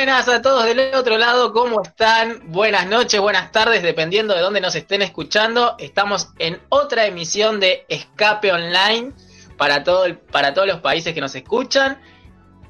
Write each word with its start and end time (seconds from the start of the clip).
Buenas, 0.00 0.28
a 0.28 0.40
todos 0.40 0.64
del 0.64 0.94
otro 0.94 1.18
lado, 1.18 1.52
¿cómo 1.52 1.82
están? 1.82 2.40
Buenas 2.50 2.86
noches, 2.86 3.20
buenas 3.20 3.52
tardes, 3.52 3.82
dependiendo 3.82 4.34
de 4.34 4.40
dónde 4.40 4.62
nos 4.62 4.74
estén 4.74 5.02
escuchando. 5.02 5.76
Estamos 5.78 6.30
en 6.38 6.58
otra 6.70 7.04
emisión 7.04 7.60
de 7.60 7.84
Escape 7.86 8.50
Online 8.50 9.12
para, 9.58 9.84
todo 9.84 10.06
el, 10.06 10.16
para 10.16 10.54
todos 10.54 10.66
los 10.66 10.80
países 10.80 11.12
que 11.12 11.20
nos 11.20 11.34
escuchan. 11.34 12.00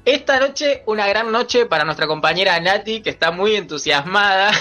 Esta 0.03 0.41
noche, 0.41 0.83
una 0.87 1.07
gran 1.07 1.31
noche 1.31 1.65
para 1.65 1.85
nuestra 1.85 2.05
compañera 2.05 2.59
Nati, 2.59 3.01
que 3.01 3.11
está 3.11 3.31
muy 3.31 3.55
entusiasmada. 3.55 4.51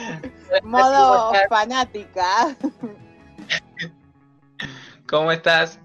Modo 0.62 1.34
fanática. 1.50 2.56
¿Cómo 5.06 5.32
estás? 5.32 5.80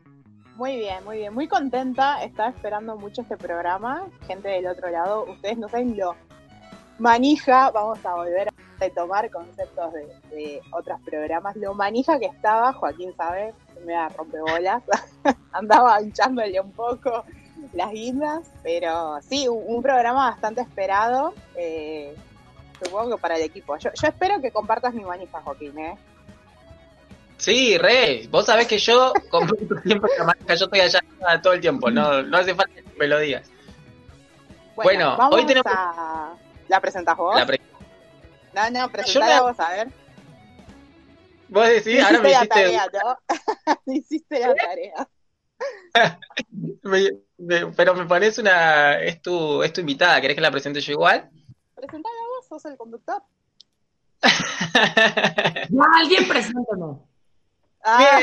Muy 0.62 0.78
bien, 0.78 1.04
muy 1.06 1.18
bien, 1.18 1.34
muy 1.34 1.48
contenta. 1.48 2.24
Estaba 2.24 2.50
esperando 2.50 2.96
mucho 2.96 3.24
este 3.24 3.36
programa. 3.36 4.08
Gente 4.28 4.48
del 4.48 4.68
otro 4.68 4.92
lado, 4.92 5.26
ustedes 5.28 5.58
no 5.58 5.68
saben 5.68 5.98
lo 5.98 6.16
manija. 7.00 7.72
Vamos 7.72 8.06
a 8.06 8.14
volver 8.14 8.50
a 8.50 8.54
retomar 8.80 9.32
conceptos 9.32 9.92
de, 9.92 10.62
otros 10.72 11.02
programas. 11.02 11.56
Lo 11.56 11.74
manija 11.74 12.20
que 12.20 12.28
estaba, 12.28 12.74
Joaquín 12.74 13.12
sabe, 13.18 13.56
me 13.88 13.94
da 13.94 14.10
rompebolas. 14.10 14.84
Andaba 15.52 16.00
hinchándole 16.00 16.62
un 16.62 16.74
poco 16.74 17.24
las 17.74 17.90
guindas, 17.90 18.52
pero 18.62 19.20
sí, 19.24 19.48
un, 19.48 19.82
programa 19.82 20.30
bastante 20.30 20.62
esperado. 20.62 21.34
Eh, 21.56 22.16
supongo 22.84 23.16
que 23.16 23.22
para 23.24 23.36
el 23.36 23.42
equipo. 23.42 23.78
Yo, 23.78 23.90
yo 24.00 24.08
espero 24.08 24.40
que 24.40 24.52
compartas 24.52 24.94
mi 24.94 25.04
manija, 25.04 25.42
Joaquín, 25.42 25.80
¿eh? 25.80 25.98
Sí, 27.42 27.76
re. 27.80 28.28
Vos 28.30 28.46
sabés 28.46 28.68
que 28.68 28.78
yo 28.78 29.14
comparto 29.32 29.82
siempre 29.84 30.12
la 30.16 30.26
marca, 30.26 30.54
yo 30.54 30.66
estoy 30.66 30.80
allá 30.80 31.02
todo 31.42 31.54
el 31.54 31.60
tiempo, 31.60 31.90
no, 31.90 32.22
no 32.22 32.38
hace 32.38 32.54
falta 32.54 32.76
que 32.76 32.98
me 33.00 33.08
lo 33.08 33.18
digas. 33.18 33.50
Bueno, 34.76 35.18
hoy 35.32 35.48
tenemos. 35.48 35.74
A... 35.76 36.36
¿La 36.68 36.80
presentás 36.80 37.18
vos? 37.18 37.36
No, 38.54 38.70
no, 38.70 38.90
presentala 38.92 39.42
vos, 39.42 39.60
a 39.60 39.72
ver. 39.72 39.88
Vos 41.50 41.68
decís, 41.68 42.00
ahora 42.04 42.20
me 42.22 42.30
hiciste. 42.30 42.48
La 42.48 42.48
tarea, 42.48 42.88
¿no? 42.94 43.94
hiciste 43.94 44.40
la 44.40 44.54
tarea. 44.54 45.10
pero 47.76 47.96
me 47.96 48.06
pones 48.06 48.38
una. 48.38 49.02
Es 49.02 49.20
tu, 49.20 49.64
es 49.64 49.74
tu 49.74 49.82
invitada, 49.82 50.22
¿querés 50.22 50.36
que 50.36 50.42
la 50.42 50.52
presente 50.52 50.80
yo 50.80 50.92
igual? 50.92 51.28
Presentala 51.74 52.16
vos, 52.38 52.48
sos 52.48 52.66
el 52.66 52.78
conductor. 52.78 53.24
no, 55.72 55.84
alguien 55.98 56.28
preséntalo. 56.28 57.11
Ah. 57.84 58.20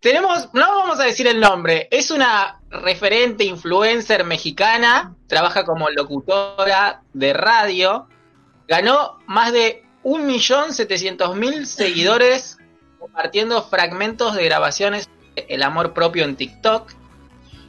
Tenemos, 0.00 0.48
no 0.54 0.78
vamos 0.78 0.98
a 0.98 1.04
decir 1.04 1.26
el 1.26 1.40
nombre, 1.40 1.86
es 1.90 2.10
una 2.10 2.62
referente 2.70 3.44
influencer 3.44 4.24
mexicana, 4.24 5.14
trabaja 5.26 5.64
como 5.64 5.90
locutora 5.90 7.02
de 7.12 7.34
radio, 7.34 8.08
ganó 8.66 9.18
más 9.26 9.52
de 9.52 9.84
1.700.000 10.04 11.64
seguidores 11.66 12.56
compartiendo 12.98 13.62
fragmentos 13.62 14.34
de 14.34 14.44
grabaciones 14.44 15.10
de 15.36 15.44
El 15.50 15.62
amor 15.62 15.92
propio 15.92 16.24
en 16.24 16.36
TikTok. 16.36 16.92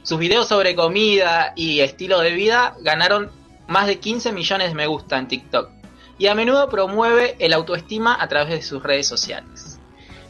Sus 0.02 0.18
videos 0.18 0.48
sobre 0.48 0.74
comida 0.74 1.52
y 1.54 1.80
estilo 1.80 2.20
de 2.20 2.32
vida 2.32 2.76
ganaron 2.80 3.30
más 3.68 3.86
de 3.86 3.98
15 3.98 4.32
millones 4.32 4.68
de 4.70 4.74
me 4.74 4.86
gusta 4.86 5.18
en 5.18 5.28
TikTok 5.28 5.81
y 6.22 6.28
a 6.28 6.36
menudo 6.36 6.68
promueve 6.68 7.34
el 7.40 7.52
autoestima 7.52 8.16
a 8.22 8.28
través 8.28 8.50
de 8.50 8.62
sus 8.62 8.80
redes 8.80 9.08
sociales. 9.08 9.80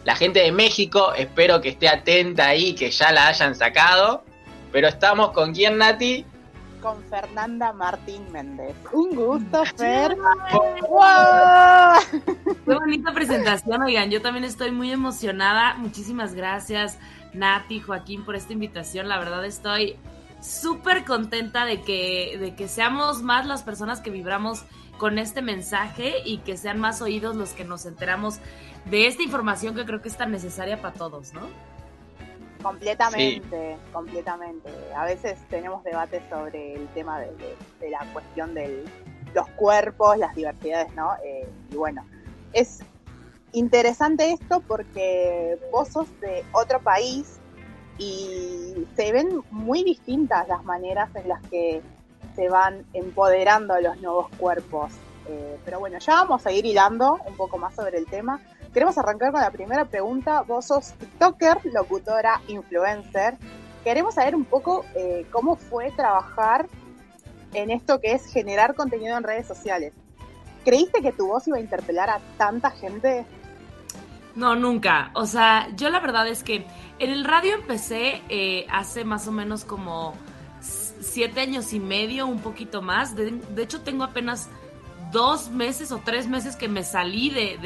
La 0.04 0.16
gente 0.16 0.41
de 0.41 0.50
México, 0.50 1.12
espero 1.12 1.60
que 1.60 1.69
esté 1.69 1.86
atenta 1.86 2.47
ahí, 2.47 2.75
que 2.75 2.91
ya 2.91 3.12
la 3.12 3.26
hayan 3.26 3.54
sacado. 3.54 4.25
Pero 4.72 4.88
estamos 4.88 5.32
con 5.32 5.53
quién, 5.53 5.76
Nati? 5.76 6.25
Con 6.80 7.04
Fernanda 7.10 7.75
Martín 7.75 8.25
Méndez. 8.32 8.75
Un 8.91 9.14
gusto, 9.14 9.66
Fer. 9.76 10.16
Qué 12.64 12.74
bonita 12.74 13.12
presentación, 13.12 13.82
oigan. 13.82 14.10
Yo 14.10 14.22
también 14.22 14.44
estoy 14.44 14.70
muy 14.70 14.91
emocionada. 14.91 15.74
Muchísimas 15.74 16.34
gracias, 16.34 16.97
Nati, 17.34 17.80
Joaquín, 17.80 18.24
por 18.24 18.34
esta 18.34 18.54
invitación. 18.54 19.10
La 19.10 19.19
verdad 19.19 19.44
estoy 19.44 19.98
súper 20.41 21.04
contenta 21.04 21.66
de 21.66 21.82
que, 21.82 22.38
de 22.41 22.54
que 22.54 22.66
seamos 22.66 23.20
más 23.20 23.47
las 23.47 23.62
personas 23.62 24.00
que 24.00 24.09
vibramos 24.09 24.64
con 25.03 25.19
este 25.19 25.43
mensaje 25.43 26.23
y 26.25 26.39
que 26.39 26.57
sean 26.57 26.79
más 26.79 27.03
oídos 27.03 27.35
los 27.35 27.55
que 27.55 27.65
nos 27.65 27.87
enteramos 27.87 28.39
de 28.85 29.09
esta 29.09 29.25
información 29.25 29.75
que 29.75 29.85
creo 29.85 30.01
que 30.01 30.09
es 30.09 30.17
tan 30.17 30.31
necesaria 30.31 30.81
para 30.81 30.95
todos, 30.95 31.35
¿no? 31.35 31.41
Completamente, 32.63 33.79
completamente. 33.93 34.71
A 34.95 35.05
veces 35.05 35.41
tenemos 35.51 35.83
debates 35.83 36.23
sobre 36.31 36.75
el 36.75 36.87
tema 36.91 37.19
de, 37.19 37.91
la 37.91 38.07
cuestión 38.13 38.55
de 38.55 38.85
los 39.35 39.49
cuerpos, 39.57 40.19
las 40.19 40.37
diversidades, 40.37 40.95
¿no? 40.95 41.15
Eh, 41.25 41.49
y 41.73 41.75
bueno, 41.75 42.07
es 42.53 42.79
interesante 43.51 44.31
esto 44.31 44.61
porque 44.69 45.59
vos 45.73 45.89
sos 45.89 46.07
de 46.21 46.45
otro 46.53 46.81
país 46.81 47.41
y 47.99 48.87
se 48.95 49.11
ven 49.11 49.43
muy 49.51 49.83
distintas 49.83 50.47
las 50.47 50.63
maneras 50.63 51.11
en 51.17 51.29
las 51.29 51.43
que 51.49 51.83
se 52.34 52.48
van 52.48 52.84
empoderando 52.93 53.78
los 53.81 54.00
nuevos 54.00 54.28
cuerpos. 54.37 54.93
Eh, 55.28 55.59
pero 55.65 55.78
bueno, 55.78 55.98
ya 55.98 56.15
vamos 56.16 56.44
a 56.47 56.53
ir 56.53 56.66
hilando 56.66 57.19
un 57.26 57.37
poco 57.37 57.59
más 57.59 57.75
sobre 57.75 57.98
el 57.98 58.06
tema. 58.06 58.41
Queremos 58.72 58.97
arrancar 58.98 59.32
con 59.32 59.41
la 59.41 59.50
primera 59.50 59.84
pregunta. 59.84 60.42
Vos 60.42 60.66
sos 60.66 60.92
TikToker, 60.92 61.59
locutora, 61.72 62.41
influencer. 62.48 63.37
Queremos 63.84 64.15
saber 64.15 64.34
un 64.34 64.44
poco 64.44 64.84
eh, 64.94 65.26
cómo 65.31 65.56
fue 65.56 65.91
trabajar 65.92 66.66
en 67.53 67.71
esto 67.71 68.00
que 68.00 68.12
es 68.12 68.26
generar 68.32 68.75
contenido 68.75 69.16
en 69.16 69.25
redes 69.25 69.47
sociales. 69.47 69.92
¿Creíste 70.65 71.03
que 71.03 71.12
tu 71.12 71.26
voz 71.26 71.47
iba 71.48 71.59
a 71.59 71.60
interpelar 71.60 72.09
a 72.09 72.21
tanta 72.38 72.71
gente? 72.71 73.26
No, 74.34 74.56
nunca. 74.56 75.10
O 75.15 75.26
sea, 75.26 75.69
yo 75.76 75.91
la 75.91 76.00
verdad 76.00 76.26
es 76.28 76.42
que 76.42 76.65
en 76.98 77.10
el 77.10 77.24
radio 77.24 77.54
empecé 77.54 78.22
eh, 78.28 78.66
hace 78.71 79.04
más 79.04 79.27
o 79.28 79.33
menos 79.33 79.65
como 79.65 80.15
siete 81.03 81.41
años 81.41 81.72
y 81.72 81.81
medio, 81.81 82.27
un 82.27 82.41
poquito 82.41 82.83
más. 82.83 83.15
De, 83.16 83.41
hecho, 83.59 83.83
tengo 83.83 84.04
apenas 84.04 84.49
dos 85.10 85.51
meses 85.51 85.93
o 85.93 85.99
tres 85.99 86.28
meses 86.28 86.57
que 86.57 86.69
me 86.69 86.84
salí 86.84 87.31
de, 87.31 87.59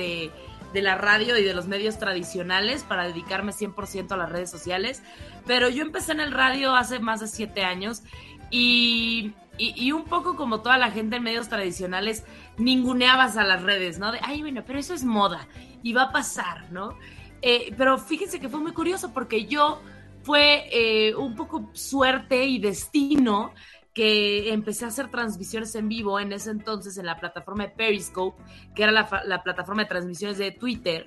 de, 0.73 0.83
la 0.83 0.95
radio 0.97 1.39
y 1.39 1.43
de 1.43 1.55
los 1.55 1.67
medios 1.67 1.99
tradicionales 1.99 2.83
para 2.83 3.07
dedicarme 3.07 3.53
100% 3.53 4.13
a 4.13 4.17
las 4.17 4.31
redes 4.31 4.51
sociales. 4.51 5.03
Pero 5.47 5.69
yo 5.71 5.83
empecé 5.83 6.13
en 6.13 6.21
el 6.21 6.33
radio 6.33 6.75
hace 6.75 6.99
más 6.99 7.21
de 7.21 7.29
siete 7.29 7.65
años 7.65 8.03
y, 8.51 9.33
y, 9.59 9.93
un 9.93 10.05
poco 10.05 10.37
como 10.37 10.61
toda 10.61 10.77
la 10.77 10.91
gente 10.91 11.17
en 11.17 11.23
medios 11.23 11.49
tradicionales, 11.49 12.25
ninguneabas 12.59 13.37
a 13.37 13.45
las 13.45 13.63
redes, 13.63 13.99
¿no? 13.99 14.13
De, 14.13 14.21
ay, 14.23 14.43
bueno, 14.43 14.63
pero 14.67 14.79
eso 14.79 14.93
es 14.93 15.05
moda 15.05 15.49
y 15.83 15.93
va 15.93 16.03
a 16.03 16.13
pasar, 16.13 16.71
¿no? 16.71 16.97
Eh, 17.43 17.75
pero 17.77 17.99
fíjense 17.99 18.41
que 18.41 18.49
fue 18.49 18.61
muy 18.61 18.73
curioso 18.73 19.13
porque 19.13 19.47
yo 19.47 19.81
fue 20.27 20.69
eh, 20.73 21.15
un 21.15 21.37
poco 21.37 21.71
suerte 21.73 22.47
y 22.47 22.59
destino 22.59 23.53
que 23.95 24.53
empecé 24.53 24.85
a 24.85 24.89
hacer 24.89 25.09
transmisiones 25.09 25.73
en 25.77 25.89
vivo 25.89 26.19
en 26.19 26.33
ese 26.33 26.51
entonces 26.51 26.99
en 26.99 27.07
la 27.07 27.21
plataforma 27.21 27.63
de 27.63 27.71
Periscope, 27.71 28.43
que 28.75 28.83
era 28.83 28.91
la, 28.91 29.43
plataforma 29.45 29.85
de 29.85 29.89
transmisiones 29.89 30.37
de 30.37 30.51
Twitter, 30.51 31.07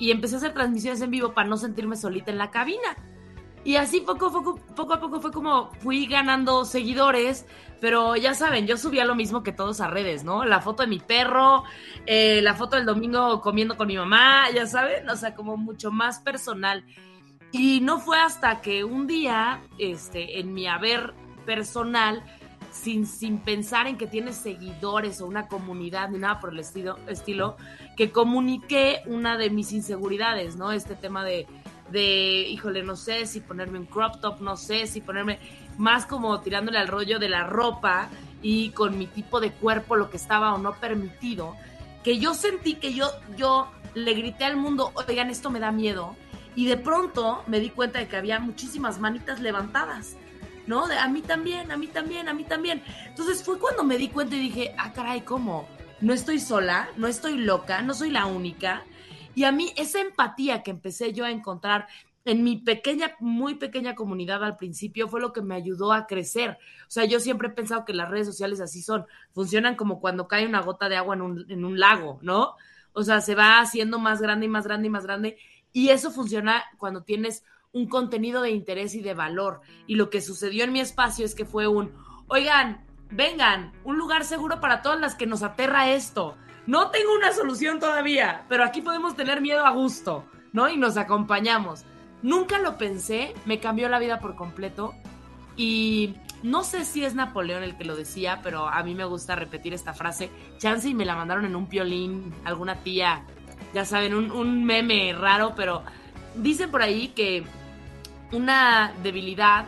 y 0.00 0.10
empecé 0.10 0.34
a 0.34 0.38
hacer 0.38 0.54
transmisiones 0.54 1.00
en 1.02 1.10
vivo 1.12 1.34
para 1.34 1.48
no 1.48 1.56
sentirme 1.56 1.94
solita 1.94 2.32
en 2.32 2.38
la 2.38 2.50
cabina. 2.50 2.96
Y 3.62 3.76
así 3.76 4.00
poco, 4.00 4.32
poco, 4.32 4.56
poco 4.74 4.92
a 4.92 5.00
poco 5.00 5.20
fue 5.20 5.30
como 5.30 5.70
fui 5.74 6.06
ganando 6.06 6.64
seguidores, 6.64 7.46
pero 7.80 8.16
ya 8.16 8.34
saben, 8.34 8.66
yo 8.66 8.76
subía 8.76 9.04
lo 9.04 9.14
mismo 9.14 9.44
que 9.44 9.52
todos 9.52 9.80
a 9.80 9.86
redes, 9.86 10.24
¿no? 10.24 10.44
La 10.44 10.60
foto 10.60 10.82
de 10.82 10.88
mi 10.88 10.98
perro, 10.98 11.62
eh, 12.06 12.40
la 12.42 12.54
foto 12.54 12.74
del 12.74 12.86
domingo 12.86 13.40
comiendo 13.40 13.76
con 13.76 13.86
mi 13.86 13.96
mamá, 13.96 14.50
ya 14.52 14.66
saben, 14.66 15.08
o 15.08 15.14
sea, 15.14 15.36
como 15.36 15.56
mucho 15.56 15.92
más 15.92 16.18
personal. 16.18 16.84
Y 17.50 17.80
no 17.80 17.98
fue 17.98 18.20
hasta 18.20 18.60
que 18.60 18.84
un 18.84 19.06
día, 19.06 19.62
este, 19.78 20.40
en 20.40 20.52
mi 20.52 20.66
haber 20.66 21.14
personal, 21.46 22.22
sin, 22.70 23.06
sin 23.06 23.38
pensar 23.38 23.86
en 23.86 23.96
que 23.96 24.06
tienes 24.06 24.36
seguidores 24.36 25.20
o 25.20 25.26
una 25.26 25.48
comunidad 25.48 26.10
ni 26.10 26.18
nada 26.18 26.40
por 26.40 26.52
el 26.52 26.60
estilo, 26.60 26.98
estilo, 27.08 27.56
que 27.96 28.10
comuniqué 28.10 29.00
una 29.06 29.38
de 29.38 29.50
mis 29.50 29.72
inseguridades, 29.72 30.56
¿no? 30.56 30.72
Este 30.72 30.94
tema 30.94 31.24
de, 31.24 31.46
de, 31.90 32.46
híjole, 32.48 32.82
no 32.82 32.96
sé 32.96 33.26
si 33.26 33.40
ponerme 33.40 33.78
un 33.78 33.86
crop 33.86 34.20
top, 34.20 34.40
no 34.40 34.56
sé 34.56 34.86
si 34.86 35.00
ponerme 35.00 35.38
más 35.78 36.06
como 36.06 36.40
tirándole 36.40 36.78
al 36.78 36.88
rollo 36.88 37.18
de 37.18 37.28
la 37.28 37.44
ropa 37.44 38.10
y 38.42 38.70
con 38.70 38.98
mi 38.98 39.06
tipo 39.06 39.40
de 39.40 39.52
cuerpo, 39.52 39.96
lo 39.96 40.10
que 40.10 40.16
estaba 40.16 40.54
o 40.54 40.58
no 40.58 40.74
permitido, 40.74 41.56
que 42.04 42.18
yo 42.18 42.34
sentí 42.34 42.74
que 42.74 42.94
yo, 42.94 43.10
yo 43.36 43.68
le 43.94 44.14
grité 44.14 44.44
al 44.44 44.56
mundo, 44.56 44.92
oigan, 44.94 45.30
esto 45.30 45.50
me 45.50 45.60
da 45.60 45.72
miedo 45.72 46.14
y 46.58 46.66
de 46.66 46.76
pronto 46.76 47.44
me 47.46 47.60
di 47.60 47.70
cuenta 47.70 48.00
de 48.00 48.08
que 48.08 48.16
había 48.16 48.40
muchísimas 48.40 48.98
manitas 48.98 49.38
levantadas, 49.38 50.16
¿no? 50.66 50.86
A 50.86 51.06
mí 51.06 51.22
también, 51.22 51.70
a 51.70 51.76
mí 51.76 51.86
también, 51.86 52.28
a 52.28 52.34
mí 52.34 52.42
también. 52.42 52.82
Entonces 53.06 53.44
fue 53.44 53.60
cuando 53.60 53.84
me 53.84 53.96
di 53.96 54.08
cuenta 54.08 54.34
y 54.34 54.40
dije, 54.40 54.74
ah, 54.76 54.92
caray, 54.92 55.20
¿cómo? 55.20 55.68
No 56.00 56.12
estoy 56.12 56.40
sola, 56.40 56.88
no 56.96 57.06
estoy 57.06 57.38
loca, 57.38 57.80
no 57.82 57.94
soy 57.94 58.10
la 58.10 58.26
única. 58.26 58.82
Y 59.36 59.44
a 59.44 59.52
mí 59.52 59.72
esa 59.76 60.00
empatía 60.00 60.64
que 60.64 60.72
empecé 60.72 61.12
yo 61.12 61.24
a 61.24 61.30
encontrar 61.30 61.86
en 62.24 62.42
mi 62.42 62.56
pequeña, 62.56 63.14
muy 63.20 63.54
pequeña 63.54 63.94
comunidad 63.94 64.42
al 64.42 64.56
principio 64.56 65.06
fue 65.06 65.20
lo 65.20 65.32
que 65.32 65.42
me 65.42 65.54
ayudó 65.54 65.92
a 65.92 66.08
crecer. 66.08 66.58
O 66.88 66.90
sea, 66.90 67.04
yo 67.04 67.20
siempre 67.20 67.46
he 67.46 67.52
pensado 67.52 67.84
que 67.84 67.94
las 67.94 68.10
redes 68.10 68.26
sociales 68.26 68.60
así 68.60 68.82
son, 68.82 69.06
funcionan 69.30 69.76
como 69.76 70.00
cuando 70.00 70.26
cae 70.26 70.44
una 70.44 70.62
gota 70.62 70.88
de 70.88 70.96
agua 70.96 71.14
en 71.14 71.22
un, 71.22 71.46
en 71.48 71.64
un 71.64 71.78
lago, 71.78 72.18
¿no? 72.20 72.56
O 72.94 73.04
sea, 73.04 73.20
se 73.20 73.36
va 73.36 73.60
haciendo 73.60 74.00
más 74.00 74.20
grande 74.20 74.46
y 74.46 74.48
más 74.48 74.64
grande 74.64 74.88
y 74.88 74.90
más 74.90 75.04
grande. 75.04 75.38
Y 75.72 75.90
eso 75.90 76.10
funciona 76.10 76.64
cuando 76.78 77.02
tienes 77.02 77.44
un 77.72 77.88
contenido 77.88 78.42
de 78.42 78.50
interés 78.50 78.94
y 78.94 79.00
de 79.00 79.14
valor. 79.14 79.60
Y 79.86 79.96
lo 79.96 80.10
que 80.10 80.20
sucedió 80.20 80.64
en 80.64 80.72
mi 80.72 80.80
espacio 80.80 81.24
es 81.24 81.34
que 81.34 81.44
fue 81.44 81.68
un, 81.68 81.92
oigan, 82.28 82.84
vengan, 83.10 83.72
un 83.84 83.98
lugar 83.98 84.24
seguro 84.24 84.60
para 84.60 84.82
todas 84.82 85.00
las 85.00 85.14
que 85.14 85.26
nos 85.26 85.42
aterra 85.42 85.90
esto. 85.90 86.36
No 86.66 86.90
tengo 86.90 87.14
una 87.14 87.32
solución 87.32 87.80
todavía, 87.80 88.44
pero 88.48 88.64
aquí 88.64 88.82
podemos 88.82 89.16
tener 89.16 89.40
miedo 89.40 89.64
a 89.64 89.70
gusto, 89.70 90.24
¿no? 90.52 90.68
Y 90.68 90.76
nos 90.76 90.96
acompañamos. 90.96 91.84
Nunca 92.22 92.58
lo 92.58 92.76
pensé, 92.76 93.34
me 93.46 93.60
cambió 93.60 93.88
la 93.88 93.98
vida 93.98 94.18
por 94.18 94.34
completo 94.34 94.94
y 95.56 96.14
no 96.42 96.62
sé 96.62 96.84
si 96.84 97.04
es 97.04 97.14
Napoleón 97.14 97.62
el 97.62 97.76
que 97.76 97.84
lo 97.84 97.96
decía, 97.96 98.40
pero 98.42 98.68
a 98.68 98.82
mí 98.82 98.94
me 98.94 99.04
gusta 99.04 99.34
repetir 99.34 99.74
esta 99.74 99.94
frase. 99.94 100.30
Chance 100.58 100.88
y 100.88 100.94
me 100.94 101.04
la 101.04 101.16
mandaron 101.16 101.44
en 101.44 101.56
un 101.56 101.68
piolín, 101.68 102.34
alguna 102.44 102.76
tía, 102.82 103.24
ya 103.74 103.84
saben, 103.84 104.14
un, 104.14 104.30
un 104.30 104.64
meme 104.64 105.12
raro, 105.12 105.54
pero 105.54 105.82
dicen 106.34 106.70
por 106.70 106.82
ahí 106.82 107.08
que 107.08 107.44
una 108.32 108.92
debilidad, 109.02 109.66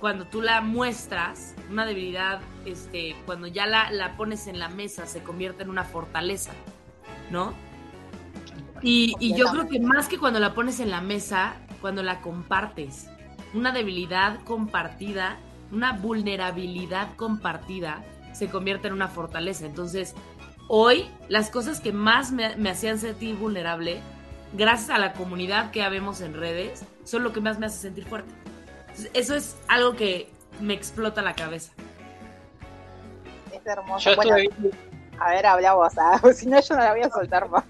cuando 0.00 0.26
tú 0.26 0.42
la 0.42 0.60
muestras, 0.60 1.54
una 1.70 1.86
debilidad, 1.86 2.40
este, 2.64 3.16
cuando 3.26 3.46
ya 3.46 3.66
la, 3.66 3.90
la 3.90 4.16
pones 4.16 4.46
en 4.46 4.58
la 4.58 4.68
mesa, 4.68 5.06
se 5.06 5.22
convierte 5.22 5.62
en 5.62 5.70
una 5.70 5.84
fortaleza, 5.84 6.52
¿no? 7.30 7.52
Y, 8.80 9.14
y, 9.18 9.36
yo 9.36 9.46
creo 9.46 9.68
que 9.68 9.80
más 9.80 10.06
que 10.06 10.18
cuando 10.18 10.38
la 10.38 10.54
pones 10.54 10.78
en 10.78 10.90
la 10.90 11.00
mesa, 11.00 11.56
cuando 11.80 12.04
la 12.04 12.20
compartes, 12.20 13.08
una 13.52 13.72
debilidad 13.72 14.40
compartida, 14.44 15.38
una 15.72 15.92
vulnerabilidad 15.92 17.16
compartida, 17.16 18.04
se 18.32 18.48
convierte 18.48 18.86
en 18.86 18.94
una 18.94 19.08
fortaleza. 19.08 19.66
Entonces, 19.66 20.14
hoy 20.68 21.10
las 21.28 21.50
cosas 21.50 21.80
que 21.80 21.92
más 21.92 22.30
me, 22.30 22.56
me 22.56 22.70
hacían 22.70 22.98
sentir 22.98 23.34
vulnerable, 23.36 24.00
gracias 24.52 24.90
a 24.90 24.98
la 24.98 25.12
comunidad 25.12 25.70
que 25.70 25.82
habemos 25.82 26.20
en 26.20 26.34
redes, 26.34 26.84
son 27.04 27.24
lo 27.24 27.32
que 27.32 27.40
más 27.40 27.58
me 27.58 27.66
hace 27.66 27.78
sentir 27.78 28.04
fuerte. 28.06 28.32
Entonces, 28.80 29.10
eso 29.14 29.34
es 29.34 29.56
algo 29.68 29.96
que 29.96 30.30
me 30.60 30.74
explota 30.74 31.22
la 31.22 31.34
cabeza. 31.34 31.72
Es 33.52 33.66
hermoso. 33.66 34.14
Bueno, 34.14 34.36
a 35.18 35.30
ver, 35.30 35.46
habla 35.46 35.74
vos, 35.74 35.92
¿ah? 35.98 36.20
si 36.34 36.46
no 36.46 36.60
yo 36.60 36.76
no 36.76 36.84
la 36.84 36.92
voy 36.92 37.02
a 37.02 37.10
soltar 37.10 37.48
más 37.48 37.64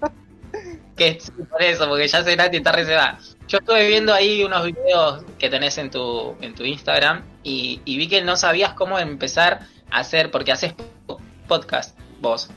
que 0.99 1.17
por 1.49 1.61
eso, 1.61 1.87
porque 1.87 2.07
ya 2.07 2.23
se 2.23 2.35
Nati 2.35 2.57
está 2.57 2.71
reservada. 2.73 3.17
Yo 3.47 3.59
estuve 3.59 3.87
viendo 3.87 4.13
ahí 4.13 4.43
unos 4.43 4.65
videos 4.65 5.23
que 5.39 5.49
tenés 5.49 5.77
en 5.77 5.89
tu, 5.89 6.35
en 6.41 6.53
tu 6.53 6.63
Instagram 6.63 7.23
y, 7.41 7.81
vi 7.85 8.07
que 8.07 8.21
no 8.21 8.35
sabías 8.35 8.73
cómo 8.73 8.99
empezar 8.99 9.61
a 9.89 9.99
hacer, 9.99 10.29
porque 10.29 10.51
haces 10.51 10.75
podcast 11.47 11.97
vos. 12.19 12.49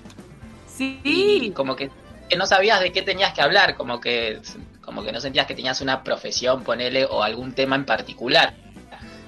Sí. 0.77 1.01
Y 1.05 1.51
como 1.51 1.77
que, 1.77 1.91
que, 2.29 2.37
no 2.37 2.47
sabías 2.47 2.81
de 2.81 2.93
qué 2.93 3.03
tenías 3.03 3.33
que 3.35 3.43
hablar, 3.43 3.77
como 3.77 4.01
que, 4.01 4.41
como 4.81 5.03
que 5.03 5.13
no 5.13 5.21
sentías 5.21 5.47
que 5.47 5.55
tenías 5.55 5.81
una 5.81 6.03
profesión, 6.03 6.65
ponele, 6.65 7.05
o 7.05 7.23
algún 7.23 7.53
tema 7.53 7.77
en 7.77 7.85
particular. 7.85 8.55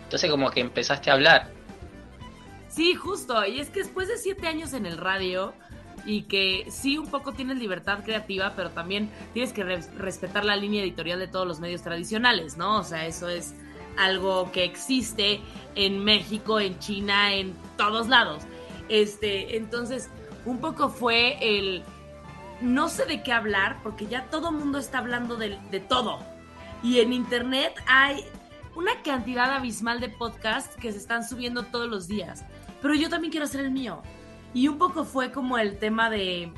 Entonces 0.04 0.30
como 0.30 0.50
que 0.50 0.60
empezaste 0.60 1.10
a 1.10 1.14
hablar. 1.14 1.50
Sí, 2.68 2.94
justo. 2.94 3.44
Y 3.46 3.60
es 3.60 3.70
que 3.70 3.80
después 3.80 4.08
de 4.08 4.16
siete 4.16 4.48
años 4.48 4.72
en 4.72 4.86
el 4.86 4.96
radio, 4.96 5.54
y 6.06 6.22
que 6.22 6.66
sí 6.70 6.98
un 6.98 7.06
poco 7.06 7.32
tienes 7.32 7.58
libertad 7.58 8.00
creativa, 8.04 8.52
pero 8.56 8.70
también 8.70 9.10
tienes 9.32 9.52
que 9.52 9.64
respetar 9.64 10.44
la 10.44 10.56
línea 10.56 10.82
editorial 10.82 11.18
de 11.18 11.28
todos 11.28 11.46
los 11.46 11.60
medios 11.60 11.82
tradicionales, 11.82 12.56
¿no? 12.56 12.78
O 12.78 12.84
sea, 12.84 13.06
eso 13.06 13.28
es 13.28 13.54
algo 13.96 14.50
que 14.52 14.64
existe 14.64 15.40
en 15.74 16.04
México, 16.04 16.60
en 16.60 16.78
China, 16.78 17.34
en 17.34 17.54
todos 17.76 18.08
lados. 18.08 18.42
Este, 18.88 19.56
entonces, 19.56 20.10
un 20.44 20.58
poco 20.58 20.88
fue 20.88 21.38
el 21.40 21.84
no 22.60 22.88
sé 22.88 23.04
de 23.06 23.22
qué 23.22 23.32
hablar, 23.32 23.78
porque 23.82 24.06
ya 24.06 24.26
todo 24.26 24.50
el 24.50 24.56
mundo 24.56 24.78
está 24.78 24.98
hablando 24.98 25.36
de, 25.36 25.58
de 25.70 25.80
todo. 25.80 26.18
Y 26.82 27.00
en 27.00 27.12
internet 27.12 27.74
hay 27.86 28.24
una 28.76 29.02
cantidad 29.02 29.50
abismal 29.50 30.00
de 30.00 30.08
podcasts 30.08 30.76
que 30.76 30.92
se 30.92 30.98
están 30.98 31.26
subiendo 31.26 31.64
todos 31.64 31.88
los 31.88 32.08
días. 32.08 32.44
Pero 32.82 32.94
yo 32.94 33.08
también 33.08 33.30
quiero 33.30 33.46
hacer 33.46 33.60
el 33.60 33.70
mío. 33.70 34.02
Y 34.52 34.68
un 34.68 34.78
poco 34.78 35.04
fue 35.04 35.32
como 35.32 35.58
el 35.58 35.78
tema 35.78 36.10
de... 36.10 36.52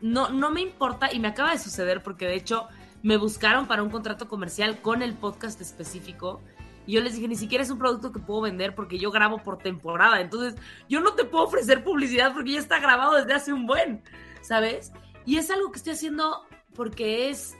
No, 0.00 0.28
no 0.28 0.50
me 0.50 0.60
importa, 0.60 1.12
y 1.12 1.18
me 1.18 1.28
acaba 1.28 1.52
de 1.52 1.58
suceder 1.58 2.02
porque 2.02 2.26
de 2.26 2.34
hecho 2.34 2.68
me 3.02 3.16
buscaron 3.16 3.66
para 3.66 3.82
un 3.82 3.90
contrato 3.90 4.28
comercial 4.28 4.80
con 4.80 5.02
el 5.02 5.14
podcast 5.14 5.60
específico. 5.60 6.40
Y 6.86 6.92
yo 6.92 7.00
les 7.00 7.14
dije, 7.14 7.28
ni 7.28 7.36
siquiera 7.36 7.64
es 7.64 7.70
un 7.70 7.78
producto 7.78 8.12
que 8.12 8.20
puedo 8.20 8.42
vender 8.42 8.74
porque 8.74 8.98
yo 8.98 9.10
grabo 9.10 9.38
por 9.38 9.58
temporada. 9.58 10.20
Entonces, 10.20 10.60
yo 10.88 11.00
no 11.00 11.14
te 11.14 11.24
puedo 11.24 11.44
ofrecer 11.44 11.82
publicidad 11.82 12.32
porque 12.34 12.52
ya 12.52 12.58
está 12.58 12.78
grabado 12.78 13.14
desde 13.14 13.32
hace 13.32 13.52
un 13.52 13.66
buen, 13.66 14.02
¿sabes? 14.42 14.92
Y 15.24 15.36
es 15.36 15.50
algo 15.50 15.70
que 15.70 15.78
estoy 15.78 15.94
haciendo 15.94 16.46
porque 16.74 17.30
es... 17.30 17.56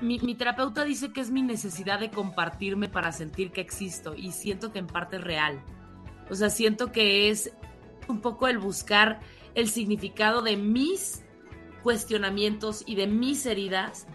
Mi, 0.00 0.18
mi, 0.18 0.34
terapeuta 0.34 0.84
dice 0.84 1.12
que 1.12 1.20
es 1.20 1.30
mi 1.30 1.40
necesidad 1.40 2.00
de 2.00 2.10
compartirme 2.10 2.88
para 2.88 3.12
sentir 3.12 3.52
que 3.52 3.60
existo 3.60 4.14
y 4.14 4.32
siento 4.32 4.72
que 4.72 4.80
en 4.80 4.86
parte 4.86 5.16
es 5.16 5.24
real. 5.24 5.62
O 6.28 6.34
sea, 6.34 6.50
siento 6.50 6.92
que 6.92 7.30
es 7.30 7.52
un 8.08 8.20
poco 8.20 8.48
el 8.48 8.58
buscar 8.58 9.20
el 9.54 9.68
significado 9.68 10.42
de 10.42 10.56
mis 10.56 11.24
cuestionamientos 11.82 12.82
y 12.86 12.96
de 12.96 13.06
mis 13.06 13.46
heridas 13.46 14.06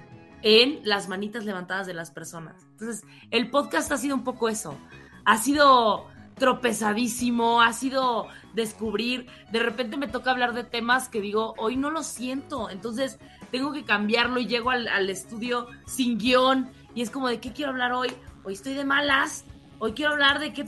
en 0.42 0.82
las 0.84 1.08
manitas 1.08 1.46
levantadas 1.46 1.88
de 1.88 1.94
las 1.94 2.12
personas. 2.12 2.69
Entonces, 2.80 3.06
el 3.32 3.50
podcast 3.50 3.92
ha 3.92 3.98
sido 3.98 4.16
un 4.16 4.24
poco 4.24 4.50
eso. 4.50 4.78
Ha 5.26 5.38
sido 5.38 6.08
tropezadísimo, 6.36 7.62
ha 7.62 7.74
sido 7.74 8.28
descubrir, 8.54 9.28
de 9.52 9.60
repente 9.60 9.98
me 9.98 10.08
toca 10.08 10.32
hablar 10.32 10.54
de 10.54 10.64
temas 10.64 11.10
que 11.10 11.20
digo, 11.20 11.54
hoy 11.58 11.76
no 11.76 11.92
lo 11.92 12.02
siento, 12.02 12.70
entonces 12.70 13.20
tengo 13.52 13.74
que 13.74 13.84
cambiarlo 13.84 14.40
y 14.40 14.48
llego 14.48 14.70
al, 14.70 14.88
al 14.88 15.10
estudio 15.10 15.68
sin 15.86 16.18
guion 16.18 16.72
y 16.96 17.02
es 17.02 17.10
como 17.10 17.28
de 17.28 17.42
qué 17.42 17.52
quiero 17.52 17.72
hablar 17.72 17.92
hoy, 17.92 18.10
hoy 18.46 18.54
estoy 18.54 18.74
de 18.74 18.86
malas, 18.86 19.44
hoy 19.80 19.92
quiero 19.92 20.14
hablar 20.14 20.40
de 20.40 20.54
qué 20.54 20.66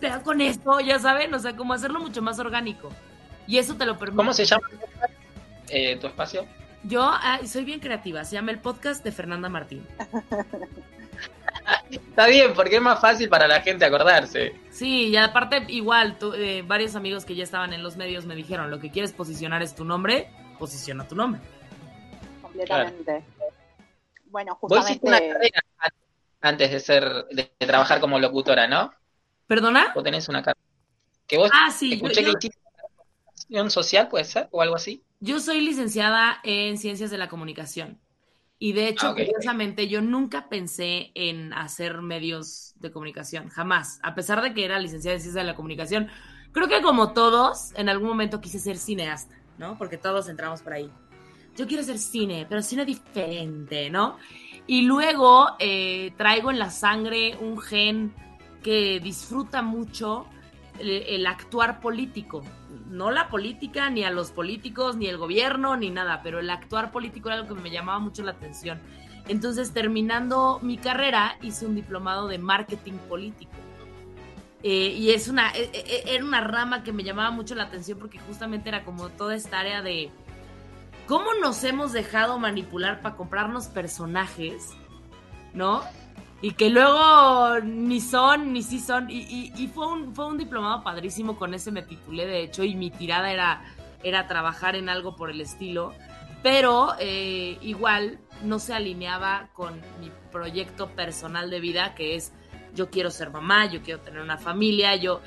pero 0.00 0.22
con 0.22 0.40
esto, 0.40 0.80
ya 0.80 0.98
saben, 0.98 1.32
o 1.34 1.38
sea, 1.38 1.56
como 1.56 1.72
hacerlo 1.72 2.00
mucho 2.00 2.20
más 2.22 2.38
orgánico. 2.38 2.90
Y 3.46 3.58
eso 3.58 3.76
te 3.76 3.86
lo 3.86 3.96
permite. 3.96 4.16
¿Cómo 4.16 4.32
se 4.32 4.44
llama 4.44 4.68
eh, 5.68 5.96
tu 5.96 6.06
espacio? 6.06 6.46
Yo 6.82 7.02
ah, 7.02 7.40
soy 7.46 7.64
bien 7.64 7.80
creativa, 7.80 8.24
se 8.24 8.34
llama 8.34 8.50
el 8.50 8.58
podcast 8.58 9.02
de 9.02 9.12
Fernanda 9.12 9.48
Martín. 9.48 9.86
Está 11.90 12.26
bien, 12.26 12.52
porque 12.54 12.76
es 12.76 12.82
más 12.82 13.00
fácil 13.00 13.28
para 13.28 13.46
la 13.46 13.60
gente 13.60 13.84
acordarse. 13.84 14.54
Sí, 14.70 15.08
y 15.08 15.16
aparte, 15.16 15.64
igual, 15.68 16.18
eh, 16.36 16.62
varios 16.66 16.96
amigos 16.96 17.24
que 17.24 17.34
ya 17.34 17.44
estaban 17.44 17.72
en 17.72 17.82
los 17.82 17.96
medios 17.96 18.26
me 18.26 18.34
dijeron, 18.34 18.70
lo 18.70 18.80
que 18.80 18.90
quieres 18.90 19.12
posicionar 19.12 19.62
es 19.62 19.74
tu 19.74 19.84
nombre, 19.84 20.28
posiciona 20.58 21.06
tu 21.06 21.14
nombre. 21.14 21.40
Completamente. 22.42 23.24
Bueno, 24.26 24.56
justamente... 24.56 25.00
Vos 25.00 25.08
una 25.08 25.18
carrera 25.18 25.60
antes 26.40 26.70
de 26.70 26.80
ser, 26.80 27.26
de 27.30 27.44
trabajar 27.58 28.00
como 28.00 28.18
locutora, 28.18 28.66
¿no? 28.66 28.92
¿Perdona? 29.46 29.92
Vos 29.94 30.04
tenés 30.04 30.28
una 30.28 30.42
carrera. 30.42 30.66
Que 31.26 31.38
vos 31.38 31.50
ah, 31.52 31.70
sí, 31.70 31.94
escuché 31.94 32.22
yo, 32.22 32.32
que 32.34 32.48
hiciste 32.48 33.70
social, 33.70 34.08
¿puede 34.08 34.24
ser? 34.24 34.48
¿O 34.50 34.62
algo 34.62 34.76
así? 34.76 35.02
Yo 35.20 35.40
soy 35.40 35.60
licenciada 35.60 36.40
en 36.42 36.78
Ciencias 36.78 37.10
de 37.10 37.18
la 37.18 37.28
Comunicación. 37.28 37.98
Y 38.58 38.72
de 38.72 38.88
hecho, 38.88 39.08
ah, 39.08 39.10
okay. 39.10 39.26
curiosamente, 39.26 39.86
yo 39.86 40.00
nunca 40.00 40.48
pensé 40.48 41.10
en 41.14 41.52
hacer 41.52 42.00
medios 42.00 42.74
de 42.80 42.90
comunicación, 42.90 43.48
jamás. 43.48 43.98
A 44.02 44.14
pesar 44.14 44.40
de 44.42 44.54
que 44.54 44.64
era 44.64 44.78
licenciada 44.78 45.14
en 45.14 45.20
Ciencias 45.20 45.42
de 45.42 45.50
la 45.50 45.54
Comunicación, 45.54 46.08
creo 46.52 46.68
que 46.68 46.80
como 46.80 47.12
todos, 47.12 47.72
en 47.76 47.88
algún 47.90 48.08
momento 48.08 48.40
quise 48.40 48.58
ser 48.58 48.78
cineasta, 48.78 49.34
¿no? 49.58 49.76
Porque 49.76 49.98
todos 49.98 50.28
entramos 50.28 50.62
por 50.62 50.72
ahí. 50.72 50.90
Yo 51.56 51.66
quiero 51.66 51.82
hacer 51.82 51.98
cine, 51.98 52.46
pero 52.48 52.62
cine 52.62 52.84
diferente, 52.84 53.90
¿no? 53.90 54.16
Y 54.66 54.82
luego 54.82 55.48
eh, 55.58 56.12
traigo 56.16 56.50
en 56.50 56.58
la 56.58 56.70
sangre 56.70 57.36
un 57.40 57.58
gen 57.58 58.14
que 58.62 59.00
disfruta 59.00 59.62
mucho 59.62 60.26
el, 60.80 61.26
actuar 61.26 61.80
político. 61.80 62.42
No 62.88 63.10
la 63.10 63.28
política, 63.28 63.90
ni 63.90 64.04
a 64.04 64.10
los 64.10 64.30
políticos, 64.30 64.96
ni 64.96 65.06
el 65.06 65.18
gobierno, 65.18 65.76
ni 65.76 65.90
nada, 65.90 66.20
pero 66.22 66.40
el 66.40 66.50
actuar 66.50 66.92
político 66.92 67.28
era 67.28 67.38
algo 67.38 67.54
que 67.54 67.60
me 67.60 67.70
llamaba 67.70 67.98
mucho 67.98 68.22
la 68.22 68.32
atención. 68.32 68.80
Entonces, 69.28 69.72
terminando 69.72 70.60
mi 70.62 70.76
carrera, 70.76 71.36
hice 71.42 71.66
un 71.66 71.74
diplomado 71.74 72.28
de 72.28 72.38
marketing 72.38 72.94
político. 73.08 73.52
Eh, 74.62 74.94
y 74.96 75.10
es 75.10 75.28
una, 75.28 75.50
e, 75.50 75.70
e, 75.72 76.14
era 76.14 76.24
una 76.24 76.40
rama 76.40 76.82
que 76.82 76.92
me 76.92 77.04
llamaba 77.04 77.30
mucho 77.30 77.54
la 77.54 77.64
atención 77.64 77.98
porque 77.98 78.18
justamente 78.18 78.68
era 78.68 78.84
como 78.84 79.10
toda 79.10 79.34
esta 79.34 79.60
área 79.60 79.82
de 79.82 80.10
cómo 81.06 81.34
nos 81.40 81.62
hemos 81.64 81.92
dejado 81.92 82.38
manipular 82.38 83.00
para 83.00 83.16
comprarnos 83.16 83.66
personajes, 83.66 84.70
¿no? 85.54 85.82
Y 86.46 86.52
que 86.52 86.70
luego 86.70 87.58
ni 87.64 88.00
son, 88.00 88.52
ni 88.52 88.62
sí 88.62 88.78
son. 88.78 89.10
Y, 89.10 89.68
fue, 89.74 89.88
un, 89.88 90.14
fue 90.14 90.26
un 90.26 90.38
diplomado 90.38 90.84
padrísimo, 90.84 91.36
con 91.36 91.54
ese 91.54 91.72
me 91.72 91.82
titulé 91.82 92.24
de 92.24 92.44
hecho, 92.44 92.62
y 92.62 92.76
mi 92.76 92.92
tirada 92.92 93.32
era, 93.32 93.64
era 94.04 94.28
trabajar 94.28 94.76
en 94.76 94.88
algo 94.88 95.16
por 95.16 95.28
el 95.28 95.40
estilo. 95.40 95.92
pero 96.44 96.94
eh, 97.00 97.58
igual 97.62 98.20
no 98.44 98.60
se 98.60 98.74
alineaba 98.74 99.48
con 99.54 99.80
mi 99.98 100.12
proyecto 100.30 100.86
personal 100.90 101.50
de 101.50 101.58
vida, 101.58 101.96
que 101.96 102.14
es 102.14 102.32
yo 102.76 102.90
quiero 102.90 103.10
ser 103.10 103.30
mamá, 103.30 103.66
yo 103.66 103.82
quiero 103.82 104.00
tener 104.00 104.20
una 104.20 104.38
familia, 104.38 104.94
yo... 104.94 105.22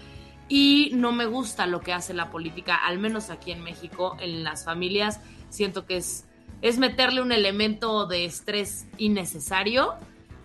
Y 0.48 0.92
no 0.94 1.12
me 1.12 1.26
gusta 1.26 1.68
lo 1.68 1.82
que 1.82 1.92
hace 1.92 2.14
la 2.14 2.32
política, 2.32 2.78
al 2.78 2.98
menos 2.98 3.30
aquí 3.30 3.52
en 3.52 3.62
México, 3.62 4.16
en 4.22 4.46
las 4.46 4.64
familias. 4.64 5.20
Siento 5.50 5.86
que 5.86 5.98
es, 5.98 6.30
es 6.62 6.78
meterle 6.78 7.22
un 7.22 7.34
elemento 7.34 8.06
de 8.06 8.24
estrés 8.24 8.88
innecesario. 8.98 9.98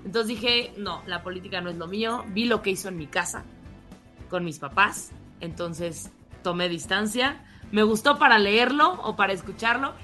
Entonces 0.04 0.28
dije, 0.28 0.72
no, 0.76 1.02
la 1.06 1.22
política 1.22 1.60
no 1.60 1.70
es 1.70 1.76
lo 1.76 1.86
mío. 1.86 2.24
Vi 2.28 2.44
lo 2.44 2.62
que 2.62 2.70
hizo 2.70 2.88
en 2.88 2.96
mi 2.96 3.06
casa 3.06 3.44
con 4.28 4.44
mis 4.44 4.58
papás. 4.58 5.12
Entonces 5.40 6.10
tomé 6.42 6.68
distancia. 6.68 7.44
Me 7.72 7.82
gustó 7.82 8.18
para 8.18 8.38
leerlo 8.38 9.00
o 9.02 9.16
para 9.16 9.32
escucharlo. 9.32 9.94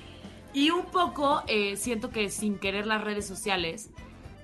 Y 0.52 0.70
un 0.70 0.86
poco 0.86 1.42
eh, 1.46 1.76
siento 1.76 2.10
que 2.10 2.30
sin 2.30 2.58
querer 2.58 2.86
las 2.86 3.04
redes 3.04 3.26
sociales, 3.26 3.90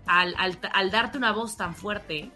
al, 0.06 0.34
al 0.36 0.90
darte 0.90 1.18
una 1.18 1.32
voz 1.32 1.56
tan 1.56 1.74
fuerte, 1.74 2.30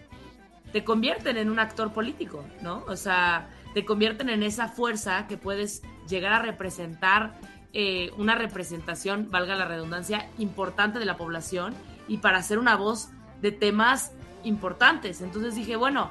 te 0.73 0.83
convierten 0.83 1.37
en 1.37 1.50
un 1.50 1.59
actor 1.59 1.93
político, 1.93 2.45
¿no? 2.62 2.85
O 2.89 2.97
sea, 2.97 3.49
te 3.75 3.85
convierten 3.85 4.29
en 4.29 4.43
esa 4.43 4.69
fuerza 4.69 5.27
que 5.29 5.37
puedes 5.37 5.83
llegar 6.09 6.33
a 6.33 6.43
representar 6.43 7.39
eh, 7.73 8.11
una 8.17 8.35
representación, 8.35 9.31
valga 9.31 9.55
la 9.55 9.65
redundancia, 9.65 10.29
importante 10.39 10.99
de 10.99 11.05
la 11.05 11.17
población 11.17 11.75
y 12.11 12.19
para 12.19 12.38
hacer 12.38 12.59
una 12.59 12.76
voz 12.76 13.09
de 13.40 13.52
temas 13.52 14.12
importantes. 14.45 15.23
Entonces 15.23 15.55
dije, 15.55 15.76
bueno, 15.76 16.11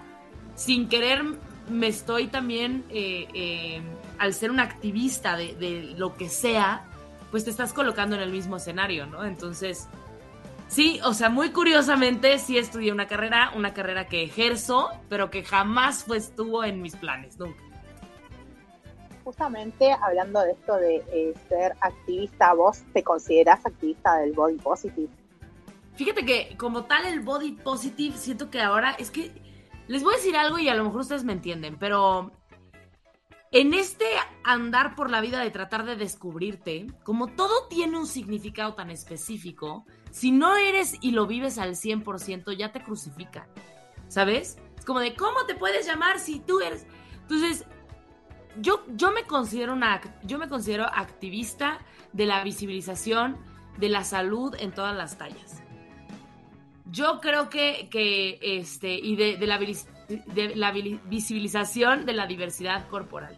sin 0.55 0.89
querer 0.89 1.23
me 1.69 1.87
estoy 1.87 2.27
también, 2.27 2.83
eh, 2.89 3.27
eh, 3.35 3.81
al 4.17 4.33
ser 4.33 4.49
un 4.49 4.59
activista 4.59 5.37
de, 5.37 5.53
de 5.55 5.93
lo 5.97 6.15
que 6.17 6.29
sea, 6.29 6.85
pues 7.29 7.43
te 7.43 7.51
estás 7.51 7.73
colocando 7.73 8.15
en 8.15 8.23
el 8.23 8.31
mismo 8.31 8.57
escenario, 8.57 9.05
¿no? 9.05 9.23
Entonces 9.23 9.87
Sí, 10.69 10.99
o 11.03 11.15
sea, 11.15 11.29
muy 11.29 11.49
curiosamente 11.49 12.37
sí 12.37 12.59
estudié 12.59 12.91
una 12.91 13.07
carrera, 13.07 13.51
una 13.55 13.73
carrera 13.73 14.05
que 14.05 14.21
ejerzo, 14.21 14.89
pero 15.09 15.31
que 15.31 15.43
jamás 15.43 16.03
fue, 16.03 16.17
estuvo 16.17 16.63
en 16.63 16.79
mis 16.83 16.95
planes, 16.95 17.39
nunca. 17.39 17.59
Justamente 19.23 19.91
hablando 19.99 20.41
de 20.41 20.51
esto 20.51 20.75
de 20.75 20.97
eh, 21.11 21.33
ser 21.49 21.73
activista, 21.81 22.53
¿vos 22.53 22.83
te 22.93 23.03
considerás 23.03 23.65
activista 23.65 24.17
del 24.17 24.33
body 24.33 24.57
positive? 24.57 25.09
Fíjate 25.99 26.23
que 26.23 26.55
como 26.55 26.85
tal 26.85 27.05
el 27.05 27.19
body 27.19 27.51
positive 27.51 28.15
siento 28.15 28.49
que 28.49 28.61
ahora 28.61 28.91
es 28.91 29.11
que 29.11 29.33
les 29.89 30.01
voy 30.01 30.13
a 30.13 30.15
decir 30.15 30.37
algo 30.37 30.57
y 30.57 30.69
a 30.69 30.73
lo 30.73 30.85
mejor 30.85 31.01
ustedes 31.01 31.25
me 31.25 31.33
entienden, 31.33 31.77
pero 31.77 32.31
en 33.51 33.73
este 33.73 34.05
andar 34.45 34.95
por 34.95 35.09
la 35.09 35.19
vida 35.19 35.41
de 35.41 35.51
tratar 35.51 35.83
de 35.83 35.97
descubrirte, 35.97 36.87
como 37.03 37.27
todo 37.27 37.67
tiene 37.67 37.97
un 37.97 38.07
significado 38.07 38.75
tan 38.75 38.91
específico, 38.91 39.85
si 40.09 40.31
no 40.31 40.55
eres 40.55 40.95
y 41.01 41.11
lo 41.11 41.27
vives 41.27 41.57
al 41.57 41.75
100%, 41.75 42.55
ya 42.55 42.71
te 42.71 42.81
crucifica. 42.81 43.49
¿Sabes? 44.07 44.57
Es 44.77 44.85
como 44.85 45.01
de, 45.01 45.15
¿cómo 45.15 45.45
te 45.47 45.55
puedes 45.55 45.85
llamar 45.85 46.21
si 46.21 46.39
tú 46.39 46.61
eres? 46.61 46.87
Entonces, 47.23 47.65
yo, 48.61 48.85
yo, 48.95 49.11
me, 49.11 49.23
considero 49.23 49.73
una, 49.73 49.99
yo 50.23 50.37
me 50.37 50.47
considero 50.47 50.85
activista 50.85 51.79
de 52.13 52.25
la 52.25 52.41
visibilización 52.41 53.35
de 53.77 53.89
la 53.89 54.05
salud 54.05 54.55
en 54.57 54.71
todas 54.71 54.95
las 54.95 55.17
tallas. 55.17 55.61
Yo 56.91 57.19
creo 57.21 57.49
que, 57.49 57.87
que 57.91 58.39
este, 58.41 58.93
y 58.93 59.15
de, 59.15 59.37
la 60.55 60.71
visibilización 60.71 62.05
de 62.05 62.13
la 62.13 62.27
diversidad 62.27 62.87
corporal. 62.87 63.37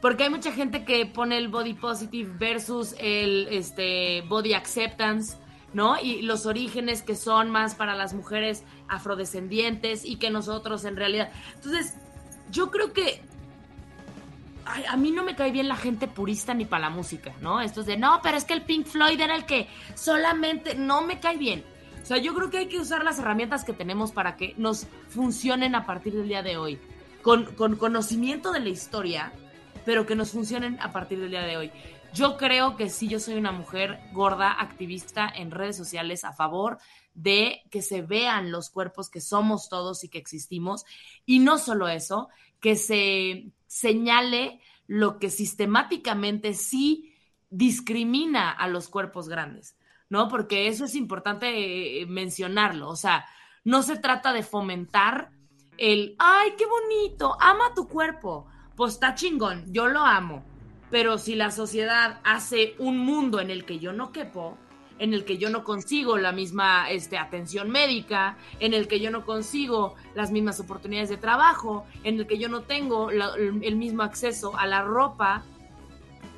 Porque 0.00 0.24
hay 0.24 0.30
mucha 0.30 0.52
gente 0.52 0.84
que 0.84 1.06
pone 1.06 1.38
el 1.38 1.48
body 1.48 1.74
positive 1.74 2.30
versus 2.38 2.94
el 2.98 3.48
este, 3.50 4.22
body 4.22 4.52
acceptance, 4.52 5.38
¿no? 5.72 5.98
Y 5.98 6.22
los 6.22 6.46
orígenes 6.46 7.02
que 7.02 7.16
son 7.16 7.50
más 7.50 7.74
para 7.74 7.94
las 7.94 8.12
mujeres 8.12 8.64
afrodescendientes 8.88 10.04
y 10.04 10.16
que 10.16 10.30
nosotros 10.30 10.84
en 10.84 10.96
realidad. 10.96 11.30
Entonces, 11.54 11.96
yo 12.50 12.70
creo 12.70 12.92
que 12.92 13.22
a 14.88 14.96
mí 14.96 15.10
no 15.10 15.24
me 15.24 15.36
cae 15.36 15.50
bien 15.52 15.68
la 15.68 15.76
gente 15.76 16.08
purista 16.08 16.54
ni 16.54 16.64
para 16.64 16.88
la 16.88 16.90
música, 16.90 17.34
¿no? 17.40 17.60
Esto 17.60 17.80
es 17.80 17.86
de, 17.86 17.96
no, 17.96 18.20
pero 18.22 18.36
es 18.36 18.44
que 18.44 18.54
el 18.54 18.62
Pink 18.62 18.86
Floyd 18.86 19.20
era 19.20 19.34
el 19.34 19.44
que 19.44 19.68
solamente, 19.94 20.74
no 20.74 21.02
me 21.02 21.20
cae 21.20 21.36
bien. 21.36 21.64
O 22.04 22.06
sea, 22.06 22.18
yo 22.18 22.34
creo 22.34 22.50
que 22.50 22.58
hay 22.58 22.68
que 22.68 22.78
usar 22.78 23.02
las 23.02 23.18
herramientas 23.18 23.64
que 23.64 23.72
tenemos 23.72 24.12
para 24.12 24.36
que 24.36 24.52
nos 24.58 24.86
funcionen 25.08 25.74
a 25.74 25.86
partir 25.86 26.12
del 26.12 26.28
día 26.28 26.42
de 26.42 26.58
hoy. 26.58 26.78
Con, 27.22 27.46
con 27.54 27.76
conocimiento 27.76 28.52
de 28.52 28.60
la 28.60 28.68
historia, 28.68 29.32
pero 29.86 30.04
que 30.04 30.14
nos 30.14 30.32
funcionen 30.32 30.78
a 30.82 30.92
partir 30.92 31.18
del 31.18 31.30
día 31.30 31.40
de 31.40 31.56
hoy. 31.56 31.72
Yo 32.12 32.36
creo 32.36 32.76
que 32.76 32.90
sí, 32.90 33.08
yo 33.08 33.18
soy 33.18 33.36
una 33.36 33.52
mujer 33.52 33.98
gorda, 34.12 34.52
activista 34.52 35.32
en 35.34 35.50
redes 35.50 35.78
sociales 35.78 36.24
a 36.24 36.34
favor 36.34 36.76
de 37.14 37.62
que 37.70 37.80
se 37.80 38.02
vean 38.02 38.52
los 38.52 38.68
cuerpos 38.68 39.08
que 39.08 39.22
somos 39.22 39.70
todos 39.70 40.04
y 40.04 40.10
que 40.10 40.18
existimos. 40.18 40.84
Y 41.24 41.38
no 41.38 41.56
solo 41.56 41.88
eso, 41.88 42.28
que 42.60 42.76
se 42.76 43.46
señale 43.66 44.60
lo 44.86 45.18
que 45.18 45.30
sistemáticamente 45.30 46.52
sí 46.52 47.14
discrimina 47.48 48.50
a 48.50 48.68
los 48.68 48.88
cuerpos 48.88 49.28
grandes, 49.28 49.74
¿no? 50.08 50.28
Porque 50.28 50.68
eso 50.68 50.84
es 50.84 50.94
importante 50.94 52.02
eh, 52.02 52.06
mencionarlo. 52.06 52.88
O 52.88 52.96
sea, 52.96 53.26
no 53.64 53.82
se 53.82 53.96
trata 53.98 54.32
de 54.32 54.42
fomentar 54.42 55.30
el, 55.78 56.14
ay, 56.18 56.54
qué 56.56 56.64
bonito, 56.66 57.36
ama 57.40 57.74
tu 57.74 57.88
cuerpo 57.88 58.46
pues 58.76 58.94
está 58.94 59.14
chingón, 59.14 59.64
yo 59.72 59.88
lo 59.88 60.00
amo. 60.00 60.44
Pero 60.90 61.18
si 61.18 61.34
la 61.34 61.50
sociedad 61.50 62.20
hace 62.24 62.74
un 62.78 62.98
mundo 62.98 63.40
en 63.40 63.50
el 63.50 63.64
que 63.64 63.78
yo 63.78 63.92
no 63.92 64.12
quepo, 64.12 64.56
en 64.98 65.12
el 65.12 65.24
que 65.24 65.38
yo 65.38 65.50
no 65.50 65.64
consigo 65.64 66.18
la 66.18 66.30
misma 66.30 66.90
este, 66.90 67.18
atención 67.18 67.70
médica, 67.70 68.36
en 68.60 68.74
el 68.74 68.86
que 68.86 69.00
yo 69.00 69.10
no 69.10 69.24
consigo 69.24 69.94
las 70.14 70.30
mismas 70.30 70.60
oportunidades 70.60 71.08
de 71.08 71.16
trabajo, 71.16 71.84
en 72.04 72.20
el 72.20 72.26
que 72.26 72.38
yo 72.38 72.48
no 72.48 72.62
tengo 72.62 73.10
el 73.10 73.76
mismo 73.76 74.02
acceso 74.02 74.56
a 74.56 74.66
la 74.66 74.82
ropa, 74.82 75.44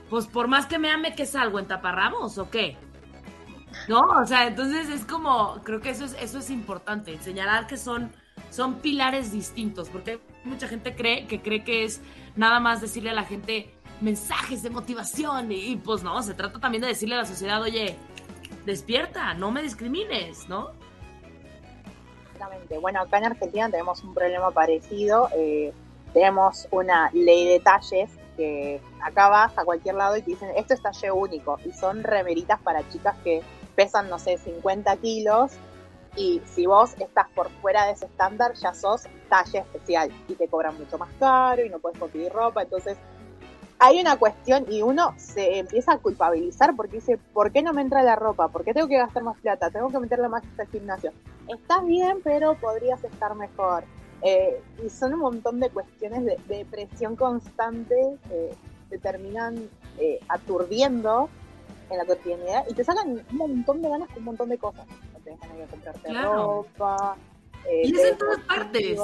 pues 0.09 0.27
por 0.27 0.49
más 0.49 0.67
que 0.67 0.79
me 0.79 0.91
ame 0.91 1.15
que 1.15 1.27
salgo 1.27 1.59
en 1.59 1.67
taparramos 1.67 2.39
o 2.39 2.49
qué. 2.49 2.79
¿No? 3.89 4.01
O 4.01 4.27
sea, 4.27 4.47
entonces 4.47 4.89
es 4.89 5.05
como, 5.05 5.61
creo 5.63 5.81
que 5.81 5.91
eso 5.91 6.05
es, 6.05 6.17
eso 6.21 6.39
es 6.39 6.51
importante, 6.51 7.19
señalar 7.19 7.67
que 7.67 7.77
son, 7.77 8.13
son 8.51 8.77
pilares 8.77 9.33
distintos, 9.33 9.89
porque 9.89 10.21
mucha 10.45 10.69
gente 10.69 10.95
cree 10.95 11.27
que 11.27 11.43
cree 11.43 11.65
que 11.65 11.85
es 11.85 12.01
nada 12.37 12.61
más 12.61 12.81
decirle 12.81 13.11
a 13.11 13.15
la 13.15 13.25
gente 13.25 13.75
mensajes 14.01 14.63
de 14.63 14.71
motivación 14.71 15.51
y, 15.53 15.77
pues 15.77 16.03
no, 16.03 16.23
se 16.23 16.35
trata 16.35 16.59
también 16.61 16.83
de 16.83 16.89
decirle 16.89 17.15
a 17.15 17.19
la 17.19 17.25
sociedad, 17.25 17.61
oye, 17.63 17.97
despierta, 18.65 19.35
no 19.35 19.51
me 19.51 19.63
discrimines, 19.63 20.49
¿no? 20.49 20.71
Exactamente. 22.33 22.79
Bueno, 22.79 23.01
acá 23.01 23.19
en 23.19 23.25
Argentina 23.27 23.71
tenemos 23.71 24.03
un 24.05 24.13
problema 24.13 24.51
parecido. 24.51 25.31
Eh, 25.35 25.73
tenemos 26.13 26.69
una 26.71 27.11
ley 27.13 27.47
de 27.47 27.61
talles 27.61 28.11
que 28.37 28.81
acá 29.03 29.29
vas 29.29 29.57
a 29.57 29.65
cualquier 29.65 29.95
lado 29.95 30.17
y 30.17 30.23
te 30.23 30.33
dicen, 30.33 30.51
esto 30.57 30.75
es 30.75 30.83
talle 30.83 31.11
único. 31.11 31.59
Y 31.65 31.73
son 31.73 32.03
remeritas 32.03 32.61
para 32.61 32.87
chicas 32.91 33.17
que 33.25 33.43
pesan, 33.77 34.09
no 34.11 34.19
sé, 34.19 34.39
50 34.39 34.97
kilos 34.97 35.53
y 36.17 36.41
si 36.47 36.67
vos 36.67 36.95
estás 36.99 37.29
por 37.35 37.51
fuera 37.61 37.85
de 37.85 37.93
ese 37.93 38.07
estándar, 38.07 38.55
ya 38.55 38.75
sos 38.75 39.03
talla 39.29 39.61
especial 39.61 40.11
y 40.29 40.35
te 40.35 40.49
cobran 40.49 40.77
mucho 40.79 40.99
más 40.99 41.11
caro 41.21 41.65
y 41.65 41.69
no 41.69 41.79
puedes 41.79 41.99
conseguir 41.99 42.33
ropa. 42.33 42.63
Entonces, 42.63 42.97
hay 43.79 44.01
una 44.01 44.17
cuestión 44.17 44.65
y 44.71 44.81
uno 44.81 45.15
se 45.19 45.59
empieza 45.59 45.93
a 45.93 45.99
culpabilizar 45.99 46.75
porque 46.75 46.97
dice, 46.97 47.19
¿por 47.35 47.53
qué 47.53 47.63
no 47.63 47.75
me 47.75 47.83
entra 47.83 48.03
la 48.03 48.17
ropa? 48.17 48.49
¿Por 48.49 48.65
qué 48.65 48.73
tengo 48.73 48.89
que 48.89 48.97
gastar 48.97 49.23
más 49.23 49.39
plata? 49.39 49.71
Tengo 49.71 49.91
que 49.91 49.99
meterle 49.99 50.29
más 50.29 50.43
al 50.59 50.67
gimnasio. 50.69 51.13
Estás 51.49 51.85
bien, 51.85 52.21
pero 52.25 52.55
podrías 52.55 53.05
estar 53.05 53.35
mejor. 53.35 53.85
Eh, 54.23 54.63
y 54.85 54.89
son 54.89 55.13
un 55.15 55.21
montón 55.21 55.61
de 55.61 55.69
cuestiones 55.69 56.25
de, 56.25 56.67
presión 56.71 57.17
constante 57.17 58.17
que 58.29 58.55
te 58.89 58.99
terminan 58.99 59.69
eh, 59.99 60.21
aturdiendo 60.29 61.29
en 61.91 61.99
la 61.99 62.05
cotidianidad 62.05 62.65
y 62.69 62.75
te 62.75 62.85
sacan 62.85 63.25
un 63.31 63.37
montón 63.37 63.83
de 63.83 63.89
ganas 63.89 64.09
con 64.09 64.19
un 64.19 64.25
montón 64.25 64.49
de 64.49 64.59
cosas 64.59 64.87
comprarte 65.71 66.13
ropa. 66.13 67.17
Eh, 67.69 67.83
y 67.85 67.97
es 67.97 68.05
en 68.05 68.19
todas 68.19 68.39
partes. 68.41 68.99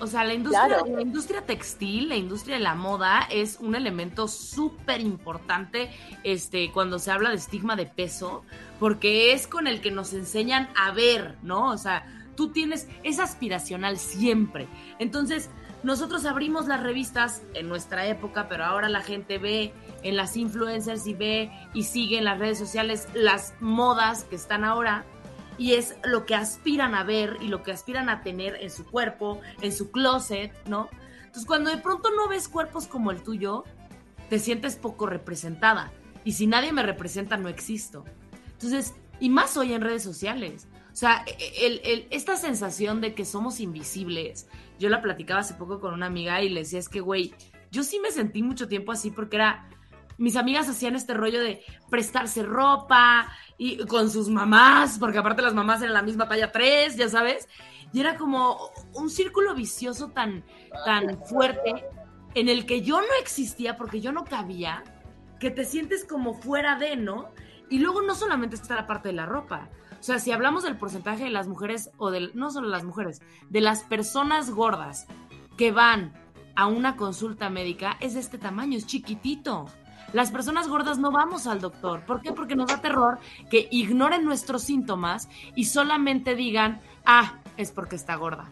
O 0.00 0.06
sea, 0.06 0.24
la 0.24 0.32
industria, 0.32 0.82
la 0.86 1.02
industria 1.02 1.42
textil, 1.42 2.08
la 2.08 2.16
industria 2.16 2.56
de 2.56 2.62
la 2.62 2.74
moda 2.74 3.28
es 3.30 3.58
un 3.60 3.74
elemento 3.74 4.28
súper 4.28 5.00
importante 5.00 5.90
este, 6.24 6.72
cuando 6.72 6.98
se 6.98 7.10
habla 7.10 7.28
de 7.28 7.36
estigma 7.36 7.76
de 7.76 7.84
peso, 7.84 8.42
porque 8.78 9.32
es 9.32 9.46
con 9.46 9.66
el 9.66 9.82
que 9.82 9.90
nos 9.90 10.14
enseñan 10.14 10.70
a 10.74 10.92
ver, 10.92 11.36
¿no? 11.42 11.70
O 11.70 11.76
sea, 11.76 12.06
tú 12.34 12.48
tienes, 12.48 12.88
es 13.02 13.18
aspiracional 13.18 13.98
siempre. 13.98 14.68
Entonces, 14.98 15.50
nosotros 15.82 16.26
abrimos 16.26 16.66
las 16.66 16.82
revistas 16.82 17.42
en 17.54 17.68
nuestra 17.68 18.06
época, 18.06 18.48
pero 18.48 18.64
ahora 18.64 18.88
la 18.88 19.00
gente 19.00 19.38
ve 19.38 19.72
en 20.02 20.16
las 20.16 20.36
influencers 20.36 21.06
y 21.06 21.14
ve 21.14 21.50
y 21.74 21.84
sigue 21.84 22.18
en 22.18 22.24
las 22.24 22.38
redes 22.38 22.58
sociales 22.58 23.08
las 23.14 23.54
modas 23.60 24.24
que 24.24 24.36
están 24.36 24.64
ahora 24.64 25.04
y 25.56 25.74
es 25.74 25.96
lo 26.04 26.26
que 26.26 26.34
aspiran 26.34 26.94
a 26.94 27.04
ver 27.04 27.36
y 27.40 27.48
lo 27.48 27.62
que 27.62 27.72
aspiran 27.72 28.08
a 28.08 28.22
tener 28.22 28.56
en 28.60 28.70
su 28.70 28.84
cuerpo, 28.86 29.40
en 29.60 29.72
su 29.72 29.90
closet, 29.90 30.52
¿no? 30.66 30.88
Entonces 31.18 31.46
cuando 31.46 31.70
de 31.70 31.76
pronto 31.76 32.10
no 32.10 32.28
ves 32.28 32.48
cuerpos 32.48 32.86
como 32.86 33.10
el 33.10 33.22
tuyo, 33.22 33.64
te 34.28 34.38
sientes 34.38 34.76
poco 34.76 35.06
representada. 35.06 35.92
Y 36.24 36.32
si 36.32 36.46
nadie 36.46 36.72
me 36.72 36.82
representa, 36.82 37.36
no 37.36 37.48
existo. 37.48 38.04
Entonces, 38.52 38.94
y 39.20 39.28
más 39.28 39.56
hoy 39.56 39.72
en 39.72 39.82
redes 39.82 40.02
sociales. 40.02 40.66
O 40.92 40.96
sea, 40.96 41.24
el, 41.60 42.06
esta 42.10 42.36
sensación 42.36 43.00
de 43.00 43.14
que 43.14 43.24
somos 43.24 43.60
invisibles, 43.60 44.48
yo 44.80 44.88
la 44.88 45.02
platicaba 45.02 45.40
hace 45.40 45.54
poco 45.54 45.78
con 45.78 45.92
una 45.92 46.06
amiga 46.06 46.42
y 46.42 46.48
le 46.48 46.60
decía, 46.60 46.78
es 46.78 46.88
que, 46.88 47.00
güey, 47.00 47.34
yo 47.70 47.84
sí 47.84 48.00
me 48.00 48.10
sentí 48.10 48.42
mucho 48.42 48.66
tiempo 48.66 48.92
así 48.92 49.10
porque 49.10 49.36
era, 49.36 49.68
mis 50.16 50.36
amigas 50.36 50.68
hacían 50.70 50.96
este 50.96 51.12
rollo 51.12 51.40
de 51.40 51.62
prestarse 51.90 52.42
ropa 52.42 53.30
y 53.58 53.84
con 53.86 54.10
sus 54.10 54.30
mamás, 54.30 54.98
porque 54.98 55.18
aparte 55.18 55.42
las 55.42 55.52
mamás 55.52 55.82
eran 55.82 55.92
la 55.92 56.02
misma 56.02 56.26
talla 56.28 56.50
3, 56.50 56.96
ya 56.96 57.10
sabes, 57.10 57.46
y 57.92 58.00
era 58.00 58.16
como 58.16 58.70
un 58.94 59.10
círculo 59.10 59.54
vicioso 59.54 60.08
tan, 60.08 60.44
tan 60.86 61.22
fuerte 61.24 61.84
en 62.34 62.48
el 62.48 62.64
que 62.64 62.80
yo 62.80 63.02
no 63.02 63.14
existía 63.20 63.76
porque 63.76 64.00
yo 64.00 64.12
no 64.12 64.24
cabía, 64.24 64.82
que 65.38 65.50
te 65.50 65.66
sientes 65.66 66.06
como 66.06 66.34
fuera 66.34 66.76
de, 66.76 66.96
¿no? 66.96 67.32
Y 67.68 67.80
luego 67.80 68.00
no 68.00 68.14
solamente 68.14 68.56
está 68.56 68.76
la 68.76 68.86
parte 68.86 69.10
de 69.10 69.14
la 69.14 69.26
ropa, 69.26 69.68
o 70.00 70.02
sea, 70.02 70.18
si 70.18 70.32
hablamos 70.32 70.62
del 70.62 70.78
porcentaje 70.78 71.24
de 71.24 71.30
las 71.30 71.46
mujeres, 71.46 71.90
o 71.98 72.10
del, 72.10 72.30
no 72.34 72.50
solo 72.50 72.68
las 72.68 72.84
mujeres, 72.84 73.20
de 73.50 73.60
las 73.60 73.82
personas 73.82 74.50
gordas 74.50 75.06
que 75.58 75.72
van 75.72 76.14
a 76.56 76.66
una 76.66 76.96
consulta 76.96 77.50
médica, 77.50 77.98
es 78.00 78.14
de 78.14 78.20
este 78.20 78.38
tamaño, 78.38 78.78
es 78.78 78.86
chiquitito. 78.86 79.66
Las 80.14 80.30
personas 80.30 80.68
gordas 80.68 80.98
no 80.98 81.12
vamos 81.12 81.46
al 81.46 81.60
doctor. 81.60 82.04
¿Por 82.06 82.22
qué? 82.22 82.32
Porque 82.32 82.56
nos 82.56 82.68
da 82.68 82.80
terror 82.80 83.18
que 83.50 83.68
ignoren 83.70 84.24
nuestros 84.24 84.62
síntomas 84.62 85.28
y 85.54 85.66
solamente 85.66 86.34
digan, 86.34 86.80
ah, 87.04 87.38
es 87.58 87.70
porque 87.70 87.96
está 87.96 88.16
gorda. 88.16 88.48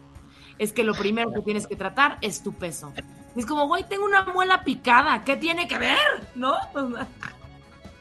Es 0.59 0.71
que 0.71 0.83
lo 0.83 0.93
primero 0.93 1.33
que 1.33 1.41
tienes 1.41 1.65
que 1.65 1.75
tratar 1.75 2.19
es 2.21 2.43
tu 2.43 2.53
peso. 2.53 2.93
es 3.35 3.45
como, 3.47 3.67
güey, 3.67 3.83
tengo 3.89 4.05
una 4.05 4.23
muela 4.25 4.63
picada, 4.63 5.23
¿qué 5.23 5.35
tiene 5.35 5.67
que 5.67 5.79
ver? 5.79 5.97
¿No? 6.35 6.55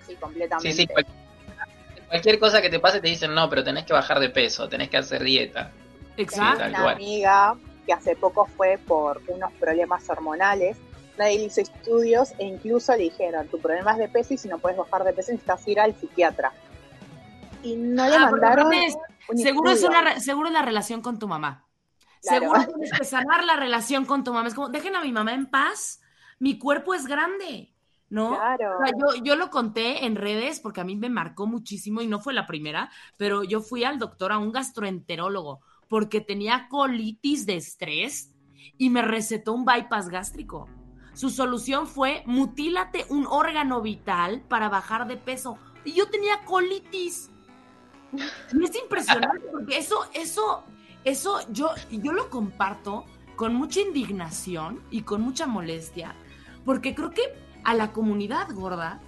Sí, 0.06 0.14
completamente. 0.14 0.72
Sí, 0.72 0.86
sí, 0.86 1.04
cualquier 2.08 2.38
cosa 2.38 2.60
que 2.60 2.70
te 2.70 2.80
pase 2.80 3.00
te 3.00 3.08
dicen, 3.08 3.34
no, 3.34 3.48
pero 3.48 3.62
tenés 3.62 3.84
que 3.84 3.92
bajar 3.92 4.18
de 4.18 4.30
peso, 4.30 4.68
tenés 4.68 4.88
que 4.88 4.96
hacer 4.96 5.22
dieta. 5.22 5.72
Exacto. 6.16 6.64
Una 6.66 6.90
amiga 6.90 7.56
que 7.86 7.92
hace 7.92 8.16
poco 8.16 8.46
fue 8.46 8.78
por 8.86 9.22
unos 9.28 9.52
problemas 9.54 10.08
hormonales, 10.08 10.76
nadie 11.16 11.38
le 11.38 11.44
hizo 11.44 11.60
estudios 11.60 12.32
e 12.38 12.44
incluso 12.44 12.92
le 12.92 13.04
dijeron, 13.04 13.48
tu 13.48 13.60
problema 13.60 13.92
es 13.92 13.98
de 13.98 14.08
peso 14.08 14.34
y 14.34 14.38
si 14.38 14.48
no 14.48 14.58
puedes 14.58 14.78
bajar 14.78 15.04
de 15.04 15.12
peso 15.12 15.32
necesitas 15.32 15.66
ir 15.68 15.80
al 15.80 15.94
psiquiatra. 15.94 16.52
Y 17.62 17.76
no 17.76 18.08
le 18.08 18.16
ah, 18.16 18.30
mandaron... 18.30 18.72
seguro, 19.36 19.70
es 19.70 19.82
una, 19.82 20.20
seguro 20.20 20.50
la 20.50 20.62
relación 20.62 21.02
con 21.02 21.18
tu 21.18 21.28
mamá. 21.28 21.66
Seguro 22.20 22.66
tienes 22.66 22.92
que 22.92 23.04
sanar 23.04 23.44
la 23.44 23.56
relación 23.56 24.04
con 24.04 24.24
tu 24.24 24.32
mamá. 24.32 24.48
Es 24.48 24.54
como, 24.54 24.68
dejen 24.68 24.96
a 24.96 25.02
mi 25.02 25.12
mamá 25.12 25.34
en 25.34 25.46
paz. 25.46 26.00
Mi 26.38 26.58
cuerpo 26.58 26.94
es 26.94 27.06
grande. 27.06 27.74
¿No? 28.10 28.36
Claro. 28.36 28.78
yo, 28.98 29.22
yo 29.22 29.36
lo 29.36 29.50
conté 29.50 30.06
en 30.06 30.16
redes 30.16 30.60
porque 30.60 30.80
a 30.80 30.84
mí 30.84 30.96
me 30.96 31.10
marcó 31.10 31.46
muchísimo 31.46 32.00
y 32.00 32.06
no 32.06 32.20
fue 32.20 32.32
la 32.32 32.46
primera, 32.46 32.90
pero 33.16 33.44
yo 33.44 33.60
fui 33.60 33.84
al 33.84 33.98
doctor, 33.98 34.32
a 34.32 34.38
un 34.38 34.52
gastroenterólogo, 34.52 35.60
porque 35.88 36.20
tenía 36.20 36.68
colitis 36.68 37.46
de 37.46 37.56
estrés 37.56 38.34
y 38.76 38.90
me 38.90 39.02
recetó 39.02 39.52
un 39.52 39.64
bypass 39.64 40.08
gástrico. 40.08 40.68
Su 41.14 41.30
solución 41.30 41.86
fue 41.86 42.22
mutílate 42.26 43.04
un 43.08 43.26
órgano 43.26 43.82
vital 43.82 44.42
para 44.48 44.68
bajar 44.68 45.08
de 45.08 45.16
peso. 45.16 45.58
Y 45.84 45.92
yo 45.92 46.08
tenía 46.08 46.44
colitis. 46.44 47.30
Y 48.12 48.64
es 48.64 48.76
impresionante 48.76 49.46
porque 49.52 49.78
eso, 49.78 49.96
eso, 50.14 50.64
eso 51.04 51.40
yo, 51.50 51.70
yo 51.90 52.12
lo 52.12 52.30
comparto 52.30 53.04
con 53.34 53.54
mucha 53.54 53.80
indignación 53.80 54.80
y 54.90 55.02
con 55.02 55.22
mucha 55.22 55.46
molestia, 55.46 56.14
porque 56.64 56.94
creo 56.94 57.10
que 57.10 57.22
a 57.64 57.74
la 57.74 57.92
comunidad 57.92 58.52
gorda, 58.52 59.00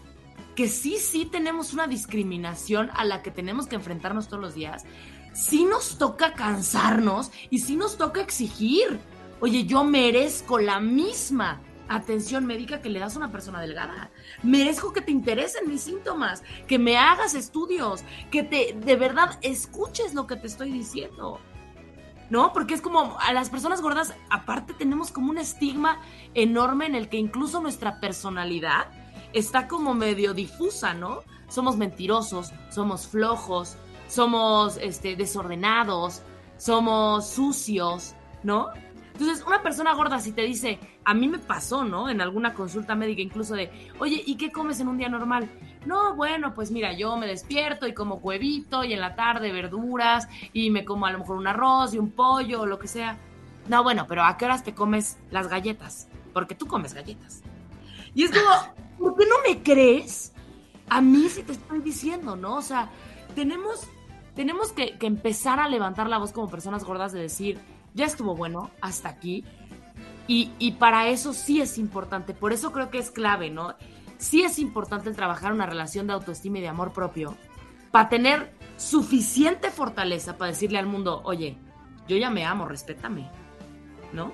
que 0.55 0.69
sí, 0.69 0.99
sí 0.99 1.27
tenemos 1.27 1.73
una 1.73 1.87
discriminación 1.87 2.91
a 2.95 3.05
la 3.05 3.23
que 3.23 3.31
tenemos 3.31 3.67
que 3.67 3.77
enfrentarnos 3.77 4.29
todos 4.29 4.43
los 4.43 4.55
días, 4.55 4.85
sí 5.33 5.65
nos 5.65 5.99
toca 5.99 6.35
cansarnos 6.35 7.31
y 7.51 7.59
sí 7.61 7.77
nos 7.77 7.97
toca 7.97 8.21
exigir. 8.21 9.01
Oye, 9.41 9.65
yo 9.65 9.85
merezco 9.85 10.59
la 10.59 10.81
misma 10.81 11.63
atención 11.89 12.47
médica 12.47 12.81
que 12.81 12.89
le 12.89 13.01
das 13.01 13.17
a 13.17 13.19
una 13.19 13.33
persona 13.33 13.61
delgada. 13.61 14.11
Merezco 14.43 14.93
que 14.93 15.01
te 15.01 15.11
interesen 15.11 15.69
mis 15.69 15.83
síntomas, 15.83 16.43
que 16.69 16.79
me 16.79 16.97
hagas 16.97 17.35
estudios, 17.35 18.03
que 18.31 18.43
te 18.43 18.77
de 18.79 18.97
verdad 18.97 19.39
escuches 19.43 20.15
lo 20.15 20.27
que 20.27 20.37
te 20.37 20.47
estoy 20.47 20.71
diciendo. 20.71 21.41
¿No? 22.31 22.53
Porque 22.53 22.75
es 22.75 22.81
como 22.81 23.19
a 23.19 23.33
las 23.33 23.51
personas 23.51 23.83
gordas, 23.83 24.15
aparte 24.31 24.73
tenemos 24.73 25.11
como 25.11 25.31
un 25.31 25.39
estigma 25.39 26.01
enorme 26.35 26.87
en 26.87 26.95
el 26.95 27.09
que 27.09 27.19
incluso 27.19 27.61
nuestra 27.61 28.01
personalidad 28.01 28.87
está 29.33 29.69
como 29.69 29.95
medio 29.95 30.33
difusa, 30.33 30.95
¿no? 30.95 31.23
Somos 31.49 31.77
mentirosos, 31.77 32.53
somos 32.71 33.09
flojos, 33.09 33.77
somos 34.09 34.77
este, 34.79 35.17
desordenados, 35.17 36.23
somos 36.57 37.29
sucios, 37.29 38.15
¿no? 38.43 38.69
Entonces, 39.13 39.45
una 39.47 39.63
persona 39.63 39.93
gorda 39.95 40.21
si 40.21 40.33
te 40.33 40.43
dice, 40.43 40.79
a 41.05 41.15
mí 41.15 41.29
me 41.29 41.39
pasó, 41.39 41.85
¿no? 41.85 42.09
En 42.09 42.21
alguna 42.21 42.55
consulta 42.55 42.95
médica 42.95 43.23
incluso 43.23 43.55
de, 43.55 43.71
oye, 43.99 44.23
¿y 44.27 44.37
qué 44.37 44.53
comes 44.53 44.81
en 44.81 44.89
un 44.89 44.99
día 44.99 45.09
normal? 45.09 45.49
No, 45.87 46.15
bueno, 46.15 46.55
pues 46.55 46.71
mira, 46.71 46.93
yo 46.93 47.17
me 47.17 47.27
despierto 47.27 47.87
y 47.87 47.95
como 47.95 48.17
huevito 48.17 48.85
y 48.85 48.93
en 48.93 49.01
la 49.01 49.15
tarde 49.15 49.53
verduras 49.53 50.29
y 50.53 50.71
me 50.71 50.85
como 50.85 51.07
a 51.07 51.13
lo 51.13 51.21
mejor 51.21 51.37
un 51.37 51.47
arroz 51.47 51.95
y 51.95 51.99
un 51.99 52.11
pollo 52.11 52.63
o 52.63 52.67
lo 52.67 52.79
que 52.79 52.87
sea. 52.87 53.19
No, 53.69 53.83
bueno, 53.83 54.07
pero 54.09 54.25
¿a 54.25 54.37
qué 54.37 54.45
horas 54.45 54.63
te 54.63 54.75
comes 54.75 55.19
las 55.31 55.49
galletas? 55.49 56.09
Porque 56.35 56.55
tú 56.55 56.67
comes 56.67 56.93
galletas. 56.93 57.43
Y 58.15 58.25
es 58.25 58.31
como, 58.31 58.75
¿por 58.99 59.17
qué 59.17 59.25
no 59.27 59.37
me 59.49 59.63
crees? 59.63 60.33
A 60.89 61.01
mí 61.01 61.29
sí 61.29 61.43
te 61.43 61.53
estoy 61.53 61.81
diciendo, 61.81 62.37
¿no? 62.37 62.57
O 62.57 62.63
sea, 62.63 62.91
tenemos, 63.35 63.89
tenemos 64.35 64.73
que, 64.73 64.99
que 64.99 65.07
empezar 65.07 65.61
a 65.61 65.69
levantar 65.69 66.09
la 66.09 66.19
voz 66.19 66.33
como 66.33 66.51
personas 66.51 66.85
gordas 66.85 67.13
de 67.13 67.21
decir, 67.21 67.59
ya 67.95 68.05
estuvo 68.05 68.37
bueno, 68.37 68.71
hasta 68.81 69.09
aquí. 69.09 69.45
Y, 70.33 70.71
para 70.79 71.09
eso 71.09 71.33
sí 71.33 71.61
es 71.61 71.77
importante, 71.77 72.35
por 72.35 72.53
eso 72.53 72.71
creo 72.71 72.89
que 72.89 72.99
es 72.99 73.11
clave, 73.11 73.51
¿no? 73.51 73.75
sí 74.17 74.43
es 74.43 74.61
importante 74.61 75.09
el 75.09 75.17
trabajar 75.17 75.53
una 75.53 75.67
relación 75.67 76.07
de 76.07 76.13
autoestima 76.13 76.59
y 76.59 76.61
de 76.61 76.69
amor 76.69 76.93
propio 76.93 77.37
para 77.91 78.09
tener 78.09 78.55
suficiente 78.77 79.73
fortaleza 79.73 80.39
para 80.39 80.53
decirle 80.53 80.79
al 80.79 80.87
mundo, 80.87 81.21
oye, 81.25 81.59
yo 82.07 82.17
ya 82.17 82.31
me 82.31 82.45
amo, 82.45 82.69
respétame, 82.69 83.29
¿no? 84.13 84.33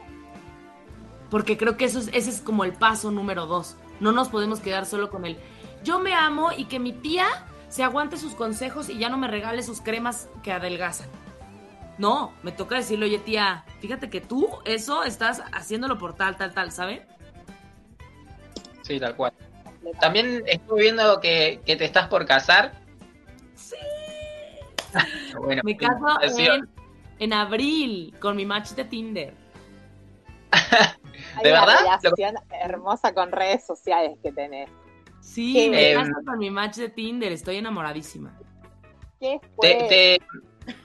Porque 1.31 1.57
creo 1.57 1.79
que 1.79 1.87
eso 1.87 2.01
es, 2.01 2.09
ese 2.13 2.29
es 2.29 2.43
como 2.43 2.65
el 2.65 2.75
paso 2.75 3.11
número 3.11 3.47
dos. 3.47 3.79
No 3.99 4.13
nos 4.13 4.29
podemos 4.29 4.61
quedar 4.61 4.85
solo 4.85 5.09
con 5.09 5.25
el, 5.25 5.39
yo 5.83 5.99
me 5.99 6.13
amo 6.13 6.51
y 6.55 6.67
que 6.67 6.79
mi 6.79 6.93
tía 6.93 7.27
se 7.71 7.83
aguante 7.83 8.19
sus 8.19 8.35
consejos 8.35 8.91
y 8.91 8.99
ya 8.99 9.09
no 9.09 9.17
me 9.17 9.29
regale 9.29 9.63
sus 9.63 9.81
cremas 9.81 10.29
que 10.43 10.53
adelgazan. 10.53 11.09
No, 11.99 12.33
me 12.43 12.53
toca 12.53 12.77
decirle, 12.77 13.07
oye 13.07 13.19
tía, 13.19 13.65
fíjate 13.81 14.11
que 14.11 14.21
tú 14.21 14.49
eso 14.65 15.03
estás 15.05 15.43
haciéndolo 15.53 15.97
por 15.99 16.15
tal, 16.15 16.37
tal, 16.37 16.53
tal, 16.53 16.71
¿sabe? 16.71 17.07
Sí, 18.83 19.01
tal 19.01 19.17
cual. 19.17 19.33
También 20.01 20.43
estuve 20.47 20.83
viendo 20.83 21.21
que, 21.21 21.61
te 21.65 21.85
estás 21.85 22.09
por 22.09 22.27
casar. 22.27 22.73
Sí. 23.55 23.77
Me 25.65 25.77
caso 25.77 26.07
en, 27.19 27.33
abril 27.33 28.15
con 28.21 28.37
mi 28.37 28.45
match 28.45 28.71
de 28.77 28.85
Tinder. 28.85 29.35
¿De 31.43 31.51
verdad? 31.51 31.79
Una 31.83 31.99
relación 31.99 32.35
hermosa 32.51 33.15
con 33.15 33.33
redes 33.33 33.67
sociales 33.67 34.19
que 34.23 34.33
tenés. 34.33 34.69
Sí, 35.21 35.69
me 35.71 35.95
caso 35.95 36.13
con 36.25 36.39
mi 36.39 36.51
match 36.51 36.77
de 36.77 36.89
Tinder, 36.89 37.33
estoy 37.33 37.57
enamoradísima. 37.57 38.39
¿Qué 39.19 39.41
¿Te, 39.61 39.75
te 39.89 40.21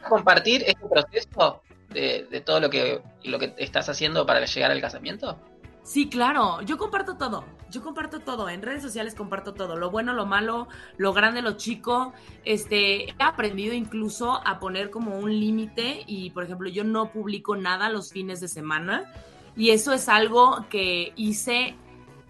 compartir 0.08 0.64
este 0.66 0.86
proceso 0.88 1.62
de, 1.90 2.44
todo 2.46 2.60
lo 2.60 2.70
que, 2.70 3.02
lo 3.24 3.40
que 3.40 3.54
estás 3.58 3.90
haciendo 3.90 4.26
para 4.26 4.46
llegar 4.46 4.72
al 4.72 4.82
casamiento? 4.82 5.38
Sí, 5.84 6.10
claro, 6.10 6.62
yo 6.62 6.78
comparto 6.78 7.18
todo, 7.18 7.44
yo 7.72 7.82
comparto 7.82 8.20
todo, 8.20 8.50
en 8.50 8.62
redes 8.62 8.84
sociales 8.84 9.16
comparto 9.16 9.56
todo, 9.56 9.76
lo 9.78 9.90
bueno, 9.90 10.14
lo 10.14 10.28
malo, 10.28 10.68
lo 10.98 11.12
grande, 11.12 11.42
lo 11.42 11.54
chico, 11.54 12.14
este, 12.46 13.10
he 13.10 13.16
aprendido 13.18 13.74
incluso 13.74 14.40
a 14.46 14.60
poner 14.60 14.92
como 14.92 15.18
un 15.18 15.32
límite 15.32 16.04
y, 16.06 16.30
por 16.30 16.44
ejemplo, 16.44 16.70
yo 16.70 16.84
no 16.84 17.12
publico 17.12 17.56
nada 17.56 17.90
los 17.90 18.12
fines 18.12 18.40
de 18.40 18.48
semana. 18.48 19.12
Y 19.56 19.72
eso 19.72 19.92
es 19.92 20.08
algo 20.08 20.66
que 20.70 21.14
hice 21.16 21.76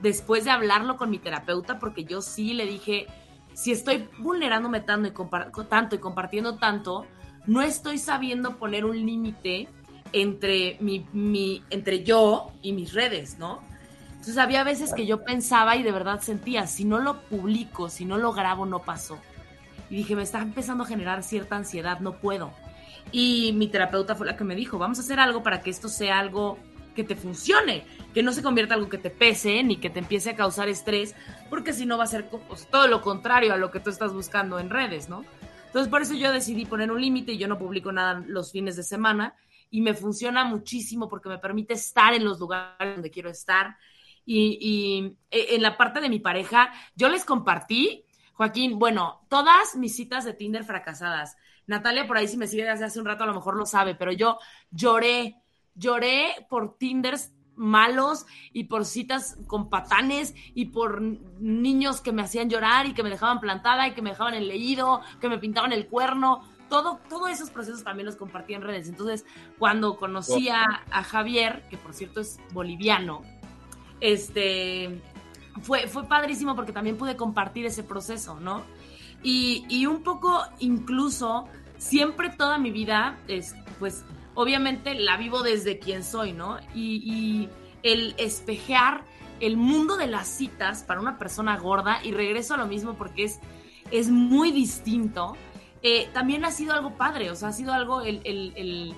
después 0.02 0.46
de 0.46 0.52
hablarlo 0.52 0.98
con 0.98 1.10
mi 1.10 1.20
terapeuta 1.20 1.78
porque 1.78 2.04
yo 2.04 2.22
sí 2.22 2.54
le 2.54 2.66
dije, 2.66 3.08
si 3.54 3.72
estoy 3.72 4.08
vulnerándome 4.18 4.80
tanto 4.80 5.10
y, 5.10 5.66
tanto 5.66 5.96
y 5.96 6.00
compartiendo 6.00 6.56
tanto, 6.58 7.06
no 7.46 7.62
estoy 7.62 7.98
sabiendo 7.98 8.58
poner 8.58 8.86
un 8.86 8.98
límite 8.98 9.68
entre, 10.14 10.78
mi, 10.80 11.06
mi, 11.14 11.64
entre 11.70 12.04
yo 12.04 12.52
y 12.62 12.74
mis 12.74 12.94
redes, 12.94 13.38
¿no? 13.40 13.62
Entonces 14.12 14.38
había 14.38 14.64
veces 14.64 14.94
que 14.94 15.06
yo 15.08 15.24
pensaba 15.24 15.76
y 15.76 15.84
de 15.84 15.92
verdad 15.92 16.22
sentía, 16.22 16.68
si 16.68 16.86
no 16.86 17.00
lo 17.00 17.22
publico, 17.22 17.90
si 17.90 18.06
no 18.06 18.18
lo 18.18 18.34
grabo, 18.34 18.66
no 18.66 18.80
pasó. 18.84 19.18
Y 19.90 19.96
dije, 19.96 20.16
me 20.16 20.22
está 20.22 20.40
empezando 20.42 20.84
a 20.84 20.88
generar 20.88 21.24
cierta 21.24 21.56
ansiedad, 21.56 22.00
no 22.00 22.18
puedo. 22.18 22.52
Y 23.12 23.54
mi 23.54 23.68
terapeuta 23.68 24.16
fue 24.16 24.28
la 24.28 24.38
que 24.38 24.44
me 24.44 24.56
dijo, 24.56 24.78
vamos 24.78 25.00
a 25.00 25.02
hacer 25.02 25.20
algo 25.20 25.42
para 25.42 25.62
que 25.62 25.72
esto 25.72 25.90
sea 25.90 26.20
algo 26.20 26.60
que 26.96 27.04
te 27.04 27.16
funcione, 27.16 27.84
que 28.14 28.22
no 28.22 28.32
se 28.32 28.44
convierta 28.44 28.76
en 28.76 28.80
algo 28.80 28.90
que 28.90 28.98
te 28.98 29.10
pese 29.10 29.64
ni 29.64 29.78
que 29.78 29.90
te 29.90 30.00
empiece 30.00 30.30
a 30.30 30.36
causar 30.36 30.70
estrés, 30.70 31.16
porque 31.50 31.74
si 31.74 31.86
no 31.86 31.98
va 31.98 32.04
a 32.04 32.08
ser 32.08 32.30
todo 32.70 32.88
lo 32.88 33.02
contrario 33.02 33.54
a 33.54 33.58
lo 33.58 33.72
que 33.72 33.80
tú 33.80 33.90
estás 33.90 34.14
buscando 34.14 34.60
en 34.60 34.70
redes, 34.70 35.10
¿no? 35.10 35.26
Entonces 35.72 35.90
por 35.90 36.02
eso 36.02 36.16
yo 36.16 36.34
decidí 36.34 36.66
poner 36.66 36.92
un 36.92 37.00
límite 37.00 37.32
y 37.32 37.38
yo 37.38 37.48
no 37.48 37.58
publico 37.58 37.94
nada 37.94 38.22
los 38.28 38.52
fines 38.52 38.76
de 38.76 38.84
semana 38.84 39.36
y 39.70 39.80
me 39.80 39.94
funciona 39.94 40.44
muchísimo 40.44 41.08
porque 41.08 41.30
me 41.30 41.38
permite 41.38 41.76
estar 41.76 42.14
en 42.14 42.26
los 42.26 42.42
lugares 42.42 42.96
donde 42.96 43.10
quiero 43.10 43.30
estar. 43.30 43.78
Y, 44.26 45.16
e, 45.32 45.56
en 45.56 45.62
la 45.62 45.78
parte 45.78 46.02
de 46.02 46.10
mi 46.10 46.20
pareja, 46.20 46.74
yo 46.94 47.08
les 47.08 47.24
compartí, 47.24 48.04
Joaquín, 48.34 48.80
bueno, 48.80 49.26
todas 49.30 49.78
mis 49.78 49.96
citas 49.96 50.26
de 50.26 50.34
Tinder 50.34 50.66
fracasadas. 50.66 51.38
Natalia 51.68 52.06
por 52.06 52.18
ahí 52.18 52.28
si 52.28 52.36
me 52.36 52.48
sigue 52.48 52.66
desde 52.66 52.84
hace 52.84 53.00
un 53.00 53.06
rato 53.06 53.24
a 53.24 53.28
lo 53.28 53.34
mejor 53.34 53.56
lo 53.56 53.66
sabe, 53.66 53.96
pero 53.96 54.12
yo 54.12 54.40
lloré 54.72 55.42
lloré 55.74 56.46
por 56.50 56.78
Tinders 56.78 57.32
malos 57.56 58.26
y 58.54 58.66
por 58.66 58.86
citas 58.86 59.38
con 59.48 59.70
patanes 59.70 60.34
y 60.54 60.66
por 60.66 61.02
niños 61.02 62.02
que 62.02 62.12
me 62.12 62.22
hacían 62.22 62.50
llorar 62.50 62.86
y 62.86 62.94
que 62.94 63.04
me 63.04 63.10
dejaban 63.10 63.40
plantada 63.40 63.88
y 63.88 63.94
que 63.94 64.02
me 64.02 64.12
dejaban 64.12 64.34
el 64.34 64.48
leído, 64.48 65.02
que 65.20 65.30
me 65.30 65.38
pintaban 65.38 65.74
el 65.74 65.88
cuerno. 65.88 66.44
Todo, 66.70 67.00
todos 67.10 67.30
esos 67.30 67.50
procesos 67.50 67.84
también 67.84 68.06
los 68.06 68.16
compartí 68.16 68.54
en 68.54 68.62
redes. 68.62 68.88
Entonces, 68.88 69.26
cuando 69.60 69.98
conocí 69.98 70.50
a, 70.50 71.04
Javier, 71.04 71.64
que 71.70 71.78
por 71.78 71.94
cierto 71.94 72.22
es 72.22 72.40
boliviano, 72.54 73.22
este, 74.00 75.02
fue, 75.62 75.88
fue 75.88 76.06
padrísimo 76.06 76.56
porque 76.56 76.72
también 76.72 76.98
pude 76.98 77.18
compartir 77.18 77.66
ese 77.66 77.84
proceso, 77.84 78.40
¿no? 78.40 78.64
Y, 79.22 79.66
y 79.70 79.86
un 79.86 80.02
poco 80.02 80.42
incluso, 80.60 81.46
siempre 81.78 82.30
toda 82.30 82.58
mi 82.58 82.72
vida, 82.72 83.20
es, 83.28 83.54
pues 83.78 84.06
obviamente 84.36 84.96
la 84.96 85.18
vivo 85.18 85.44
desde 85.44 85.80
quien 85.80 86.04
soy, 86.04 86.34
¿no? 86.34 86.58
Y, 86.74 87.50
el 87.84 88.14
espejear 88.20 89.04
el 89.40 89.58
mundo 89.58 89.98
de 89.98 90.06
las 90.06 90.28
citas 90.28 90.84
para 90.84 91.02
una 91.02 91.18
persona 91.18 91.58
gorda, 91.58 92.00
y 92.04 92.12
regreso 92.12 92.54
a 92.54 92.58
lo 92.58 92.68
mismo 92.68 92.94
porque 92.94 93.24
es, 93.24 93.40
es 93.90 94.12
muy 94.12 94.52
distinto, 94.52 95.36
eh, 95.82 96.08
también 96.14 96.46
ha 96.46 96.52
sido 96.52 96.74
algo 96.74 96.96
padre, 96.96 97.32
o 97.32 97.36
sea, 97.36 97.50
ha 97.50 97.54
sido 97.54 97.74
algo 97.74 98.02
el, 98.02 98.22
el, 98.24 98.94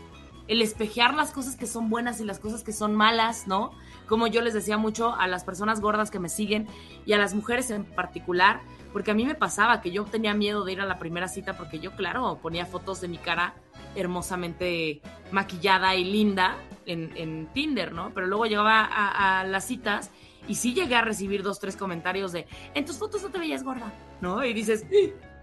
el, 0.49 0.61
espejear 0.61 1.13
las 1.13 1.31
cosas 1.31 1.55
que 1.55 1.65
son 1.65 1.89
buenas 1.89 2.19
y 2.19 2.25
las 2.25 2.39
cosas 2.39 2.61
que 2.61 2.73
son 2.73 2.93
malas, 2.93 3.47
¿no? 3.47 3.71
Como 4.07 4.27
yo 4.27 4.41
les 4.41 4.53
decía 4.53 4.77
mucho 4.77 5.15
a 5.15 5.27
las 5.27 5.43
personas 5.43 5.81
gordas 5.81 6.11
que 6.11 6.19
me 6.19 6.29
siguen 6.29 6.67
y 7.05 7.13
a 7.13 7.17
las 7.17 7.33
mujeres 7.33 7.69
en 7.71 7.83
particular, 7.85 8.61
porque 8.91 9.11
a 9.11 9.13
mí 9.13 9.25
me 9.25 9.35
pasaba 9.35 9.81
que 9.81 9.91
yo 9.91 10.03
tenía 10.05 10.33
miedo 10.33 10.63
de 10.63 10.73
ir 10.73 10.81
a 10.81 10.85
la 10.85 10.99
primera 10.99 11.27
cita 11.27 11.57
porque 11.57 11.79
yo, 11.79 11.91
claro, 11.95 12.39
ponía 12.41 12.65
fotos 12.65 13.01
de 13.01 13.07
mi 13.07 13.17
cara 13.17 13.55
hermosamente 13.95 15.01
maquillada 15.31 15.95
y 15.95 16.05
linda 16.05 16.57
en, 16.85 17.47
Tinder, 17.53 17.93
¿no? 17.93 18.11
Pero 18.13 18.27
luego 18.27 18.45
llegaba 18.45 18.83
a, 18.83 19.43
las 19.45 19.65
citas 19.65 20.11
y 20.47 20.55
sí 20.55 20.73
llegué 20.73 20.95
a 20.95 21.01
recibir 21.01 21.43
dos, 21.43 21.59
tres 21.59 21.77
comentarios 21.77 22.31
de, 22.31 22.47
en 22.73 22.85
tus 22.85 22.97
fotos 22.97 23.23
no 23.23 23.29
te 23.29 23.39
veías 23.39 23.63
gorda, 23.63 23.93
¿no? 24.21 24.43
Y 24.43 24.53
dices, 24.53 24.85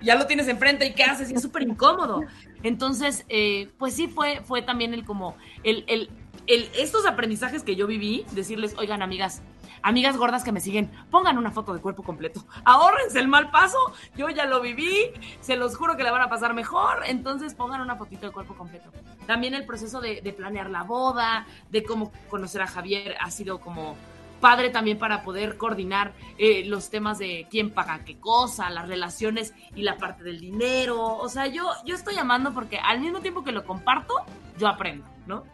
ya 0.01 0.17
lo 0.17 0.27
tienes 0.27 0.49
enfrente 0.49 0.87
y 0.87 0.95
qué 0.95 1.05
haces 1.05 1.31
y 1.31 1.35
es 1.35 1.43
súper 1.43 1.63
incómodo. 1.63 2.23
Entonces, 2.63 3.25
eh, 3.29 3.71
pues 3.79 3.95
sí 3.95 4.09
fue, 4.09 4.43
fue 4.45 4.63
también 4.63 4.95
el 4.95 5.05
como, 5.05 5.37
el, 5.63 6.11
estos 6.51 7.07
aprendizajes 7.07 7.63
que 7.63 7.77
yo 7.77 7.87
viví, 7.87 8.27
decirles, 8.33 8.75
oigan 8.77 9.03
amigas, 9.03 9.43
amigas 9.83 10.17
gordas 10.17 10.43
que 10.43 10.53
me 10.53 10.61
siguen, 10.61 10.91
pongan 11.11 11.39
una 11.39 11.51
foto 11.51 11.73
de 11.73 11.81
cuerpo 11.81 12.03
completo. 12.03 12.45
Ahórrense 12.65 13.21
el 13.21 13.29
mal 13.29 13.51
paso, 13.51 13.79
yo 14.17 14.29
ya 14.29 14.47
lo 14.47 14.61
viví, 14.61 15.13
se 15.41 15.57
los 15.57 15.77
juro 15.77 15.97
que 15.97 16.03
la 16.03 16.11
van 16.11 16.23
a 16.23 16.29
pasar 16.29 16.55
mejor, 16.55 17.03
entonces 17.07 17.55
pongan 17.55 17.81
una 17.81 17.97
fotito 17.97 18.27
de 18.27 18.33
cuerpo 18.33 18.57
completo. 18.57 18.91
También 19.27 19.55
el 19.55 19.65
proceso 19.65 20.01
de, 20.01 20.21
planear 20.37 20.71
la 20.71 20.83
boda, 20.83 21.47
de 21.71 21.83
cómo 21.83 22.13
conocer 22.29 22.63
a 22.63 22.67
Javier 22.67 23.17
ha 23.21 23.31
sido 23.31 23.61
como 23.61 23.97
padre 24.41 24.71
también 24.71 24.99
para 24.99 25.23
poder 25.23 25.59
coordinar 25.59 26.15
eh, 26.39 26.65
los 26.65 26.89
temas 26.89 27.19
de 27.19 27.47
quién 27.51 27.71
paga 27.71 28.05
qué 28.05 28.19
cosa, 28.19 28.71
las 28.71 28.89
relaciones 28.89 29.55
y 29.75 29.83
la 29.83 29.99
parte 29.99 30.25
del 30.25 30.41
dinero. 30.41 31.17
O 31.19 31.29
sea, 31.29 31.47
yo, 31.47 31.69
yo 31.85 31.95
estoy 31.95 32.17
amando 32.17 32.55
porque 32.55 32.79
al 32.79 33.01
mismo 33.01 33.21
tiempo 33.21 33.45
que 33.45 33.53
lo 33.53 33.65
comparto, 33.65 34.15
yo 34.59 34.67
aprendo, 34.67 35.05
¿no? 35.27 35.45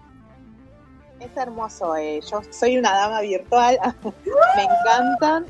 Es 1.21 1.37
hermoso. 1.37 1.97
Eh. 1.97 2.21
Yo 2.31 2.43
soy 2.51 2.79
una 2.79 2.93
dama 2.93 3.21
virtual. 3.21 3.79
Me 4.57 4.63
encantan. 4.63 5.47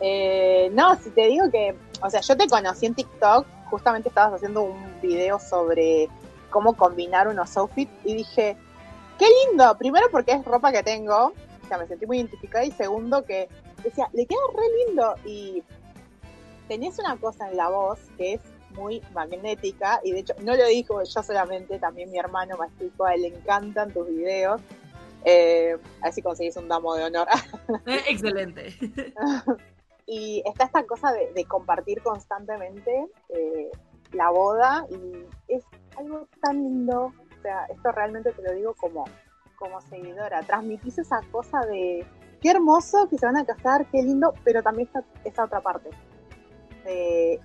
Eh, 0.00 0.70
no, 0.72 0.96
si 0.96 1.10
te 1.10 1.26
digo 1.26 1.50
que, 1.50 1.76
o 2.02 2.08
sea, 2.10 2.20
yo 2.20 2.36
te 2.36 2.48
conocí 2.48 2.86
en 2.86 2.94
TikTok. 2.94 3.46
Justamente 3.70 4.08
estabas 4.08 4.34
haciendo 4.34 4.62
un 4.62 5.00
video 5.02 5.38
sobre 5.38 6.08
cómo 6.50 6.74
combinar 6.74 7.28
unos 7.28 7.54
outfits 7.56 7.92
y 8.04 8.14
dije, 8.14 8.56
qué 9.18 9.26
lindo. 9.46 9.76
Primero 9.76 10.06
porque 10.10 10.32
es 10.32 10.44
ropa 10.44 10.72
que 10.72 10.82
tengo. 10.82 11.32
O 11.64 11.68
sea, 11.68 11.78
me 11.78 11.86
sentí 11.86 12.06
muy 12.06 12.18
identificada. 12.18 12.64
Y 12.64 12.70
segundo 12.72 13.24
que 13.24 13.48
decía, 13.84 14.08
le 14.12 14.26
queda 14.26 14.40
re 14.54 14.86
lindo. 14.86 15.14
Y 15.26 15.62
tenés 16.66 16.98
una 16.98 17.16
cosa 17.16 17.50
en 17.50 17.56
la 17.56 17.68
voz 17.68 17.98
que 18.16 18.34
es 18.34 18.40
muy 18.78 19.02
magnética 19.12 20.00
y 20.04 20.12
de 20.12 20.20
hecho 20.20 20.34
no 20.40 20.54
lo 20.56 20.66
dijo 20.66 21.02
yo 21.02 21.22
solamente, 21.22 21.78
también 21.78 22.10
mi 22.10 22.18
hermano 22.18 22.56
me 22.58 22.66
explicó, 22.66 23.06
a 23.06 23.14
él 23.14 23.22
le 23.22 23.28
encantan 23.28 23.92
tus 23.92 24.08
videos, 24.08 24.60
eh, 25.24 25.76
así 26.02 26.22
conseguís 26.22 26.56
un 26.56 26.68
damo 26.68 26.94
de 26.94 27.04
honor. 27.04 27.28
Eh, 27.86 28.00
excelente. 28.08 28.74
y 30.06 30.42
está 30.46 30.64
esta 30.64 30.86
cosa 30.86 31.12
de, 31.12 31.44
compartir 31.44 32.02
constantemente 32.02 33.06
eh, 33.28 33.70
la 34.12 34.30
boda 34.30 34.86
y 34.90 35.26
es 35.48 35.64
algo 35.96 36.26
tan 36.40 36.62
lindo, 36.62 37.12
o 37.12 37.42
sea, 37.42 37.66
esto 37.66 37.92
realmente 37.92 38.32
te 38.32 38.42
lo 38.42 38.52
digo 38.54 38.74
como, 38.74 39.04
como 39.58 39.80
seguidora, 39.82 40.42
transmitís 40.42 40.98
esa 40.98 41.20
cosa 41.30 41.60
de 41.66 42.06
qué 42.40 42.50
hermoso 42.50 43.08
que 43.08 43.18
se 43.18 43.26
van 43.26 43.36
a 43.36 43.44
casar, 43.44 43.86
qué 43.90 44.02
lindo, 44.02 44.32
pero 44.44 44.62
también 44.62 44.86
está 44.88 45.04
esa 45.24 45.44
otra 45.44 45.60
parte. 45.60 45.90
De, 46.84 47.40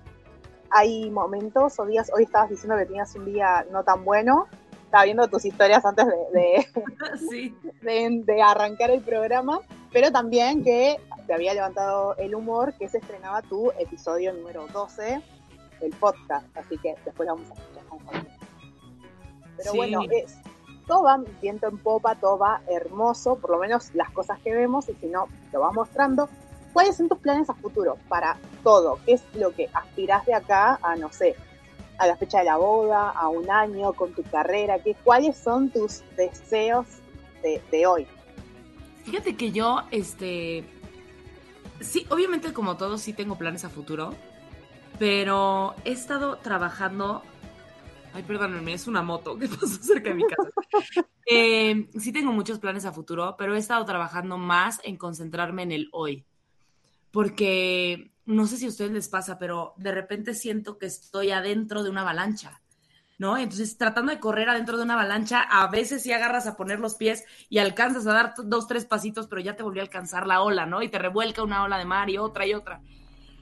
hay 0.74 1.08
momentos 1.08 1.78
o 1.78 1.86
días, 1.86 2.10
hoy 2.12 2.24
estabas 2.24 2.50
diciendo 2.50 2.76
que 2.76 2.86
tenías 2.86 3.14
un 3.14 3.26
día 3.26 3.64
no 3.70 3.84
tan 3.84 4.04
bueno, 4.04 4.48
estaba 4.84 5.04
viendo 5.04 5.28
tus 5.28 5.44
historias 5.44 5.84
antes 5.84 6.04
de, 6.32 6.66
de, 8.24 8.42
arrancar 8.42 8.90
el 8.90 9.00
programa, 9.00 9.60
pero 9.92 10.10
también 10.10 10.64
que 10.64 11.00
te 11.28 11.32
había 11.32 11.54
levantado 11.54 12.16
el 12.16 12.34
humor 12.34 12.74
que 12.74 12.88
se 12.88 12.98
estrenaba 12.98 13.40
tu 13.42 13.70
episodio 13.78 14.32
número 14.32 14.66
12 14.72 15.22
del 15.80 15.90
podcast, 15.92 16.44
así 16.56 16.76
que 16.78 16.96
después 17.04 17.28
vamos 17.28 17.48
a 17.52 17.54
escuchar 17.54 17.84
con 17.84 18.00
Pero 19.56 19.74
bueno, 19.74 20.00
es, 20.10 20.36
todo 20.88 21.04
va 21.04 21.22
viento 21.40 21.68
en 21.68 21.78
popa, 21.78 22.16
todo 22.16 22.36
va 22.36 22.62
hermoso, 22.66 23.36
por 23.36 23.50
lo 23.50 23.58
menos 23.58 23.94
las 23.94 24.10
cosas 24.10 24.40
que 24.40 24.52
vemos, 24.52 24.88
y 24.88 24.94
si 24.94 25.06
no, 25.06 25.28
lo 25.52 25.60
vas 25.60 25.72
mostrando. 25.72 26.28
¿Cuáles 26.74 26.96
son 26.96 27.08
tus 27.08 27.18
planes 27.18 27.48
a 27.48 27.54
futuro 27.54 27.96
para 28.08 28.36
todo? 28.64 28.98
¿Qué 29.06 29.12
es 29.12 29.22
lo 29.34 29.52
que 29.52 29.70
aspiras 29.72 30.26
de 30.26 30.34
acá 30.34 30.80
a, 30.82 30.96
no 30.96 31.10
sé, 31.12 31.36
a 31.98 32.06
la 32.08 32.16
fecha 32.16 32.40
de 32.40 32.46
la 32.46 32.56
boda, 32.56 33.10
a 33.10 33.28
un 33.28 33.48
año 33.48 33.92
con 33.92 34.12
tu 34.12 34.24
carrera? 34.24 34.80
¿Qué, 34.80 34.96
¿Cuáles 35.04 35.36
son 35.36 35.70
tus 35.70 36.02
deseos 36.16 36.84
de, 37.70 37.86
hoy? 37.86 38.08
Fíjate 39.04 39.36
que 39.36 39.52
yo, 39.52 39.82
este, 39.92 40.64
sí, 41.80 42.06
obviamente 42.10 42.52
como 42.52 42.76
todos 42.76 43.02
sí 43.02 43.12
tengo 43.12 43.38
planes 43.38 43.64
a 43.64 43.70
futuro, 43.70 44.12
pero 44.98 45.76
he 45.84 45.92
estado 45.92 46.38
trabajando 46.38 47.22
Ay, 48.12 48.22
perdónenme, 48.22 48.72
es 48.72 48.86
una 48.86 49.02
moto 49.02 49.36
que 49.36 49.48
pasó 49.60 49.80
cerca 49.80 50.10
de 50.10 50.16
mi 50.16 50.24
casa. 50.26 50.50
Eh, 51.26 51.88
sí 51.98 52.12
tengo 52.12 52.32
muchos 52.32 52.58
planes 52.58 52.84
a 52.84 52.92
futuro, 52.92 53.34
pero 53.38 53.54
he 53.54 53.58
estado 53.58 53.82
trabajando 53.86 54.36
más 54.36 54.78
en 54.84 54.98
concentrarme 54.98 55.62
en 55.62 55.72
el 55.72 55.88
hoy 55.90 56.26
porque 57.14 58.10
no 58.26 58.48
sé 58.48 58.56
si 58.56 58.66
a 58.66 58.68
ustedes 58.68 58.90
les 58.90 59.08
pasa, 59.08 59.38
pero 59.38 59.72
de 59.76 59.92
repente 59.92 60.34
siento 60.34 60.78
que 60.78 60.86
estoy 60.86 61.30
adentro 61.30 61.84
de 61.84 61.90
una 61.90 62.00
avalancha, 62.00 62.60
¿no? 63.18 63.38
Entonces, 63.38 63.78
tratando 63.78 64.10
de 64.10 64.18
correr 64.18 64.48
adentro 64.48 64.76
de 64.76 64.82
una 64.82 64.94
avalancha, 64.94 65.40
a 65.40 65.68
veces 65.68 66.02
sí 66.02 66.12
agarras 66.12 66.48
a 66.48 66.56
poner 66.56 66.80
los 66.80 66.96
pies 66.96 67.24
y 67.48 67.58
alcanzas 67.58 68.04
a 68.08 68.14
dar 68.14 68.34
dos, 68.42 68.66
tres 68.66 68.84
pasitos, 68.84 69.28
pero 69.28 69.40
ya 69.40 69.54
te 69.54 69.62
volvió 69.62 69.80
a 69.80 69.84
alcanzar 69.84 70.26
la 70.26 70.42
ola, 70.42 70.66
¿no? 70.66 70.82
Y 70.82 70.88
te 70.88 70.98
revuelca 70.98 71.44
una 71.44 71.62
ola 71.62 71.78
de 71.78 71.84
mar 71.84 72.10
y 72.10 72.18
otra 72.18 72.48
y 72.48 72.54
otra. 72.54 72.82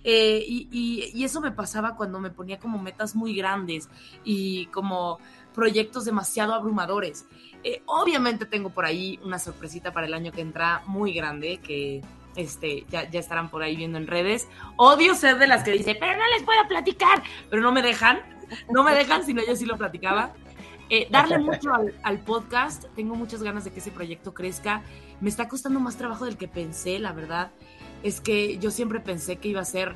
Eh, 0.04 0.44
y, 0.46 1.24
eso 1.24 1.40
me 1.40 1.52
pasaba 1.52 1.96
cuando 1.96 2.20
me 2.20 2.30
ponía 2.30 2.58
como 2.58 2.78
metas 2.78 3.14
muy 3.14 3.34
grandes 3.34 3.88
y 4.22 4.66
como 4.66 5.18
proyectos 5.54 6.04
demasiado 6.04 6.52
abrumadores. 6.52 7.24
Eh, 7.64 7.82
obviamente 7.86 8.44
tengo 8.44 8.68
por 8.68 8.84
ahí 8.84 9.18
una 9.24 9.38
sorpresita 9.38 9.94
para 9.94 10.06
el 10.06 10.12
año 10.12 10.30
que 10.30 10.42
entra 10.42 10.82
muy 10.86 11.14
grande, 11.14 11.56
que 11.56 12.02
este, 12.36 12.84
ya, 12.88 13.08
ya 13.10 13.20
estarán 13.20 13.50
por 13.50 13.62
ahí 13.62 13.76
viendo 13.76 13.98
en 13.98 14.06
redes. 14.06 14.48
Odio 14.76 15.14
ser 15.14 15.38
de 15.38 15.46
las 15.46 15.64
que 15.64 15.72
dice, 15.72 15.96
pero 15.98 16.18
no 16.18 16.26
les 16.34 16.42
puedo 16.42 16.66
platicar, 16.68 17.22
pero 17.50 17.62
no 17.62 17.72
me 17.72 17.82
dejan, 17.82 18.20
no 18.70 18.82
me 18.82 18.94
dejan, 18.94 19.24
sino 19.24 19.44
yo 19.44 19.56
sí 19.56 19.64
lo 19.64 19.76
platicaba. 19.76 20.32
Eh, 20.90 21.08
darle 21.10 21.38
mucho 21.38 21.70
al, 22.02 22.20
podcast, 22.20 22.84
tengo 22.94 23.14
muchas 23.14 23.42
ganas 23.42 23.64
de 23.64 23.72
que 23.72 23.80
ese 23.80 23.90
proyecto 23.90 24.34
crezca. 24.34 24.82
Me 25.20 25.30
está 25.30 25.48
costando 25.48 25.80
más 25.80 25.96
trabajo 25.96 26.26
del 26.26 26.36
que 26.36 26.48
pensé, 26.48 26.98
la 26.98 27.12
verdad. 27.12 27.50
Es 28.02 28.20
que 28.20 28.58
yo 28.58 28.70
siempre 28.70 29.00
pensé 29.00 29.36
que 29.36 29.48
iba 29.48 29.60
a 29.60 29.64
ser 29.64 29.94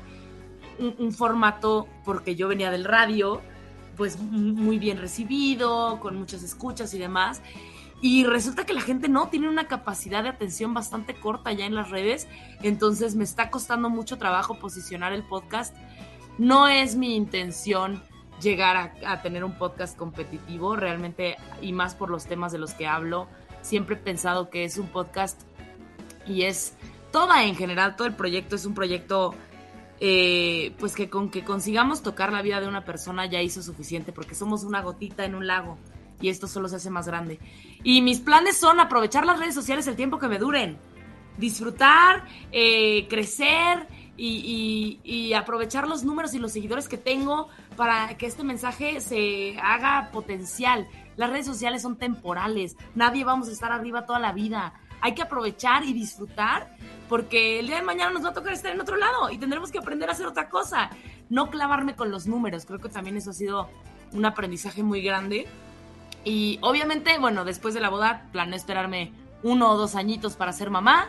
un, 0.79 0.95
un 0.97 1.11
formato, 1.13 1.87
porque 2.03 2.35
yo 2.35 2.47
venía 2.47 2.71
del 2.71 2.85
radio, 2.85 3.41
pues 3.95 4.19
muy 4.19 4.79
bien 4.79 4.99
recibido, 4.99 5.99
con 5.99 6.15
muchas 6.15 6.41
escuchas 6.43 6.93
y 6.93 6.99
demás. 6.99 7.41
Y 8.01 8.25
resulta 8.25 8.65
que 8.65 8.73
la 8.73 8.81
gente 8.81 9.09
no 9.09 9.29
tiene 9.29 9.49
una 9.49 9.67
capacidad 9.67 10.21
de 10.21 10.29
atención 10.29 10.73
bastante 10.73 11.15
corta 11.15 11.51
ya 11.51 11.65
en 11.65 11.73
las 11.73 11.89
redes, 11.89 12.27
entonces 12.61 13.15
me 13.15 13.23
está 13.23 13.49
costando 13.49 13.89
mucho 13.89 14.17
trabajo 14.17 14.59
posicionar 14.59 15.13
el 15.13 15.23
podcast. 15.23 15.75
No 16.37 16.67
es 16.67 16.95
mi 16.95 17.15
intención 17.15 18.03
llegar 18.39 18.93
a, 19.03 19.21
tener 19.23 19.43
un 19.43 19.57
podcast 19.57 19.97
competitivo, 19.97 20.75
realmente, 20.75 21.37
y 21.59 21.73
más 21.73 21.95
por 21.95 22.11
los 22.11 22.25
temas 22.25 22.51
de 22.51 22.59
los 22.59 22.73
que 22.73 22.85
hablo. 22.85 23.27
Siempre 23.61 23.95
he 23.95 23.99
pensado 23.99 24.51
que 24.51 24.63
es 24.63 24.77
un 24.77 24.87
podcast 24.87 25.41
y 26.27 26.43
es 26.43 26.75
toda 27.11 27.45
en 27.45 27.55
general, 27.55 27.95
todo 27.95 28.07
el 28.07 28.15
proyecto 28.15 28.55
es 28.55 28.65
un 28.67 28.75
proyecto, 28.75 29.33
eh, 29.99 30.75
pues 30.77 30.93
que 30.93 31.09
con 31.09 31.31
que 31.31 31.43
consigamos 31.43 32.03
tocar 32.03 32.31
la 32.31 32.43
vida 32.43 32.61
de 32.61 32.67
una 32.67 32.85
persona 32.85 33.25
ya 33.25 33.41
hizo 33.41 33.63
suficiente, 33.63 34.11
porque 34.11 34.35
somos 34.35 34.63
una 34.63 34.83
gotita 34.83 35.25
en 35.25 35.33
un 35.33 35.47
lago 35.47 35.79
y 36.21 36.29
esto 36.29 36.47
solo 36.47 36.67
se 36.67 36.77
hace 36.77 36.89
más 36.89 37.07
grande. 37.07 37.39
Y 37.83 38.01
mis 38.01 38.19
planes 38.19 38.57
son 38.57 38.79
aprovechar 38.79 39.25
las 39.25 39.39
redes 39.39 39.55
sociales 39.55 39.87
el 39.87 39.95
tiempo 39.95 40.19
que 40.19 40.27
me 40.27 40.39
duren, 40.39 40.77
disfrutar, 41.37 42.25
eh, 42.51 43.07
crecer 43.07 43.87
y, 44.17 45.33
aprovechar 45.33 45.87
los 45.87 46.03
números 46.03 46.33
y 46.33 46.39
los 46.39 46.51
seguidores 46.51 46.87
que 46.87 46.97
tengo 46.97 47.49
para 47.75 48.17
que 48.17 48.25
este 48.25 48.43
mensaje 48.43 48.99
se 49.01 49.57
haga 49.61 50.09
potencial. 50.11 50.87
Las 51.15 51.29
redes 51.29 51.45
sociales 51.45 51.81
son 51.81 51.97
temporales, 51.97 52.75
nadie 52.95 53.23
vamos 53.23 53.49
a 53.49 53.51
estar 53.51 53.71
arriba 53.71 54.05
toda 54.05 54.19
la 54.19 54.33
vida. 54.33 54.73
Hay 55.01 55.13
que 55.13 55.21
aprovechar 55.21 55.83
y 55.83 55.93
disfrutar 55.93 56.75
porque 57.07 57.59
el 57.59 57.67
día 57.67 57.77
de 57.77 57.83
mañana 57.83 58.11
nos 58.11 58.25
va 58.25 58.29
a 58.29 58.33
tocar 58.33 58.53
estar 58.53 58.71
en 58.71 58.81
otro 58.81 58.97
lado 58.97 59.29
y 59.29 59.37
tendremos 59.37 59.71
que 59.71 59.77
aprender 59.77 60.09
a 60.09 60.13
hacer 60.13 60.25
otra 60.25 60.49
cosa. 60.49 60.89
No 61.29 61.51
clavarme 61.51 61.95
con 61.95 62.09
los 62.09 62.25
números, 62.25 62.65
creo 62.65 62.79
que 62.79 62.89
también 62.89 63.17
eso 63.17 63.29
ha 63.29 63.33
sido 63.33 63.69
un 64.13 64.25
aprendizaje 64.25 64.81
muy 64.81 65.01
grande. 65.01 65.47
Y 66.27 66.59
obviamente, 66.61 67.17
bueno, 67.19 67.45
después 67.45 67.73
de 67.73 67.79
la 67.79 67.87
boda 67.87 68.25
planeo 68.33 68.57
esperarme 68.57 69.13
uno 69.43 69.71
o 69.71 69.77
dos 69.77 69.95
añitos 69.95 70.35
para 70.35 70.51
ser 70.51 70.69
mamá, 70.69 71.07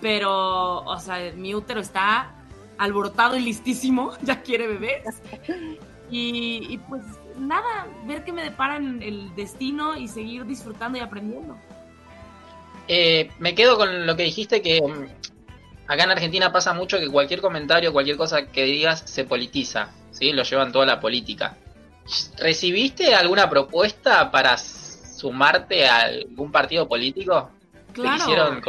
pero, 0.00 0.84
o 0.84 0.98
sea, 1.00 1.32
mi 1.34 1.56
útero 1.56 1.80
está 1.80 2.30
alborotado 2.78 3.36
y 3.36 3.40
listísimo, 3.40 4.12
ya 4.22 4.42
quiere 4.42 4.68
bebés. 4.68 5.22
Y, 6.12 6.76
pues 6.88 7.02
nada, 7.38 7.86
ver 8.04 8.24
qué 8.24 8.32
me 8.32 8.42
deparan 8.42 9.00
el 9.00 9.32
destino 9.36 9.96
y 9.96 10.08
seguir 10.08 10.44
disfrutando 10.44 10.98
y 10.98 11.00
aprendiendo. 11.00 11.56
Eh, 12.88 13.30
me 13.38 13.54
quedo 13.54 13.76
con 13.76 14.08
lo 14.08 14.16
que 14.16 14.24
dijiste 14.24 14.60
que 14.60 14.82
mm, 14.82 15.06
acá 15.86 16.02
en 16.02 16.10
Argentina 16.10 16.50
pasa 16.50 16.72
mucho 16.72 16.98
que 16.98 17.08
cualquier 17.08 17.40
comentario, 17.40 17.92
cualquier 17.92 18.16
cosa 18.16 18.46
que 18.48 18.64
digas 18.64 19.04
se 19.06 19.22
politiza, 19.22 19.90
¿sí? 20.10 20.32
Lo 20.32 20.42
llevan 20.42 20.72
toda 20.72 20.84
la 20.84 20.98
política. 20.98 21.56
¿Recibiste 22.38 23.14
alguna 23.14 23.48
propuesta 23.48 24.30
para 24.30 24.56
sumarte 24.58 25.86
a 25.86 26.02
algún 26.02 26.50
partido 26.50 26.88
político? 26.88 27.50
Claro. 27.92 28.60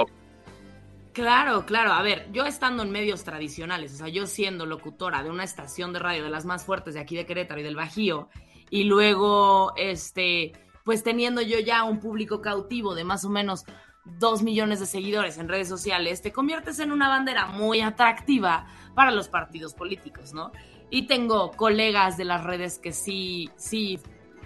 Claro, 1.14 1.66
claro. 1.66 1.92
A 1.92 2.02
ver, 2.02 2.30
yo 2.32 2.46
estando 2.46 2.84
en 2.84 2.92
medios 2.92 3.24
tradicionales, 3.24 3.94
o 3.94 3.98
sea, 3.98 4.08
yo 4.08 4.26
siendo 4.28 4.66
locutora 4.66 5.24
de 5.24 5.30
una 5.30 5.44
estación 5.44 5.92
de 5.92 6.00
radio 6.00 6.24
de 6.24 6.30
las 6.30 6.46
más 6.46 6.64
fuertes 6.64 6.94
de 6.94 7.02
aquí 7.02 7.18
de 7.18 7.26
Querétaro 7.26 7.60
y 7.60 7.64
del 7.64 7.76
Bajío, 7.76 8.30
y 8.70 8.86
luego, 8.86 9.74
este, 9.76 10.54
pues 10.86 11.04
teniendo 11.04 11.42
yo 11.42 11.60
ya 11.60 11.84
un 11.84 12.00
público 12.00 12.42
cautivo 12.42 12.96
de 12.96 13.04
más 13.04 13.26
o 13.26 13.30
menos 13.30 13.66
dos 14.06 14.42
millones 14.42 14.80
de 14.80 14.86
seguidores 14.86 15.38
en 15.38 15.50
redes 15.50 15.68
sociales, 15.68 16.22
te 16.22 16.32
conviertes 16.32 16.80
en 16.80 16.92
una 16.92 17.10
bandera 17.10 17.46
muy 17.48 17.82
atractiva 17.82 18.66
para 18.96 19.12
los 19.12 19.28
partidos 19.28 19.74
políticos, 19.74 20.34
¿no? 20.34 20.52
Y 20.92 21.08
tengo 21.08 21.52
colegas 21.52 22.18
de 22.18 22.26
las 22.26 22.44
redes 22.44 22.78
que 22.78 22.92
sí, 22.92 23.50
sí 23.56 24.00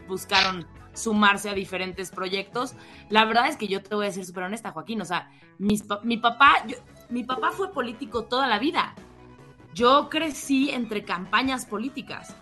buscaron 0.08 0.66
sumarse 0.94 1.50
a 1.50 1.54
diferentes 1.54 2.12
proyectos. 2.12 2.76
La 3.10 3.26
verdad 3.26 3.50
es 3.50 3.58
que 3.58 3.68
yo 3.68 3.84
te 3.84 3.94
voy 3.94 4.06
a 4.06 4.10
decir 4.10 4.24
súper 4.24 4.44
honesta, 4.44 4.72
Joaquín. 4.72 5.02
O 5.02 5.06
sea, 5.06 5.30
mi 5.58 5.78
papá, 6.18 6.64
mi 7.10 7.24
papá 7.24 7.52
fue 7.52 7.74
político 7.74 8.26
toda 8.26 8.48
la 8.48 8.60
vida. 8.60 8.96
Yo 9.74 10.08
crecí 10.10 10.70
entre 10.70 11.04
campañas 11.04 11.66
políticas. 11.66 12.34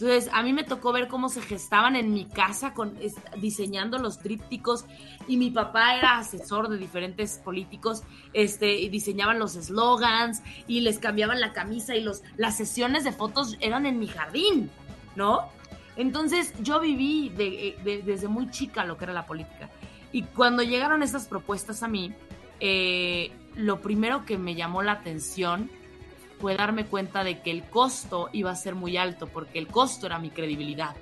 Entonces, 0.00 0.30
a 0.32 0.42
mí 0.42 0.54
me 0.54 0.64
tocó 0.64 0.92
ver 0.92 1.08
cómo 1.08 1.28
se 1.28 1.42
gestaban 1.42 1.94
en 1.94 2.14
mi 2.14 2.24
casa 2.24 2.72
con, 2.72 2.94
diseñando 3.36 3.98
los 3.98 4.18
trípticos 4.18 4.86
y 5.28 5.36
mi 5.36 5.50
papá 5.50 5.94
era 5.94 6.16
asesor 6.16 6.70
de 6.70 6.78
diferentes 6.78 7.38
políticos, 7.44 8.02
este, 8.32 8.80
y 8.80 8.88
diseñaban 8.88 9.38
los 9.38 9.56
eslogans 9.56 10.42
y 10.66 10.80
les 10.80 10.98
cambiaban 10.98 11.38
la 11.38 11.52
camisa 11.52 11.94
y 11.94 12.00
los, 12.00 12.22
las 12.38 12.56
sesiones 12.56 13.04
de 13.04 13.12
fotos 13.12 13.58
eran 13.60 13.84
en 13.84 13.98
mi 13.98 14.06
jardín, 14.06 14.70
¿no? 15.16 15.50
Entonces 15.96 16.54
yo 16.62 16.80
viví 16.80 17.28
desde 17.28 18.26
muy 18.26 18.50
chica 18.50 18.86
lo 18.86 18.96
que 18.96 19.04
era 19.04 19.12
la 19.12 19.26
política. 19.26 19.68
Y 20.12 20.22
cuando 20.22 20.62
llegaron 20.62 21.02
estas 21.02 21.26
propuestas 21.26 21.82
a 21.82 21.88
mí, 21.88 22.14
eh, 22.58 23.32
lo 23.54 23.82
primero 23.82 24.24
que 24.24 24.38
me 24.38 24.54
llamó 24.54 24.82
la 24.82 24.92
atención 24.92 25.70
fue 26.40 26.56
darme 26.56 26.86
cuenta 26.86 27.22
de 27.22 27.40
que 27.40 27.50
el 27.50 27.64
costo 27.64 28.30
iba 28.32 28.50
a 28.50 28.56
ser 28.56 28.74
muy 28.74 28.96
alto, 28.96 29.26
porque 29.26 29.58
el 29.58 29.68
costo 29.68 30.06
era 30.06 30.18
mi 30.18 30.30
credibilidad. 30.30 30.96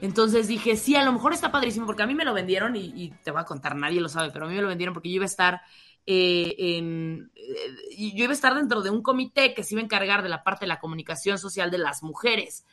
Entonces 0.00 0.48
dije, 0.48 0.76
sí, 0.76 0.96
a 0.96 1.04
lo 1.04 1.12
mejor 1.12 1.32
está 1.32 1.50
padrísimo, 1.50 1.86
porque 1.86 2.02
a 2.02 2.06
mí 2.06 2.14
me 2.14 2.24
lo 2.24 2.34
vendieron, 2.34 2.76
y, 2.76 3.12
te 3.22 3.30
voy 3.30 3.40
a 3.40 3.44
contar, 3.44 3.74
nadie 3.74 4.00
lo 4.00 4.08
sabe, 4.08 4.30
pero 4.30 4.46
a 4.46 4.48
mí 4.48 4.54
me 4.54 4.62
lo 4.62 4.68
vendieron 4.68 4.94
porque 4.94 5.08
yo 5.08 5.16
iba 5.16 5.24
a 5.24 5.26
estar 5.26 5.62
eh, 6.06 6.54
en, 6.58 7.30
eh, 7.34 8.12
yo 8.14 8.24
iba 8.24 8.30
a 8.30 8.34
estar 8.34 8.54
dentro 8.54 8.82
de 8.82 8.90
un 8.90 9.02
comité 9.02 9.54
que 9.54 9.62
se 9.62 9.74
iba 9.74 9.80
a 9.80 9.84
encargar 9.84 10.22
de 10.22 10.28
la 10.28 10.44
parte 10.44 10.64
de 10.64 10.68
la 10.68 10.78
comunicación 10.78 11.38
social 11.38 11.70
de 11.70 11.78
las 11.78 12.02
mujeres. 12.02 12.66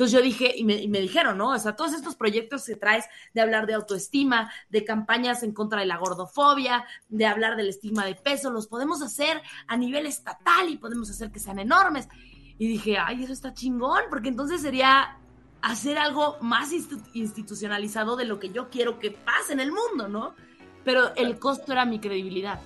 Entonces 0.00 0.18
yo 0.18 0.24
dije, 0.24 0.54
y 0.56 0.64
me, 0.64 0.98
dijeron, 0.98 1.36
¿no? 1.36 1.50
O 1.50 1.58
sea, 1.58 1.76
todos 1.76 1.92
estos 1.92 2.16
proyectos 2.16 2.64
que 2.64 2.74
traes 2.74 3.04
de 3.34 3.42
hablar 3.42 3.66
de 3.66 3.74
autoestima, 3.74 4.50
de 4.70 4.82
campañas 4.82 5.42
en 5.42 5.52
contra 5.52 5.80
de 5.80 5.84
la 5.84 5.98
gordofobia, 5.98 6.86
de 7.10 7.26
hablar 7.26 7.54
del 7.54 7.68
estigma 7.68 8.06
de 8.06 8.14
peso, 8.14 8.50
los 8.50 8.66
podemos 8.66 9.02
hacer 9.02 9.42
a 9.66 9.76
nivel 9.76 10.06
estatal 10.06 10.70
y 10.70 10.78
podemos 10.78 11.10
hacer 11.10 11.30
que 11.30 11.38
sean 11.38 11.58
enormes. 11.58 12.08
Y 12.56 12.66
dije, 12.66 12.96
ay, 12.96 13.24
eso 13.24 13.34
está 13.34 13.52
chingón, 13.52 14.04
porque 14.08 14.30
entonces 14.30 14.62
sería 14.62 15.18
hacer 15.60 15.98
algo 15.98 16.38
más 16.40 16.70
institucionalizado 17.12 18.16
de 18.16 18.24
lo 18.24 18.40
que 18.40 18.48
yo 18.48 18.70
quiero 18.70 18.98
que 18.98 19.10
pase 19.10 19.52
en 19.52 19.60
el 19.60 19.70
mundo, 19.70 20.08
¿no? 20.08 20.34
Pero 20.82 21.14
el 21.14 21.38
costo 21.38 21.72
era 21.72 21.84
mi 21.84 21.98
credibilidad. 21.98 22.58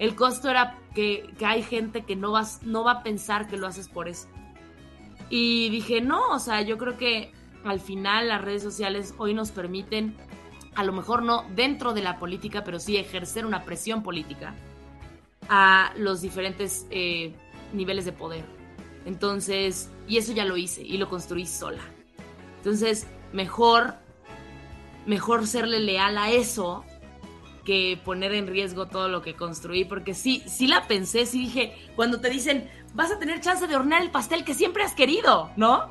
El 0.00 0.16
costo 0.16 0.50
era 0.50 0.76
que, 0.96 1.32
que 1.38 1.46
hay 1.46 1.62
gente 1.62 2.04
que 2.04 2.16
no, 2.16 2.32
vas, 2.32 2.64
no 2.64 2.82
va 2.82 2.90
a 2.90 3.02
pensar 3.04 3.46
que 3.46 3.56
lo 3.56 3.68
haces 3.68 3.88
por 3.88 4.08
eso. 4.08 4.26
Y 5.28 5.70
dije, 5.70 6.00
no, 6.00 6.28
o 6.28 6.38
sea, 6.38 6.62
yo 6.62 6.78
creo 6.78 6.96
que 6.96 7.32
al 7.64 7.80
final 7.80 8.28
las 8.28 8.42
redes 8.42 8.62
sociales 8.62 9.14
hoy 9.18 9.34
nos 9.34 9.50
permiten, 9.50 10.14
a 10.74 10.84
lo 10.84 10.92
mejor 10.92 11.22
no 11.22 11.44
dentro 11.54 11.92
de 11.94 12.02
la 12.02 12.18
política, 12.18 12.62
pero 12.64 12.78
sí 12.78 12.96
ejercer 12.96 13.44
una 13.44 13.64
presión 13.64 14.02
política 14.02 14.54
a 15.48 15.92
los 15.96 16.20
diferentes 16.20 16.86
eh, 16.90 17.34
niveles 17.72 18.04
de 18.04 18.12
poder. 18.12 18.44
Entonces, 19.04 19.90
y 20.08 20.18
eso 20.18 20.32
ya 20.32 20.44
lo 20.44 20.56
hice 20.56 20.82
y 20.82 20.98
lo 20.98 21.08
construí 21.08 21.46
sola. 21.46 21.82
Entonces, 22.58 23.06
mejor, 23.32 23.94
mejor 25.06 25.46
serle 25.46 25.80
leal 25.80 26.18
a 26.18 26.30
eso 26.30 26.84
que 27.66 28.00
poner 28.02 28.32
en 28.32 28.46
riesgo 28.46 28.86
todo 28.86 29.08
lo 29.08 29.20
que 29.20 29.34
construí, 29.34 29.84
porque 29.84 30.14
sí, 30.14 30.42
sí 30.46 30.66
la 30.66 30.86
pensé, 30.88 31.26
sí 31.26 31.40
dije, 31.40 31.76
cuando 31.96 32.20
te 32.20 32.30
dicen, 32.30 32.70
vas 32.94 33.10
a 33.10 33.18
tener 33.18 33.40
chance 33.40 33.66
de 33.66 33.76
hornear 33.76 34.00
el 34.00 34.10
pastel 34.10 34.44
que 34.44 34.54
siempre 34.54 34.82
has 34.82 34.94
querido, 34.94 35.50
¿no? 35.56 35.90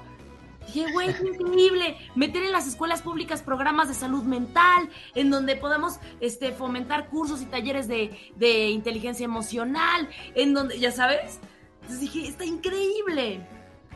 Dije, 0.66 0.92
güey, 0.92 1.14
qué 1.14 1.28
increíble. 1.28 1.98
Meter 2.16 2.44
en 2.44 2.52
las 2.52 2.68
escuelas 2.68 3.04
públicas 3.04 3.44
programas 3.44 3.88
de 3.88 3.94
salud 3.94 4.24
mental, 4.24 4.90
en 5.14 5.30
donde 5.30 5.56
podamos 5.56 6.00
este, 6.22 6.54
fomentar 6.54 7.10
cursos 7.10 7.42
y 7.44 7.46
talleres 7.46 7.88
de, 7.88 8.32
de 8.36 8.70
inteligencia 8.70 9.26
emocional, 9.26 10.10
en 10.34 10.56
donde, 10.56 10.80
ya 10.80 10.92
sabes. 10.92 11.40
Entonces 11.82 12.00
dije, 12.00 12.28
está 12.28 12.46
increíble. 12.46 13.42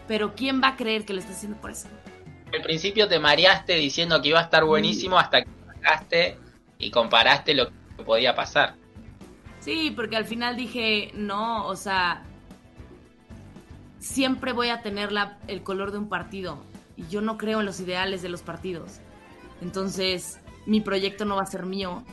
Pero 0.07 0.35
¿quién 0.35 0.61
va 0.61 0.69
a 0.69 0.75
creer 0.75 1.05
que 1.05 1.13
lo 1.13 1.19
está 1.19 1.31
haciendo 1.31 1.59
por 1.59 1.71
eso? 1.71 1.87
Al 2.53 2.61
principio 2.61 3.07
te 3.07 3.19
mareaste 3.19 3.73
diciendo 3.75 4.21
que 4.21 4.29
iba 4.29 4.39
a 4.39 4.43
estar 4.43 4.63
buenísimo 4.65 5.17
hasta 5.17 5.43
que 5.43 5.49
sacaste 5.73 6.37
y 6.79 6.89
comparaste 6.89 7.53
lo 7.53 7.67
que 7.67 8.03
podía 8.03 8.35
pasar. 8.35 8.75
Sí, 9.59 9.91
porque 9.95 10.15
al 10.15 10.25
final 10.25 10.55
dije, 10.55 11.11
no, 11.13 11.67
o 11.67 11.75
sea, 11.75 12.23
siempre 13.99 14.53
voy 14.53 14.69
a 14.69 14.81
tener 14.81 15.11
la, 15.11 15.37
el 15.47 15.61
color 15.61 15.91
de 15.91 15.99
un 15.99 16.09
partido 16.09 16.63
y 16.95 17.07
yo 17.07 17.21
no 17.21 17.37
creo 17.37 17.59
en 17.59 17.65
los 17.65 17.79
ideales 17.79 18.21
de 18.21 18.29
los 18.29 18.41
partidos. 18.41 18.99
Entonces, 19.61 20.39
mi 20.65 20.79
proyecto 20.81 21.25
no 21.25 21.35
va 21.35 21.43
a 21.43 21.45
ser 21.45 21.65
mío. 21.65 22.03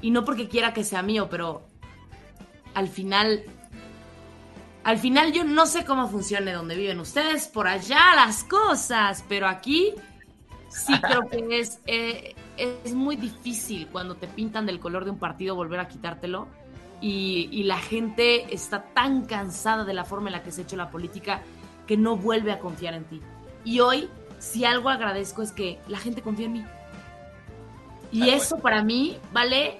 Y 0.00 0.12
no 0.12 0.24
porque 0.24 0.48
quiera 0.48 0.72
que 0.72 0.84
sea 0.84 1.02
mío, 1.02 1.28
pero 1.28 1.62
al 2.74 2.88
final, 2.88 3.42
al 4.84 4.98
final 4.98 5.32
yo 5.32 5.44
no 5.44 5.66
sé 5.66 5.84
cómo 5.84 6.08
funcione 6.08 6.52
donde 6.52 6.76
viven 6.76 7.00
ustedes, 7.00 7.48
por 7.48 7.66
allá 7.66 8.14
las 8.14 8.44
cosas, 8.44 9.24
pero 9.28 9.46
aquí 9.46 9.92
sí 10.68 10.94
creo 11.00 11.28
que 11.28 11.58
es, 11.60 11.80
eh, 11.86 12.34
es 12.60 12.94
muy 12.94 13.16
difícil 13.16 13.88
cuando 13.88 14.14
te 14.16 14.26
pintan 14.26 14.66
del 14.66 14.80
color 14.80 15.04
de 15.04 15.10
un 15.10 15.18
partido 15.18 15.54
volver 15.54 15.80
a 15.80 15.88
quitártelo 15.88 16.48
y, 17.00 17.62
la 17.64 17.78
gente 17.78 18.52
está 18.52 18.84
tan 18.92 19.24
cansada 19.24 19.84
de 19.84 19.94
la 19.94 20.04
forma 20.04 20.28
en 20.28 20.32
la 20.32 20.42
que 20.42 20.52
se 20.52 20.60
ha 20.60 20.64
hecho 20.64 20.76
la 20.76 20.90
política 20.90 21.40
que 21.86 21.96
no 21.96 22.16
vuelve 22.16 22.52
a 22.52 22.58
confiar 22.58 22.92
en 22.94 23.04
ti. 23.04 23.22
Y 23.64 23.80
hoy, 23.80 24.08
si 24.38 24.66
algo 24.66 24.90
agradezco 24.90 25.40
es 25.42 25.52
que 25.52 25.78
la 25.88 25.98
gente 25.98 26.20
confía 26.20 26.46
en 26.46 26.52
mí. 26.52 26.64
Y 28.12 28.28
eso 28.28 28.58
para 28.58 28.82
mí 28.82 29.16
vale 29.32 29.78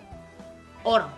oro. 0.82 1.08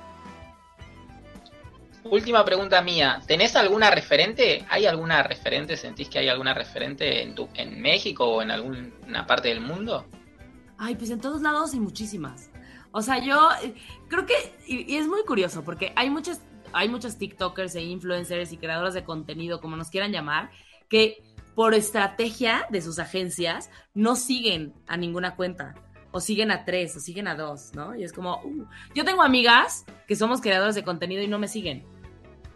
Última 2.04 2.44
pregunta 2.44 2.82
mía. 2.82 3.20
¿Tenés 3.26 3.54
alguna 3.54 3.90
referente? 3.90 4.64
¿Hay 4.68 4.86
alguna 4.86 5.22
referente? 5.22 5.76
¿Sentís 5.76 6.08
que 6.08 6.18
hay 6.18 6.28
alguna 6.28 6.52
referente 6.52 7.22
en, 7.22 7.34
tu, 7.36 7.48
en 7.54 7.80
México 7.80 8.26
o 8.26 8.42
en 8.42 8.50
alguna 8.50 9.24
parte 9.24 9.48
del 9.48 9.60
mundo? 9.60 10.04
Ay, 10.84 10.96
pues 10.96 11.10
en 11.10 11.20
todos 11.20 11.42
lados 11.42 11.74
y 11.74 11.80
muchísimas. 11.80 12.50
O 12.90 13.02
sea, 13.02 13.24
yo 13.24 13.50
eh, 13.62 13.72
creo 14.08 14.26
que, 14.26 14.34
y, 14.66 14.96
es 14.96 15.06
muy 15.06 15.22
curioso, 15.22 15.62
porque 15.62 15.92
hay 15.94 16.10
muchos, 16.10 16.40
hay 16.72 16.88
muchos 16.88 17.18
TikTokers 17.18 17.76
e 17.76 17.82
influencers 17.82 18.50
y 18.50 18.56
creadores 18.56 18.92
de 18.92 19.04
contenido, 19.04 19.60
como 19.60 19.76
nos 19.76 19.90
quieran 19.90 20.10
llamar, 20.10 20.50
que 20.88 21.22
por 21.54 21.74
estrategia 21.74 22.66
de 22.68 22.82
sus 22.82 22.98
agencias 22.98 23.70
no 23.94 24.16
siguen 24.16 24.74
a 24.88 24.96
ninguna 24.96 25.36
cuenta 25.36 25.76
o 26.10 26.18
siguen 26.18 26.50
a 26.50 26.64
tres, 26.64 26.96
o 26.96 27.00
siguen 27.00 27.28
a 27.28 27.36
dos, 27.36 27.72
¿no? 27.74 27.94
Y 27.94 28.02
es 28.02 28.12
como, 28.12 28.42
uh. 28.42 28.66
yo 28.92 29.04
tengo 29.04 29.22
amigas 29.22 29.86
que 30.08 30.16
somos 30.16 30.40
creadores 30.40 30.74
de 30.74 30.82
contenido 30.82 31.22
y 31.22 31.28
no 31.28 31.38
me 31.38 31.46
siguen. 31.46 31.86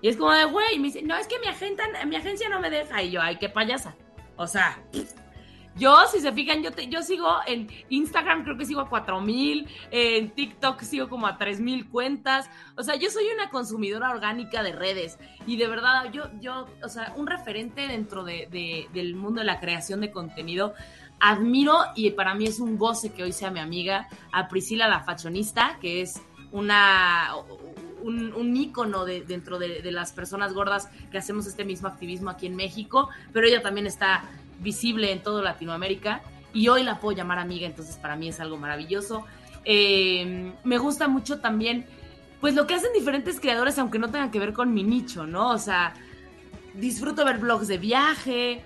Y 0.03 0.09
es 0.09 0.17
como 0.17 0.33
de, 0.33 0.47
güey, 0.47 0.81
me 0.81 0.89
dice, 0.89 1.01
no, 1.01 1.17
es 1.17 1.29
que 1.29 1.39
mi, 1.39 1.47
agente, 1.47 1.85
mi 2.07 2.17
agencia 2.17 2.49
no 2.49 2.59
me 2.59 2.71
deja. 2.71 3.05
Y 3.05 3.13
yo, 3.13 3.23
ay, 3.23 3.37
qué 3.37 3.49
payasa. 3.49 3.95
O 4.37 4.49
sea, 4.49 4.83
yo, 5.77 5.97
si 6.11 6.21
se 6.21 6.33
fijan, 6.33 6.63
yo, 6.63 6.73
te, 6.73 6.89
yo 6.89 7.03
sigo 7.03 7.29
en 7.47 7.69
Instagram, 7.89 8.45
creo 8.45 8.57
que 8.57 8.65
sigo 8.65 8.81
a 8.81 8.89
4000, 8.89 9.69
en 9.91 10.31
TikTok 10.31 10.81
sigo 10.83 11.09
como 11.09 11.27
a 11.27 11.37
3000 11.37 11.89
cuentas. 11.89 12.49
O 12.77 12.83
sea, 12.83 12.97
yo 12.97 13.11
soy 13.11 13.25
una 13.35 13.51
consumidora 13.51 14.11
orgánica 14.11 14.63
de 14.63 14.73
redes. 14.73 15.19
Y 15.47 15.57
de 15.57 15.69
verdad, 15.69 16.11
yo, 16.13 16.31
yo 16.41 16.67
o 16.83 16.89
sea, 16.89 17.13
un 17.17 17.27
referente 17.27 17.89
dentro 17.89 18.25
de, 18.25 18.89
del 18.93 19.15
mundo 19.15 19.41
de 19.41 19.47
la 19.47 19.61
creación 19.61 20.01
de 20.01 20.11
contenido 20.11 20.75
admiro 21.19 21.79
y 21.95 22.11
para 22.11 22.35
mí 22.35 22.47
es 22.47 22.61
un 22.61 22.77
goce 22.77 23.13
que 23.13 23.23
hoy 23.23 23.33
sea 23.33 23.51
mi 23.51 23.61
amiga, 23.61 24.07
a 24.33 24.49
Priscila 24.49 24.87
la 24.87 25.01
fashionista, 25.01 25.79
que 25.81 26.03
es 26.03 26.21
una 26.53 27.31
un, 28.03 28.33
un 28.35 28.57
ícono 28.57 29.05
de, 29.05 29.23
dentro 29.23 29.59
de, 29.59 29.83
las 29.91 30.13
personas 30.13 30.53
gordas 30.53 30.89
que 31.11 31.19
hacemos 31.19 31.47
este 31.47 31.65
mismo 31.65 31.89
activismo 31.89 32.31
aquí 32.31 32.47
en 32.47 32.55
México, 32.55 33.09
pero 33.33 33.47
ella 33.47 33.63
también 33.63 33.87
está 33.87 34.25
visible 34.61 35.13
en 35.13 35.23
toda 35.23 35.43
Latinoamérica 35.43 36.23
y 36.53 36.69
hoy 36.69 36.83
la 36.83 37.01
puedo 37.01 37.17
llamar 37.17 37.39
amiga, 37.39 37.67
entonces 37.67 37.97
para 37.97 38.17
mí 38.17 38.29
es 38.29 38.41
algo 38.41 38.57
maravilloso. 38.57 39.25
Eh, 39.65 40.53
me 40.65 40.79
gusta 40.79 41.09
mucho 41.09 41.41
también, 41.41 41.87
pues 42.41 42.55
lo 42.55 42.67
que 42.67 42.75
hacen 42.75 42.93
diferentes 42.95 43.41
creadores, 43.41 43.79
aunque 43.79 43.99
no 43.99 44.11
tengan 44.11 44.31
que 44.31 44.39
ver 44.39 44.53
con 44.53 44.73
mi 44.73 44.83
nicho, 44.83 45.27
¿no? 45.27 45.51
O 45.51 45.59
sea, 45.59 45.95
disfruto 46.75 47.25
ver 47.25 47.39
blogs 47.39 47.69
de 47.69 47.79
viaje, 47.79 48.65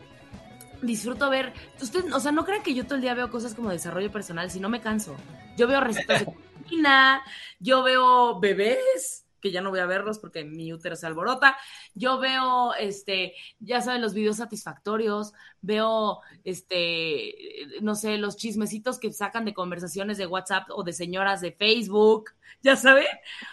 disfruto 0.83 1.31
ver. 1.31 1.53
Ustedes, 1.81 2.13
o 2.13 2.21
sea, 2.21 2.33
no 2.33 2.45
crean 2.45 2.63
que 2.63 2.75
yo 2.75 2.85
todo 2.85 2.97
el 2.97 3.01
día 3.01 3.15
veo 3.15 3.31
cosas 3.31 3.55
como 3.55 3.71
desarrollo 3.71 4.13
personal, 4.13 4.51
si 4.51 4.61
no 4.61 4.69
me 4.69 4.81
canso. 4.81 5.17
Yo 5.57 5.67
veo 5.67 5.81
recetas 5.81 6.21
de 6.21 6.27
cocina, 6.63 7.23
yo 7.59 7.83
veo 7.83 8.39
bebés, 8.41 9.25
que 9.41 9.51
ya 9.51 9.61
no 9.61 9.71
voy 9.71 9.81
a 9.81 9.87
verlos 9.87 10.19
porque 10.19 10.45
mi 10.45 10.73
útero 10.73 10.97
se 10.97 11.07
alborota. 11.07 11.57
Yo 11.95 12.19
veo, 12.19 12.75
este, 12.75 13.35
ya 13.59 13.81
saben, 13.81 14.03
los 14.03 14.15
videos 14.15 14.37
satisfactorios, 14.37 15.33
veo, 15.61 16.21
este, 16.45 17.35
no 17.81 17.95
sé, 17.95 18.19
los 18.19 18.37
chismecitos 18.37 18.99
que 18.99 19.13
sacan 19.13 19.45
de 19.45 19.55
conversaciones 19.55 20.19
de 20.19 20.27
WhatsApp 20.27 20.69
o 20.71 20.83
de 20.85 20.93
señoras 20.93 21.41
de 21.41 21.53
Facebook, 21.53 22.31
ya 22.63 22.77
saben. 22.77 23.07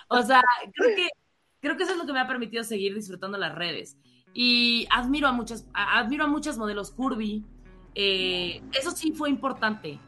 O 0.10 0.22
sea, 0.22 0.42
creo 0.74 0.96
que, 0.96 1.08
creo 1.62 1.78
que 1.78 1.84
eso 1.84 1.94
es 1.94 1.98
lo 1.98 2.06
que 2.06 2.14
me 2.14 2.20
ha 2.20 2.28
permitido 2.28 2.64
seguir 2.64 2.94
disfrutando 2.94 3.38
las 3.38 3.56
redes. 3.56 3.98
Y 4.34 4.88
admiro 4.92 5.28
a 5.28 5.32
muchas, 5.32 5.66
admiro 5.74 6.26
a 6.26 6.28
muchas 6.28 6.58
modelos 6.58 6.92
curvy. 6.92 7.44
Eh, 7.96 8.62
eso 8.74 8.92
sí 8.92 9.14
fue 9.14 9.30
importante. 9.30 10.00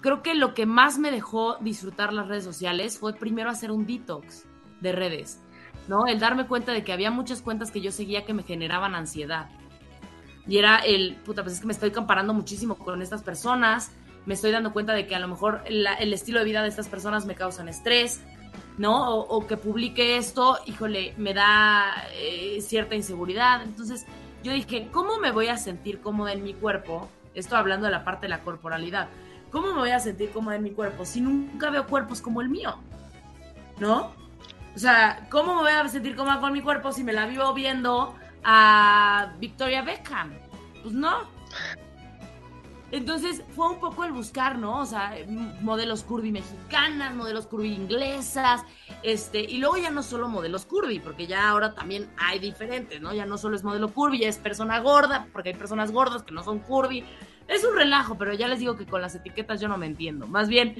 Creo 0.00 0.22
que 0.22 0.34
lo 0.34 0.54
que 0.54 0.66
más 0.66 0.98
me 0.98 1.10
dejó 1.10 1.56
disfrutar 1.60 2.12
las 2.12 2.26
redes 2.26 2.42
sociales 2.42 2.98
fue 2.98 3.12
primero 3.12 3.50
hacer 3.50 3.70
un 3.70 3.86
detox 3.86 4.46
de 4.80 4.92
redes, 4.92 5.40
¿no? 5.88 6.06
El 6.06 6.18
darme 6.18 6.46
cuenta 6.46 6.72
de 6.72 6.84
que 6.84 6.92
había 6.92 7.10
muchas 7.10 7.42
cuentas 7.42 7.70
que 7.70 7.80
yo 7.80 7.92
seguía 7.92 8.24
que 8.24 8.34
me 8.34 8.42
generaban 8.42 8.94
ansiedad. 8.94 9.48
Y 10.46 10.58
era 10.58 10.78
el, 10.78 11.16
puta, 11.16 11.42
pues 11.42 11.54
es 11.54 11.60
que 11.60 11.66
me 11.66 11.72
estoy 11.72 11.90
comparando 11.90 12.34
muchísimo 12.34 12.76
con 12.76 13.02
estas 13.02 13.22
personas, 13.22 13.92
me 14.26 14.34
estoy 14.34 14.50
dando 14.50 14.72
cuenta 14.72 14.92
de 14.92 15.06
que 15.06 15.14
a 15.14 15.18
lo 15.18 15.28
mejor 15.28 15.62
el 15.66 16.12
estilo 16.12 16.40
de 16.40 16.44
vida 16.44 16.62
de 16.62 16.68
estas 16.68 16.88
personas 16.88 17.26
me 17.26 17.34
causan 17.34 17.68
estrés, 17.68 18.20
¿no? 18.78 19.18
O, 19.18 19.46
que 19.46 19.56
publique 19.56 20.16
esto, 20.16 20.58
híjole, 20.66 21.14
me 21.16 21.34
da 21.34 22.06
eh, 22.14 22.60
cierta 22.60 22.94
inseguridad. 22.94 23.62
Entonces 23.62 24.06
yo 24.42 24.52
dije, 24.52 24.88
¿cómo 24.90 25.18
me 25.18 25.32
voy 25.32 25.48
a 25.48 25.56
sentir 25.56 26.00
cómoda 26.00 26.32
en 26.32 26.42
mi 26.42 26.54
cuerpo? 26.54 27.08
Esto 27.34 27.56
hablando 27.56 27.86
de 27.86 27.92
la 27.92 28.04
parte 28.04 28.22
de 28.22 28.30
la 28.30 28.40
corporalidad. 28.40 29.08
¿Cómo 29.50 29.68
me 29.68 29.80
voy 29.80 29.90
a 29.90 30.00
sentir 30.00 30.30
cómoda 30.30 30.56
en 30.56 30.62
mi 30.62 30.70
cuerpo 30.70 31.04
si 31.04 31.20
nunca 31.20 31.70
veo 31.70 31.86
cuerpos 31.86 32.20
como 32.20 32.40
el 32.40 32.48
mío? 32.48 32.76
¿No? 33.78 34.12
O 34.74 34.78
sea, 34.78 35.26
¿cómo 35.30 35.56
me 35.56 35.62
voy 35.62 35.72
a 35.72 35.88
sentir 35.88 36.16
cómoda 36.16 36.40
con 36.40 36.52
mi 36.52 36.62
cuerpo 36.62 36.92
si 36.92 37.02
me 37.02 37.12
la 37.12 37.26
vivo 37.26 37.52
viendo 37.54 38.14
a 38.44 39.34
Victoria 39.38 39.82
Beckham? 39.82 40.32
Pues 40.82 40.94
no. 40.94 41.28
Entonces 42.92 43.44
fue 43.54 43.68
un 43.68 43.78
poco 43.78 44.04
el 44.04 44.12
buscar, 44.12 44.58
¿no? 44.58 44.80
O 44.80 44.86
sea, 44.86 45.14
modelos 45.60 46.02
curvy 46.02 46.32
mexicanas, 46.32 47.14
modelos 47.14 47.46
curvy 47.46 47.72
inglesas, 47.72 48.62
este, 49.02 49.40
y 49.40 49.58
luego 49.58 49.76
ya 49.76 49.90
no 49.90 50.02
solo 50.02 50.28
modelos 50.28 50.66
curvy, 50.66 50.98
porque 50.98 51.28
ya 51.28 51.48
ahora 51.48 51.74
también 51.74 52.10
hay 52.16 52.40
diferentes, 52.40 53.00
¿no? 53.00 53.14
Ya 53.14 53.26
no 53.26 53.38
solo 53.38 53.54
es 53.54 53.62
modelo 53.62 53.92
curvy, 53.92 54.20
ya 54.20 54.28
es 54.28 54.38
persona 54.38 54.80
gorda, 54.80 55.28
porque 55.32 55.50
hay 55.50 55.54
personas 55.54 55.92
gordas 55.92 56.24
que 56.24 56.34
no 56.34 56.42
son 56.42 56.58
curvy. 56.58 57.04
Es 57.50 57.64
un 57.64 57.74
relajo, 57.74 58.16
pero 58.16 58.32
ya 58.32 58.46
les 58.46 58.60
digo 58.60 58.76
que 58.76 58.86
con 58.86 59.02
las 59.02 59.14
etiquetas 59.16 59.60
yo 59.60 59.66
no 59.66 59.76
me 59.76 59.86
entiendo. 59.86 60.28
Más 60.28 60.48
bien, 60.48 60.76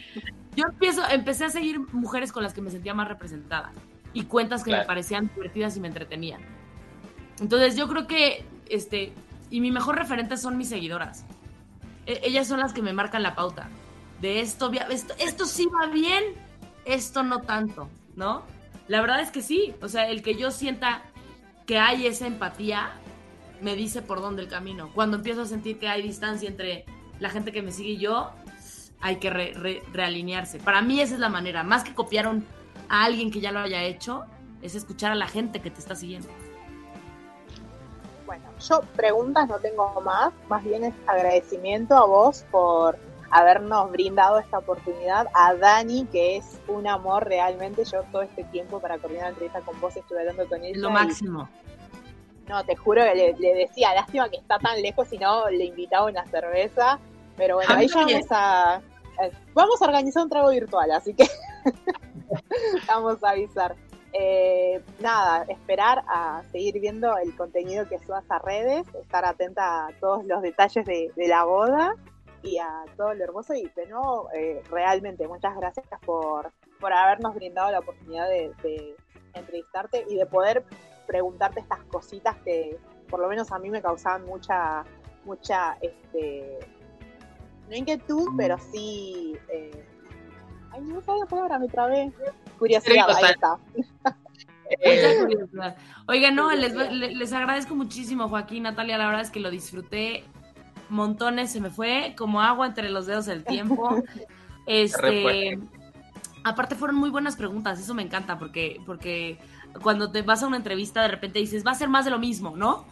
yo 0.54 0.66
empiezo, 0.66 1.02
empecé 1.10 1.46
a 1.46 1.50
seguir 1.50 1.80
mujeres 1.92 2.30
con 2.30 2.44
las 2.44 2.54
que 2.54 2.62
me 2.62 2.70
sentía 2.70 2.94
más 2.94 3.08
representada 3.08 3.72
y 4.12 4.24
cuentas 4.24 4.62
que 4.62 4.70
me 4.70 4.84
parecían 4.84 5.30
divertidas 5.34 5.76
y 5.76 5.80
me 5.80 5.88
entretenían. 5.88 6.40
Entonces 7.40 7.76
yo 7.76 7.88
creo 7.88 8.06
que, 8.06 8.44
este, 8.68 9.12
y 9.50 9.60
mi 9.60 9.72
mejor 9.72 9.96
referente 9.96 10.36
son 10.36 10.56
mis 10.56 10.68
seguidoras 10.68 11.24
e, 12.06 12.20
ellas 12.22 12.46
son 12.46 12.60
las 12.60 12.72
que 12.72 12.82
me 12.82 12.92
marcan 12.92 13.22
la 13.22 13.34
pauta. 13.34 13.68
De 14.20 14.40
esto, 14.40 14.70
esto, 14.90 15.14
esto 15.18 15.46
sí 15.46 15.66
va 15.66 15.86
bien, 15.86 16.22
esto 16.84 17.22
no 17.22 17.40
tanto, 17.40 17.88
¿no? 18.14 18.44
La 18.86 19.00
verdad 19.00 19.20
es 19.20 19.30
que 19.30 19.42
sí, 19.42 19.74
o 19.82 19.88
sea, 19.88 20.08
el 20.08 20.22
que 20.22 20.34
yo 20.34 20.50
sienta 20.50 21.02
que 21.66 21.78
hay 21.78 22.06
esa 22.06 22.26
empatía, 22.26 22.90
me 23.60 23.74
dice 23.76 24.02
por 24.02 24.20
dónde 24.20 24.42
el 24.42 24.48
camino. 24.48 24.90
Cuando 24.94 25.16
empiezo 25.16 25.42
a 25.42 25.46
sentir 25.46 25.78
que 25.78 25.88
hay 25.88 26.02
distancia 26.02 26.48
entre 26.48 26.84
la 27.18 27.30
gente 27.30 27.52
que 27.52 27.62
me 27.62 27.72
sigue 27.72 27.90
y 27.90 27.98
yo, 27.98 28.30
hay 29.00 29.16
que 29.16 29.30
realinearse. 29.30 30.58
Para 30.58 30.82
mí 30.82 31.00
esa 31.00 31.14
es 31.14 31.20
la 31.20 31.28
manera, 31.28 31.62
más 31.62 31.84
que 31.84 31.94
copiar 31.94 32.26
a 32.88 33.04
alguien 33.04 33.30
que 33.30 33.40
ya 33.40 33.52
lo 33.52 33.60
haya 33.60 33.82
hecho, 33.82 34.24
es 34.62 34.74
escuchar 34.74 35.12
a 35.12 35.14
la 35.14 35.26
gente 35.26 35.60
que 35.60 35.70
te 35.70 35.80
está 35.80 35.94
siguiendo. 35.94 36.28
Bueno, 38.26 38.44
yo 38.60 38.80
preguntas 38.94 39.48
no 39.48 39.58
tengo 39.58 40.00
más, 40.02 40.32
más 40.48 40.62
bien 40.62 40.84
es 40.84 40.94
agradecimiento 41.06 41.96
a 41.96 42.06
vos 42.06 42.44
por 42.50 42.98
habernos 43.30 43.90
brindado 43.90 44.38
esta 44.38 44.58
oportunidad, 44.58 45.26
a 45.34 45.54
Dani, 45.54 46.04
que 46.06 46.36
es 46.36 46.58
un 46.68 46.86
amor 46.86 47.26
realmente, 47.26 47.84
yo 47.84 48.02
todo 48.12 48.22
este 48.22 48.44
tiempo 48.44 48.80
para 48.80 48.98
coordinar 48.98 49.24
la 49.24 49.30
entrevista 49.30 49.60
con 49.60 49.80
vos 49.80 49.96
estuve 49.96 50.20
hablando 50.20 50.48
con 50.48 50.62
ella. 50.64 50.78
Lo 50.78 50.90
máximo. 50.90 51.48
No, 52.50 52.64
te 52.64 52.74
juro 52.74 53.04
que 53.04 53.36
le, 53.38 53.54
decía, 53.54 53.94
lástima 53.94 54.28
que 54.28 54.38
está 54.38 54.58
tan 54.58 54.82
lejos 54.82 55.12
y 55.12 55.18
no 55.18 55.48
le 55.48 55.66
invitaba 55.66 56.06
una 56.06 56.26
cerveza, 56.26 56.98
pero 57.36 57.54
bueno, 57.54 57.72
ahí 57.72 57.86
vamos 57.94 58.26
a, 58.30 58.80
vamos 59.54 59.80
a 59.80 59.84
organizar 59.84 60.24
un 60.24 60.28
trago 60.28 60.50
virtual, 60.50 60.90
así 60.90 61.14
que 61.14 61.28
vamos 62.88 63.22
a 63.22 63.30
avisar. 63.30 63.76
Eh, 64.12 64.82
nada, 64.98 65.44
esperar 65.48 66.02
a 66.08 66.42
seguir 66.50 66.80
viendo 66.80 67.16
el 67.18 67.36
contenido 67.36 67.88
que 67.88 68.00
subas 68.00 68.24
a 68.28 68.40
redes, 68.40 68.84
estar 69.00 69.24
atenta 69.24 69.86
a 69.86 69.92
todos 70.00 70.24
los 70.24 70.42
detalles 70.42 70.84
de, 70.84 71.12
la 71.16 71.44
boda 71.44 71.94
y 72.42 72.58
a 72.58 72.84
todo 72.96 73.14
lo 73.14 73.22
hermoso. 73.22 73.54
Y 73.54 73.68
de 73.76 73.86
nuevo, 73.86 74.28
eh, 74.34 74.60
realmente 74.68 75.28
muchas 75.28 75.56
gracias 75.56 75.86
por, 76.04 76.50
por 76.80 76.92
habernos 76.92 77.32
brindado 77.36 77.70
la 77.70 77.78
oportunidad 77.78 78.28
de, 78.28 78.96
entrevistarte 79.32 80.04
y 80.08 80.16
de 80.16 80.26
poder 80.26 80.64
preguntarte 81.10 81.58
estas 81.58 81.80
cositas 81.90 82.36
que 82.44 82.78
por 83.08 83.18
lo 83.18 83.28
menos 83.28 83.50
a 83.50 83.58
mí 83.58 83.68
me 83.68 83.82
causaban 83.82 84.24
mucha, 84.24 84.84
mucha, 85.24 85.76
este, 85.82 86.60
no 87.68 87.76
inquietud, 87.76 88.28
pero 88.36 88.56
sí... 88.72 89.36
Eh, 89.52 89.84
ay, 90.70 90.80
no 90.82 91.00
sé 91.00 91.10
la 91.18 91.26
palabra, 91.26 91.58
me 91.58 91.66
trabé. 91.66 92.12
Curiosidad, 92.56 93.10
ahí 93.10 93.32
está. 93.32 93.58
Oiga, 96.06 96.30
no, 96.30 96.52
les, 96.52 97.32
agradezco 97.32 97.74
muchísimo, 97.74 98.28
Joaquín, 98.28 98.62
Natalia, 98.62 98.96
la 98.96 99.06
verdad 99.06 99.22
es 99.22 99.30
que 99.30 99.40
lo 99.40 99.50
disfruté 99.50 100.22
montones, 100.88 101.50
se 101.50 101.60
me 101.60 101.70
fue 101.70 102.14
como 102.16 102.40
agua 102.40 102.68
entre 102.68 102.88
los 102.88 103.06
dedos 103.06 103.26
el 103.28 103.44
tiempo. 103.44 104.02
Este, 104.66 105.58
aparte 106.44 106.76
fueron 106.76 106.96
muy 106.96 107.10
buenas 107.10 107.34
preguntas, 107.34 107.80
eso 107.80 107.92
me 107.92 108.02
encanta, 108.02 108.38
porque, 108.38 108.80
porque 108.86 109.38
cuando 109.82 110.10
te 110.10 110.22
vas 110.22 110.42
a 110.42 110.46
una 110.46 110.56
entrevista 110.56 111.02
de 111.02 111.08
repente 111.08 111.38
dices, 111.38 111.64
va 111.66 111.72
a 111.72 111.74
ser 111.74 111.88
más 111.88 112.04
de 112.04 112.10
lo 112.10 112.18
mismo, 112.18 112.56
¿no? 112.56 112.86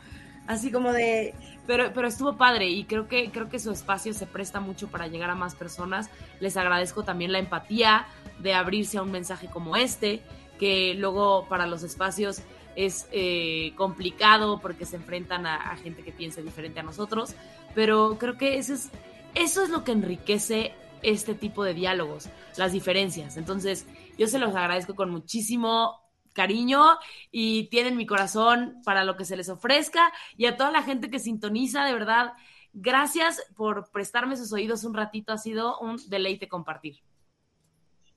Así 0.46 0.72
como 0.72 0.92
de, 0.92 1.34
pero, 1.66 1.92
pero 1.92 2.08
estuvo 2.08 2.38
padre 2.38 2.68
y 2.68 2.84
creo 2.84 3.06
que, 3.06 3.30
creo 3.30 3.50
que 3.50 3.58
su 3.58 3.70
espacio 3.70 4.14
se 4.14 4.26
presta 4.26 4.60
mucho 4.60 4.88
para 4.88 5.06
llegar 5.06 5.28
a 5.28 5.34
más 5.34 5.54
personas. 5.54 6.08
Les 6.40 6.56
agradezco 6.56 7.04
también 7.04 7.32
la 7.32 7.38
empatía 7.38 8.06
de 8.38 8.54
abrirse 8.54 8.96
a 8.96 9.02
un 9.02 9.10
mensaje 9.10 9.48
como 9.48 9.76
este, 9.76 10.22
que 10.58 10.94
luego 10.94 11.46
para 11.48 11.66
los 11.66 11.82
espacios 11.82 12.42
es 12.76 13.08
eh, 13.10 13.72
complicado 13.76 14.60
porque 14.60 14.86
se 14.86 14.96
enfrentan 14.96 15.46
a, 15.46 15.76
gente 15.76 16.02
que 16.02 16.12
piense 16.12 16.42
diferente 16.42 16.80
a 16.80 16.84
nosotros, 16.84 17.34
pero 17.74 18.16
creo 18.18 18.38
que 18.38 18.56
eso 18.56 18.72
es, 18.72 18.90
eso 19.34 19.64
es 19.64 19.70
lo 19.70 19.84
que 19.84 19.92
enriquece 19.92 20.72
este 21.02 21.34
tipo 21.34 21.64
de 21.64 21.74
diálogos, 21.74 22.28
las 22.56 22.72
diferencias. 22.72 23.36
Entonces, 23.36 23.86
yo 24.16 24.28
se 24.28 24.38
los 24.38 24.54
agradezco 24.54 24.94
con 24.94 25.10
muchísimo 25.10 26.07
cariño 26.32 26.98
y 27.30 27.64
tienen 27.68 27.96
mi 27.96 28.06
corazón 28.06 28.80
para 28.84 29.04
lo 29.04 29.16
que 29.16 29.24
se 29.24 29.36
les 29.36 29.48
ofrezca 29.48 30.12
y 30.36 30.46
a 30.46 30.56
toda 30.56 30.70
la 30.70 30.82
gente 30.82 31.10
que 31.10 31.18
sintoniza, 31.18 31.84
de 31.84 31.92
verdad, 31.92 32.32
gracias 32.72 33.42
por 33.56 33.90
prestarme 33.90 34.36
sus 34.36 34.52
oídos 34.52 34.84
un 34.84 34.94
ratito, 34.94 35.32
ha 35.32 35.38
sido 35.38 35.78
un 35.78 35.98
deleite 36.08 36.48
compartir. 36.48 37.00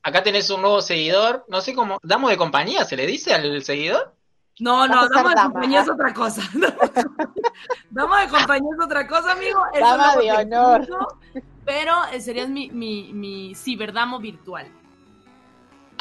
Acá 0.03 0.23
tenés 0.23 0.49
un 0.49 0.61
nuevo 0.61 0.81
seguidor, 0.81 1.45
no 1.47 1.61
sé 1.61 1.73
cómo, 1.73 1.99
¿damos 2.01 2.31
de 2.31 2.37
compañía? 2.37 2.85
¿Se 2.85 2.95
le 2.95 3.05
dice 3.05 3.33
al 3.33 3.63
seguidor? 3.63 4.15
No, 4.59 4.87
no, 4.87 5.07
dama 5.09 5.29
de 5.29 5.41
compañía 5.41 5.81
es 5.81 5.89
otra 5.89 6.13
cosa. 6.13 6.41
dama 7.89 8.21
de 8.21 8.27
compañía 8.27 8.69
es 8.77 8.85
otra 8.85 9.07
cosa, 9.07 9.31
amigo. 9.31 9.59
dama 9.79 10.15
de 10.17 10.31
honor. 10.31 10.87
pero 11.65 11.93
eh, 12.11 12.21
serías 12.21 12.49
mi, 12.49 12.69
mi, 12.69 13.13
mi 13.13 13.55
ciberdamo 13.55 14.19
virtual. 14.19 14.67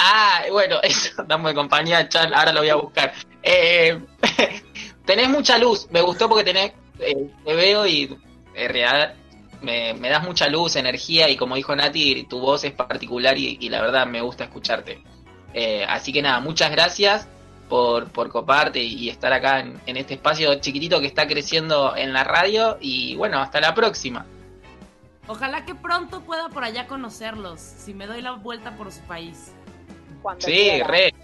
Ah, 0.03 0.45
bueno, 0.51 0.81
eso, 0.83 1.23
dama 1.25 1.51
de 1.51 1.55
compañía, 1.55 2.09
Chan, 2.09 2.33
ahora 2.33 2.53
lo 2.53 2.61
voy 2.61 2.71
a 2.71 2.77
buscar. 2.77 3.13
Eh, 3.43 4.01
tenés 5.05 5.29
mucha 5.29 5.59
luz, 5.59 5.89
me 5.91 6.01
gustó 6.01 6.29
porque 6.29 6.45
tenés, 6.45 6.73
eh, 6.99 7.31
te 7.45 7.55
veo 7.55 7.87
y 7.87 8.19
en 8.55 8.73
realidad 8.73 9.15
me, 9.61 9.95
das 10.09 10.25
mucha 10.25 10.49
luz, 10.49 10.77
energía 10.77 11.29
y 11.29 11.37
como 11.37 11.57
dijo 11.57 11.77
Nati, 11.77 12.25
tu 12.25 12.41
voz 12.41 12.65
es 12.65 12.73
particular 12.73 13.37
y, 13.37 13.69
la 13.69 13.83
verdad 13.83 14.07
me 14.07 14.23
gusta 14.23 14.45
escucharte. 14.45 15.03
así 15.87 16.13
que 16.15 16.23
nada, 16.23 16.41
muchas 16.41 16.71
gracias 16.71 17.29
por, 17.69 18.09
por 18.11 18.31
coparte 18.31 18.83
y 18.83 19.11
estar 19.11 19.33
acá 19.35 19.61
en, 19.61 19.97
este 19.97 20.15
espacio 20.15 20.55
chiquitito 20.61 20.99
que 21.01 21.07
está 21.07 21.27
creciendo 21.27 21.95
en 21.95 22.15
la 22.15 22.25
radio. 22.25 22.79
Y 22.81 23.17
bueno, 23.17 23.39
hasta 23.39 23.61
la 23.61 23.75
próxima. 23.75 24.25
Ojalá 25.29 25.65
que 25.65 25.75
pronto 25.77 26.23
pueda 26.23 26.49
por 26.49 26.65
allá 26.65 26.87
conocerlos, 26.89 27.61
si 27.61 27.95
me 27.95 28.07
doy 28.07 28.21
la 28.21 28.33
vuelta 28.33 28.77
por 28.77 28.91
su 28.91 29.01
país. 29.03 29.53
Cuando 30.23 30.47
sí, 30.47 30.83
re. 30.83 31.15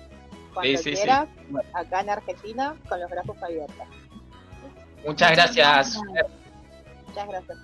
Cuando 0.54 0.82
quieras, 0.82 1.28
acá 1.74 2.00
en 2.00 2.10
Argentina, 2.10 2.76
con 2.88 3.00
los 3.00 3.10
brazos 3.10 3.36
abiertos. 3.42 3.86
Muchas, 5.06 5.32
gracias. 5.32 5.96
Muchas 7.06 7.28
gracias, 7.28 7.58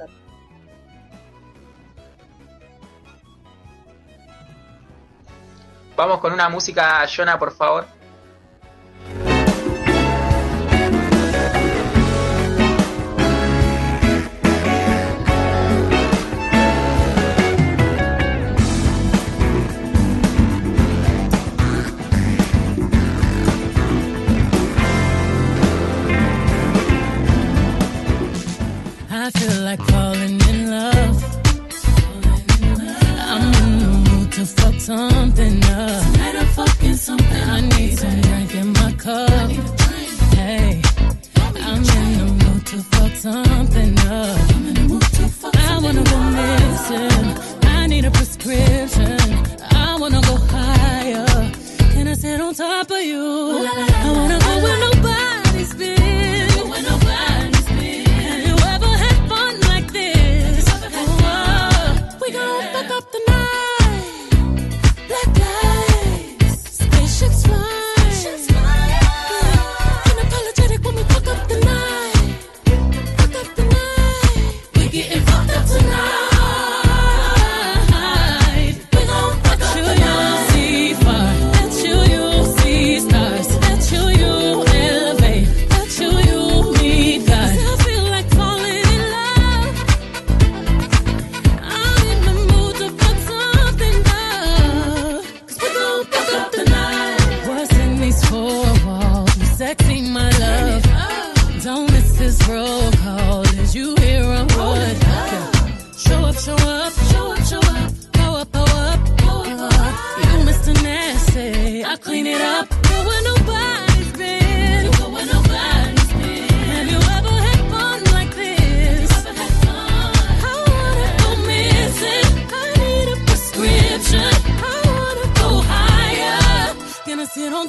Vamos 5.97 6.21
con 6.21 6.33
una 6.33 6.49
música, 6.49 7.07
Jonah, 7.07 7.39
por 7.39 7.53
favor. 7.53 7.87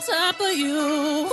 Top 0.07 0.39
of 0.41 0.57
you. 0.57 1.32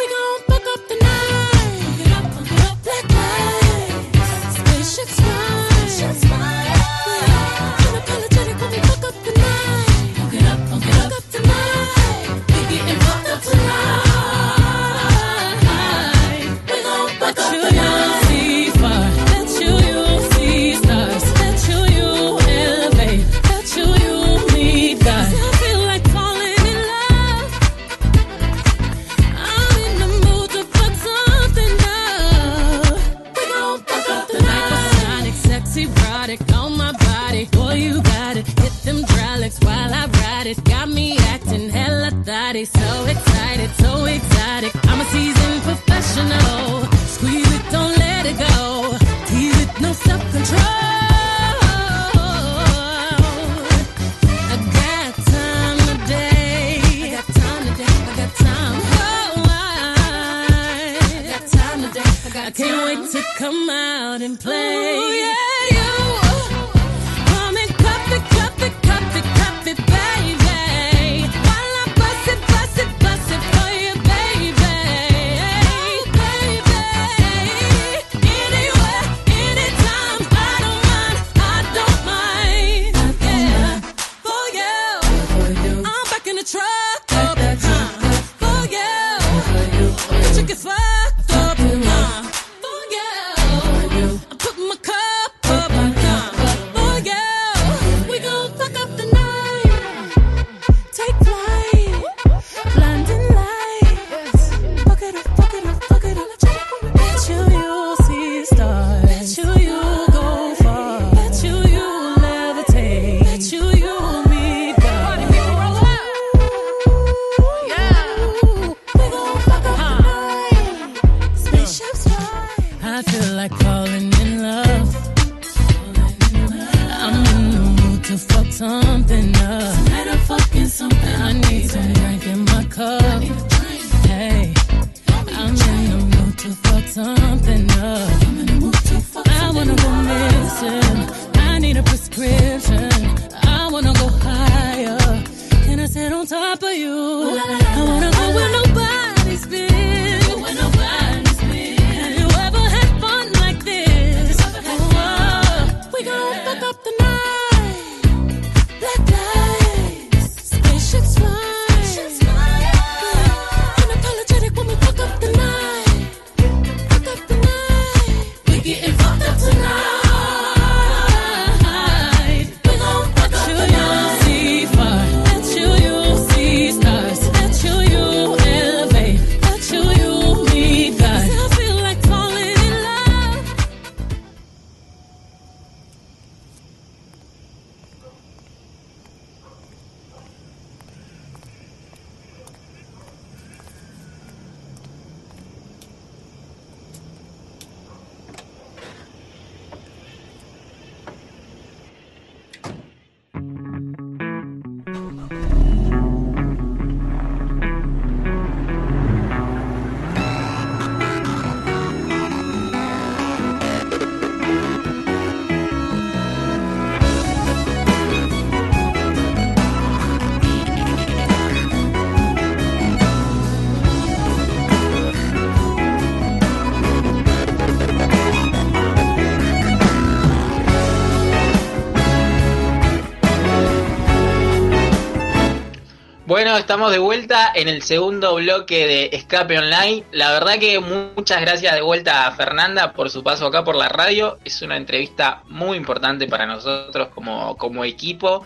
Estamos 236.61 236.93
de 236.93 236.99
vuelta 236.99 237.51
en 237.55 237.69
el 237.69 237.83
segundo 237.83 238.35
bloque 238.35 238.87
de 238.87 239.17
Escape 239.17 239.59
Online. 239.59 240.05
La 240.13 240.31
verdad 240.31 240.59
que 240.59 240.79
muchas 240.79 241.41
gracias 241.41 241.75
de 241.75 241.81
vuelta 241.81 242.27
a 242.27 242.33
Fernanda 242.33 242.93
por 242.93 243.09
su 243.09 243.25
paso 243.25 243.47
acá 243.47 243.65
por 243.65 243.77
la 243.77 243.89
radio. 243.89 244.39
Es 244.45 244.61
una 244.61 244.77
entrevista 244.77 245.43
muy 245.49 245.79
importante 245.79 246.29
para 246.29 246.45
nosotros 246.45 247.09
como, 247.09 247.57
como 247.57 247.83
equipo. 247.87 248.45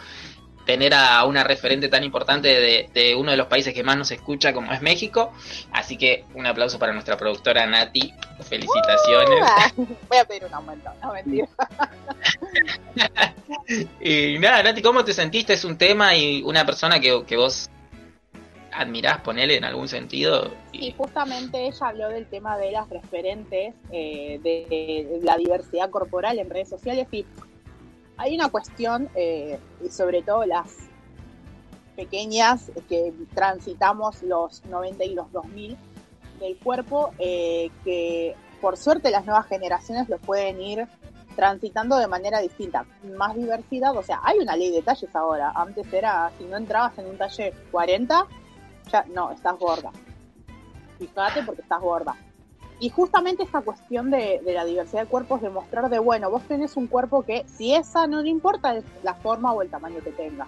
Tener 0.65 0.95
a 0.95 1.25
una 1.25 1.43
referente 1.43 1.89
tan 1.89 2.05
importante 2.05 2.49
de, 2.49 2.89
de 2.95 3.17
uno 3.17 3.33
de 3.33 3.37
los 3.37 3.49
países 3.49 3.75
que 3.75 3.83
más 3.83 3.97
nos 3.97 4.13
escucha 4.13 4.53
como 4.53 4.73
es 4.73 4.81
México. 4.81 5.33
Así 5.73 5.97
que 5.97 6.25
un 6.35 6.47
aplauso 6.47 6.79
para 6.79 6.93
nuestra 6.93 7.17
productora 7.17 7.67
Nati. 7.67 8.15
Felicitaciones. 8.49 9.45
Voy 10.09 10.19
a 10.19 10.25
pedir 10.25 10.45
un 10.45 10.55
aumento, 10.55 10.91
no 11.03 11.13
mentira. 11.13 11.49
Y 14.01 14.39
nada, 14.39 14.63
Nati, 14.63 14.83
¿cómo 14.83 15.05
te 15.05 15.13
sentiste? 15.13 15.55
Es 15.55 15.65
un 15.65 15.77
tema 15.77 16.15
y 16.15 16.43
una 16.43 16.65
persona 16.65 17.01
que, 17.01 17.25
que 17.27 17.37
vos 17.37 17.71
admirás, 18.75 19.21
ponele 19.21 19.57
en 19.57 19.65
algún 19.65 19.89
sentido. 19.89 20.53
Y 20.73 20.93
justamente 20.93 21.67
ella 21.67 21.89
habló 21.89 22.09
del 22.09 22.27
tema 22.27 22.59
de 22.59 22.73
las 22.73 22.89
referentes 22.89 23.75
eh, 23.91 24.41
de, 24.43 25.21
la 25.23 25.37
diversidad 25.37 25.91
corporal 25.91 26.39
en 26.39 26.51
redes 26.51 26.69
sociales 26.69 27.07
y 27.13 27.25
hay 28.17 28.35
una 28.35 28.49
cuestión, 28.49 29.09
eh, 29.15 29.59
y 29.85 29.89
sobre 29.89 30.23
todo 30.23 30.45
las 30.45 30.73
pequeñas 31.97 32.71
que 32.89 33.13
transitamos 33.35 34.23
los 34.23 34.65
90 34.67 35.05
y 35.05 35.15
los 35.15 35.31
2000 35.33 35.77
del 36.41 36.57
cuerpo, 36.59 37.13
eh, 37.19 37.71
que 37.85 38.35
por 38.61 38.77
suerte 38.77 39.11
las 39.11 39.25
nuevas 39.25 39.47
generaciones 39.47 40.09
lo 40.09 40.19
pueden 40.19 40.61
ir 40.61 40.87
transitando 41.37 41.97
de 41.97 42.07
manera 42.07 42.41
distinta, 42.41 42.87
más 43.17 43.35
diversidad, 43.35 43.97
o 43.97 44.03
sea, 44.03 44.21
hay 44.23 44.39
una 44.39 44.57
ley 44.57 44.71
de 44.71 44.83
talles 44.83 45.15
ahora, 45.15 45.53
antes 45.55 45.93
era, 45.93 46.31
si 46.39 46.45
no 46.45 46.57
entrabas 46.57 46.97
en 46.99 47.07
un 47.07 47.19
talle 47.19 47.53
40, 47.73 48.27
ya 48.91 49.05
no, 49.13 49.31
estás 49.31 49.59
gorda. 49.59 49.91
Fíjate 50.99 51.43
porque 51.43 51.63
estás 51.63 51.81
gorda. 51.81 52.17
Y 52.81 52.91
justamente 52.91 53.45
esta 53.45 53.61
cuestión 53.61 54.11
de, 54.11 54.41
la 54.45 54.65
diversidad 54.65 55.03
de 55.03 55.09
cuerpos, 55.09 55.41
de 55.41 55.51
mostrar 55.51 55.89
de, 55.89 55.99
bueno, 55.99 56.31
vos 56.31 56.43
tenés 56.43 56.77
un 56.77 56.87
cuerpo 56.87 57.23
que 57.23 57.45
si 57.47 57.75
esa 57.75 58.07
no 58.07 58.21
le 58.21 58.29
importa 58.29 58.77
la 59.03 59.15
forma 59.15 59.53
o 59.53 59.63
el 59.63 59.71
tamaño 59.71 60.01
que 60.03 60.11
tenga. 60.11 60.47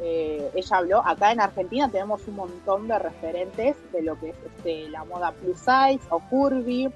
Eh, 0.00 0.50
ella 0.54 0.76
habló, 0.76 1.04
acá 1.04 1.32
en 1.32 1.40
Argentina 1.40 1.88
tenemos 1.88 2.28
un 2.28 2.36
montón 2.36 2.86
de 2.86 2.98
referentes 2.98 3.76
de 3.92 4.02
lo 4.02 4.18
que 4.20 4.30
es 4.30 4.36
este, 4.46 4.88
la 4.90 5.04
moda 5.04 5.32
plus 5.32 5.58
size 5.58 6.00
o 6.10 6.20
curvy, 6.20 6.92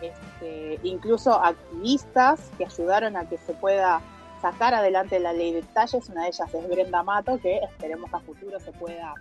este, 0.00 0.80
incluso 0.82 1.40
activistas 1.40 2.50
que 2.58 2.64
ayudaron 2.64 3.16
a 3.16 3.28
que 3.28 3.38
se 3.38 3.52
pueda 3.54 4.00
sacar 4.40 4.74
adelante 4.74 5.20
la 5.20 5.32
ley 5.32 5.52
de 5.52 5.62
talles. 5.62 6.08
Una 6.08 6.22
de 6.22 6.28
ellas 6.28 6.52
es 6.52 6.68
Brenda 6.68 7.04
Mato, 7.04 7.38
que 7.38 7.58
esperemos 7.58 8.12
a 8.12 8.18
futuro 8.18 8.58
se 8.58 8.72
pueda 8.72 9.14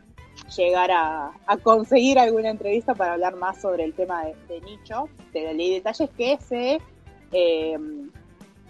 llegar 0.56 0.92
a, 0.92 1.32
a 1.46 1.58
conseguir 1.58 2.20
alguna 2.20 2.50
entrevista 2.50 2.94
para 2.94 3.14
hablar 3.14 3.36
más 3.36 3.62
sobre 3.62 3.84
el 3.84 3.94
tema 3.94 4.26
de, 4.26 4.36
de 4.48 4.62
nicho, 4.62 5.08
de 5.34 5.44
la 5.44 5.54
ley 5.54 5.74
de 5.74 5.82
talles 5.82 6.10
que 6.18 6.38
se, 6.40 6.80
eh, 7.32 7.78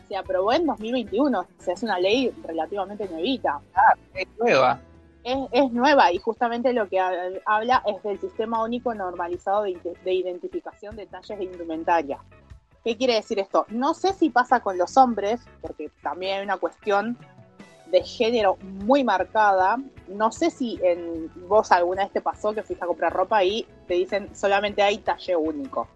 se 0.08 0.16
aprobó 0.16 0.54
en 0.54 0.66
2021. 0.66 1.40
O 1.40 1.46
sea, 1.58 1.74
es 1.74 1.84
una 1.84 2.00
ley 2.00 2.32
relativamente 2.44 3.08
nuevita. 3.10 3.60
Ah, 3.74 3.94
es 4.14 4.28
nueva. 4.40 4.80
Es, 5.24 5.38
es 5.52 5.72
nueva 5.72 6.12
y 6.12 6.18
justamente 6.18 6.74
lo 6.74 6.90
que 6.90 7.00
ha- 7.00 7.14
habla 7.46 7.84
es 7.86 8.02
del 8.04 8.20
sistema 8.20 8.64
único 8.64 8.94
normalizado 8.96 9.64
de, 9.64 9.80
de 10.04 10.14
identificación 10.14 10.96
de 10.96 11.06
talles 11.06 11.38
de 11.38 11.44
indumentaria. 11.46 12.20
¿Qué 12.84 12.98
quiere 12.98 13.14
decir 13.14 13.38
esto? 13.38 13.68
No 13.70 13.94
sé 13.94 14.14
si 14.14 14.32
pasa 14.32 14.62
con 14.62 14.80
los 14.80 14.98
hombres, 14.98 15.40
porque 15.62 15.92
también 16.02 16.40
hay 16.40 16.44
una 16.44 16.58
cuestión 16.58 17.16
de 17.92 18.04
género 18.04 18.58
muy 18.62 19.04
marcada. 19.04 19.78
No 20.08 20.32
sé 20.32 20.50
si 20.50 20.80
en 20.84 21.30
vos 21.48 21.72
alguna 21.72 22.04
vez 22.04 22.14
te 22.14 22.22
pasó 22.22 22.54
que 22.54 22.64
fuiste 22.64 22.84
a 22.84 22.88
comprar 22.88 23.14
ropa 23.14 23.44
y 23.44 23.66
te 23.88 23.96
dicen 23.96 24.36
solamente 24.36 24.82
hay 24.82 24.98
talle 25.00 25.36
único. 25.36 25.88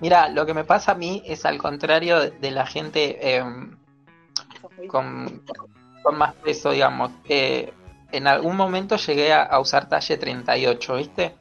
Mira, 0.00 0.28
lo 0.28 0.44
que 0.46 0.54
me 0.54 0.64
pasa 0.64 0.92
a 0.92 0.94
mí 0.94 1.22
es 1.26 1.44
al 1.44 1.58
contrario 1.58 2.18
de, 2.30 2.50
la 2.50 2.66
gente 2.66 3.36
eh, 3.36 3.44
muy- 3.44 4.88
con, 4.88 5.42
con 6.02 6.18
más 6.18 6.34
peso, 6.34 6.70
digamos. 6.70 7.12
Eh, 7.28 7.72
en 8.10 8.26
algún 8.26 8.56
momento 8.56 8.96
llegué 8.96 9.32
a, 9.32 9.42
a 9.42 9.60
usar 9.60 9.88
talle 9.88 10.16
38, 10.18 10.96
¿viste? 10.96 11.34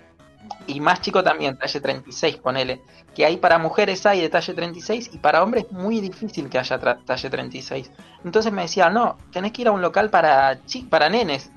Y 0.68 0.80
más 0.80 1.02
chico 1.02 1.24
también, 1.24 1.58
talle 1.58 1.80
36, 1.80 2.38
ponele. 2.38 2.82
Que 3.16 3.26
hay 3.26 3.38
para 3.38 3.58
mujeres 3.58 4.06
hay 4.06 4.22
de 4.22 4.30
talle 4.30 4.54
36 4.54 5.12
y 5.14 5.18
para 5.18 5.44
hombres 5.44 5.66
es 5.66 5.72
muy 5.72 6.00
difícil 6.00 6.50
que 6.50 6.60
haya 6.60 6.80
talle 6.80 7.30
36. 7.30 7.92
Entonces 8.24 8.52
me 8.52 8.64
decía, 8.64 8.89
no, 8.89 9.18
tenés 9.32 9.52
que 9.52 9.64
ir 9.64 9.68
a 9.68 9.72
un 9.72 9.82
local 9.82 10.10
para, 10.10 10.60
para 10.89 11.10
nenes. 11.10 11.50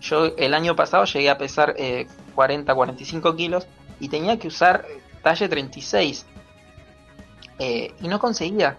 Yo 0.00 0.26
el 0.36 0.54
año 0.54 0.76
pasado 0.76 1.04
llegué 1.04 1.30
a 1.30 1.38
pesar 1.38 1.74
eh, 1.78 2.06
40, 2.34 2.74
45 2.74 3.34
kilos 3.36 3.66
y 3.98 4.08
tenía 4.08 4.38
que 4.38 4.48
usar 4.48 4.84
talle 5.22 5.48
36. 5.48 6.26
Eh, 7.58 7.94
y 8.00 8.08
no 8.08 8.18
conseguía, 8.18 8.76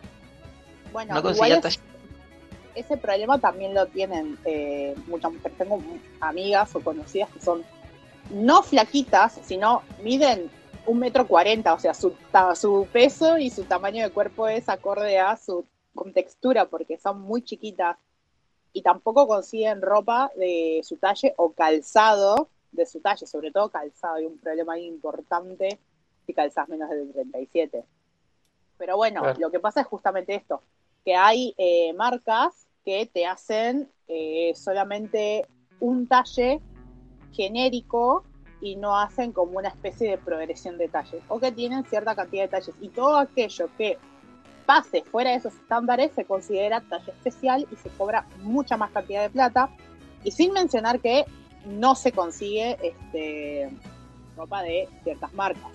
Bueno, 0.92 1.16
no 1.16 1.24
conseguía 1.24 1.60
talle. 1.62 1.80
ese 2.76 2.98
problema 2.98 3.40
también 3.40 3.74
lo 3.74 3.88
tienen 3.88 4.38
eh, 4.46 4.94
muchas 5.08 5.32
mujeres. 5.34 5.58
Tengo 5.58 5.82
amigas 6.22 6.76
o 6.76 6.82
conocidas 6.82 7.30
que 7.30 7.42
son 7.42 7.64
no 8.30 8.64
flaquitas, 8.64 9.40
sino 9.44 9.82
miden 10.02 10.50
un 10.86 11.00
metro 11.00 11.28
cuarenta, 11.28 11.74
o 11.74 11.80
sea, 11.80 11.94
su, 11.94 12.14
su 12.56 12.88
peso 12.92 13.38
y 13.38 13.50
su 13.50 13.64
tamaño 13.64 14.04
de 14.04 14.12
cuerpo 14.12 14.48
es 14.48 14.70
acorde 14.70 15.20
a 15.20 15.36
su 15.36 15.66
contextura, 15.94 16.66
porque 16.66 16.98
son 16.98 17.22
muy 17.22 17.42
chiquitas 17.42 17.98
y 18.74 18.82
tampoco 18.82 19.28
consiguen 19.28 19.82
ropa 19.82 20.32
de 20.36 20.82
su 20.84 20.98
talle 20.98 21.34
o 21.38 21.54
calzado 21.54 22.50
de 22.72 22.86
su 22.86 23.00
talle, 23.00 23.26
sobre 23.26 23.52
todo 23.52 23.70
calzado. 23.70 24.16
Hay 24.16 24.26
un 24.26 24.38
problema 24.38 24.74
ahí 24.74 24.86
importante 24.86 25.80
si 26.26 26.34
calzas 26.34 26.68
menos 26.68 26.90
de 26.90 27.06
37. 27.14 27.84
Pero 28.78 28.98
bueno, 28.98 29.22
Claro. 29.22 29.40
lo 29.40 29.50
que 29.50 29.60
pasa 29.60 29.82
es 29.82 29.88
justamente 29.88 30.36
esto, 30.36 30.62
que 31.06 31.16
hay 31.16 31.56
eh, 31.58 31.94
marcas 31.94 32.68
que 32.84 33.06
te 33.06 33.26
hacen 33.26 33.90
eh, 34.08 34.52
solamente 34.56 35.48
un 35.80 36.08
talle 36.08 36.60
genérico 37.36 38.24
y 38.62 38.76
no 38.76 38.98
hacen 38.98 39.32
como 39.32 39.58
una 39.60 39.70
especie 39.70 40.10
de 40.10 40.18
progresión 40.18 40.78
de 40.78 40.88
talles, 40.88 41.22
o 41.28 41.40
que 41.40 41.52
tienen 41.52 41.84
cierta 41.86 42.16
cantidad 42.16 42.44
de 42.44 42.48
talles. 42.50 42.76
Y 42.82 42.90
todo 42.90 43.18
aquello 43.18 43.70
que 43.78 43.98
pase 44.66 45.04
fuera 45.04 45.32
de 45.32 45.38
esos 45.38 45.54
estándares 45.54 46.12
se 46.16 46.26
considera 46.26 46.82
talle 46.82 47.12
especial 47.12 47.68
y 47.72 47.76
se 47.76 47.90
cobra 47.90 48.26
mucha 48.42 48.78
más 48.78 48.92
cantidad 48.92 49.22
de 49.22 49.30
plata. 49.30 49.70
Y 50.24 50.32
sin 50.32 50.54
mencionar 50.54 51.00
que 51.00 51.26
no 51.66 51.94
se 51.96 52.12
consigue 52.12 52.78
este, 52.82 53.70
ropa 54.36 54.64
de 54.64 54.88
ciertas 55.04 55.34
marcas. 55.34 55.72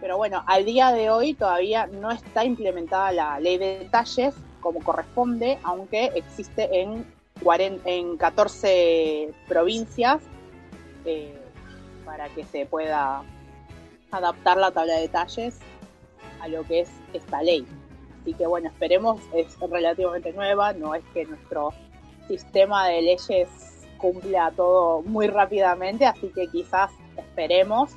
Pero 0.00 0.16
bueno, 0.16 0.42
al 0.46 0.64
día 0.64 0.90
de 0.90 1.10
hoy 1.10 1.34
todavía 1.34 1.86
no 1.86 2.10
está 2.10 2.44
implementada 2.44 3.12
la 3.12 3.38
ley 3.38 3.58
de 3.58 3.78
detalles 3.78 4.34
como 4.60 4.80
corresponde, 4.80 5.58
aunque 5.62 6.10
existe 6.14 6.80
en 6.80 7.06
14 8.16 9.32
provincias 9.46 10.20
eh, 11.04 11.38
para 12.04 12.28
que 12.28 12.44
se 12.44 12.66
pueda 12.66 13.22
adaptar 14.10 14.56
la 14.56 14.70
tabla 14.70 14.94
de 14.94 15.02
detalles 15.02 15.58
a 16.40 16.48
lo 16.48 16.62
que 16.64 16.80
es 16.80 16.90
esta 17.12 17.42
ley. 17.42 17.66
Así 18.20 18.34
que 18.34 18.46
bueno, 18.46 18.68
esperemos, 18.68 19.20
es 19.34 19.58
relativamente 19.60 20.32
nueva, 20.32 20.72
no 20.72 20.94
es 20.94 21.04
que 21.12 21.24
nuestro 21.26 21.70
sistema 22.26 22.88
de 22.88 23.02
leyes 23.02 23.48
cumpla 23.98 24.50
todo 24.50 25.02
muy 25.02 25.26
rápidamente, 25.26 26.06
así 26.06 26.28
que 26.34 26.46
quizás 26.48 26.90
esperemos 27.16 27.92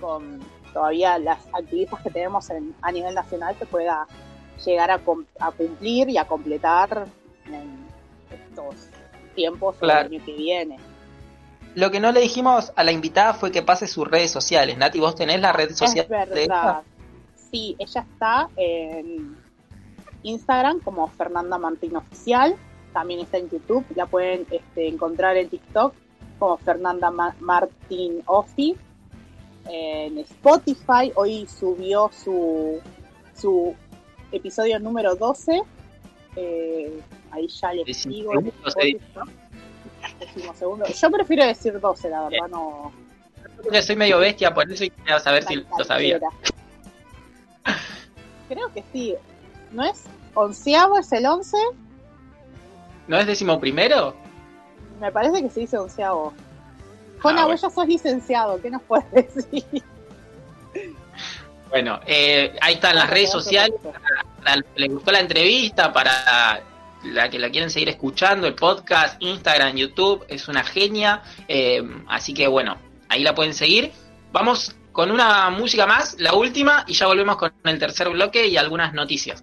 con 0.00 0.40
todavía 0.72 1.18
las 1.18 1.38
activistas 1.52 2.02
que 2.02 2.10
tenemos 2.10 2.48
a 2.82 2.92
nivel 2.92 3.14
nacional 3.14 3.56
que 3.56 3.66
pueda 3.66 4.06
llegar 4.64 4.90
a, 4.90 4.98
cumplir 4.98 6.10
y 6.10 6.18
a 6.18 6.26
completar 6.26 7.06
en 7.46 7.86
estos 8.30 8.88
tiempos 9.34 9.78
del 9.80 9.90
año 9.90 10.24
que 10.24 10.32
viene. 10.32 10.78
Lo 11.74 11.90
que 11.90 11.98
no 12.00 12.12
le 12.12 12.20
dijimos 12.20 12.72
a 12.76 12.84
la 12.84 12.92
invitada 12.92 13.34
fue 13.34 13.50
que 13.50 13.62
pase 13.62 13.86
sus 13.86 14.08
redes 14.08 14.30
sociales. 14.30 14.78
Nati, 14.78 15.00
¿vos 15.00 15.14
tenés 15.14 15.40
la 15.40 15.52
red 15.52 15.74
social? 15.74 16.06
Es 16.08 16.08
verdad. 16.08 16.82
sí, 17.50 17.74
ella 17.78 18.06
está 18.12 18.48
en 18.56 19.36
Instagram 20.22 20.80
como 20.80 21.08
Fernanda 21.08 21.58
Martín 21.58 21.96
Oficial. 21.96 22.56
También 22.92 23.20
está 23.20 23.38
en 23.38 23.50
YouTube. 23.50 23.84
La 23.96 24.06
pueden 24.06 24.46
este, 24.50 24.86
encontrar 24.86 25.36
en 25.36 25.48
TikTok 25.48 25.94
como 26.38 26.58
Fernanda 26.58 27.10
Martín 27.40 28.22
Offi 28.26 28.76
en 29.68 30.18
Spotify. 30.18 31.12
Hoy 31.16 31.46
subió 31.46 32.10
su, 32.12 32.80
su 33.34 33.74
episodio 34.30 34.78
número 34.78 35.16
12. 35.16 35.62
Eh, 36.36 37.00
ahí 37.30 37.48
ya 37.48 37.72
les 37.72 38.04
digo. 38.04 38.32
Yo 41.00 41.10
prefiero 41.10 41.46
decir 41.46 41.78
12, 41.80 42.10
la 42.10 42.28
verdad, 42.28 42.48
no. 42.50 42.92
Porque 43.62 43.82
soy 43.82 43.96
medio 43.96 44.18
bestia, 44.18 44.52
por 44.52 44.70
eso 44.70 44.84
quiero 45.04 45.20
saber 45.20 45.44
si 45.44 45.56
lo 45.56 45.84
sabía. 45.84 46.20
Creo 48.48 48.72
que 48.72 48.84
sí. 48.92 49.14
¿No 49.72 49.84
es 49.84 50.04
onceavo, 50.34 50.98
es 50.98 51.12
el 51.12 51.26
11? 51.26 51.56
¿No 53.08 53.18
es 53.18 53.26
décimo 53.26 53.58
primero? 53.58 54.14
Me 55.00 55.10
parece 55.10 55.42
que 55.42 55.50
se 55.50 55.60
dice 55.60 55.78
onceavo. 55.78 56.32
Juana, 57.20 57.42
ah, 57.42 57.46
vos 57.46 57.60
ya 57.60 57.70
sos 57.70 57.86
licenciado, 57.86 58.60
¿qué 58.60 58.70
nos 58.70 58.82
puedes 58.82 59.34
decir? 59.34 59.64
Bueno, 61.70 61.98
eh, 62.06 62.54
ahí 62.60 62.74
están 62.74 62.94
las 62.94 63.10
redes 63.10 63.30
sociales. 63.30 63.74
le 64.76 64.88
gustó 64.88 65.10
la 65.10 65.20
entrevista 65.20 65.92
para 65.92 66.62
la 67.04 67.28
que 67.30 67.38
la 67.38 67.50
quieren 67.50 67.70
seguir 67.70 67.88
escuchando, 67.88 68.46
el 68.46 68.54
podcast, 68.54 69.22
Instagram, 69.22 69.76
YouTube, 69.76 70.24
es 70.28 70.48
una 70.48 70.64
genia. 70.64 71.22
Eh, 71.48 71.82
así 72.08 72.34
que 72.34 72.46
bueno, 72.46 72.76
ahí 73.08 73.22
la 73.22 73.34
pueden 73.34 73.54
seguir. 73.54 73.92
Vamos 74.32 74.74
con 74.92 75.10
una 75.10 75.50
música 75.50 75.86
más, 75.86 76.16
la 76.18 76.34
última, 76.34 76.84
y 76.86 76.94
ya 76.94 77.06
volvemos 77.06 77.36
con 77.36 77.52
el 77.64 77.78
tercer 77.78 78.08
bloque 78.10 78.46
y 78.46 78.56
algunas 78.56 78.94
noticias. 78.94 79.42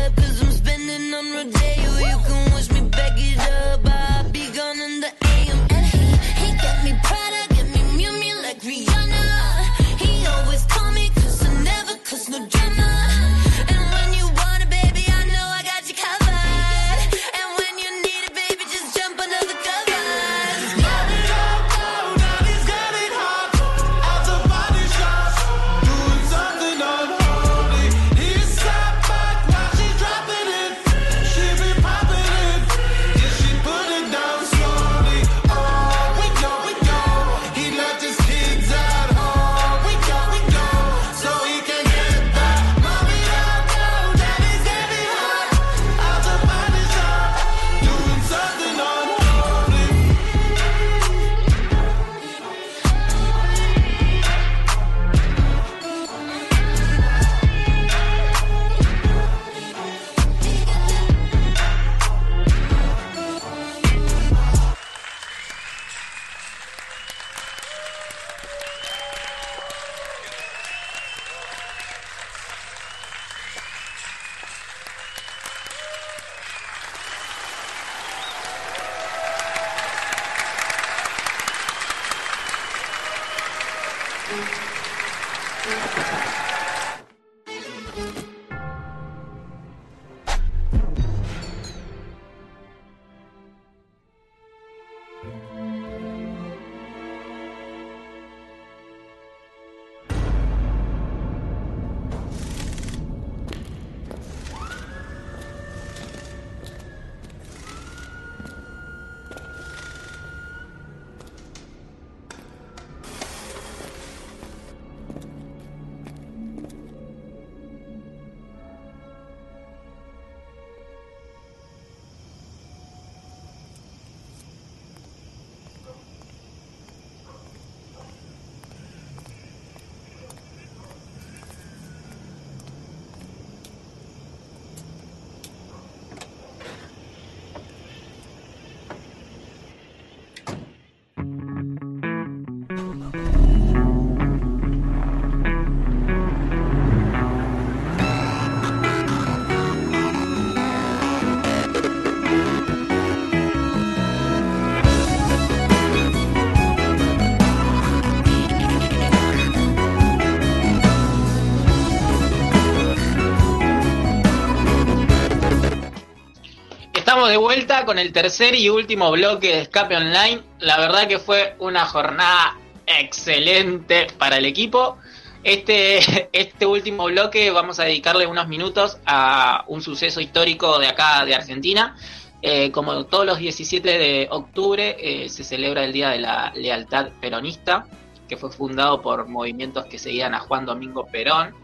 de 167.31 167.37
vuelta 167.37 167.85
con 167.85 167.97
el 167.97 168.11
tercer 168.11 168.55
y 168.55 168.67
último 168.67 169.09
bloque 169.09 169.47
de 169.47 169.61
Escape 169.61 169.95
Online. 169.95 170.41
La 170.59 170.77
verdad 170.77 171.07
que 171.07 171.17
fue 171.17 171.55
una 171.59 171.85
jornada 171.85 172.57
excelente 172.85 174.07
para 174.17 174.37
el 174.37 174.45
equipo. 174.45 174.97
Este, 175.41 176.29
este 176.33 176.65
último 176.65 177.05
bloque 177.05 177.49
vamos 177.49 177.79
a 177.79 177.85
dedicarle 177.85 178.27
unos 178.27 178.49
minutos 178.49 178.97
a 179.05 179.63
un 179.67 179.81
suceso 179.81 180.19
histórico 180.19 180.77
de 180.77 180.87
acá 180.87 181.23
de 181.25 181.33
Argentina. 181.33 181.95
Eh, 182.41 182.69
como 182.71 183.05
todos 183.05 183.25
los 183.25 183.37
17 183.37 183.97
de 183.97 184.27
octubre 184.29 184.97
eh, 184.99 185.29
se 185.29 185.45
celebra 185.45 185.85
el 185.85 185.93
Día 185.93 186.09
de 186.09 186.19
la 186.19 186.51
Lealtad 186.53 187.11
Peronista, 187.21 187.85
que 188.27 188.35
fue 188.35 188.51
fundado 188.51 189.01
por 189.01 189.29
movimientos 189.29 189.85
que 189.85 189.97
seguían 189.97 190.33
a 190.33 190.39
Juan 190.39 190.65
Domingo 190.65 191.07
Perón. 191.09 191.55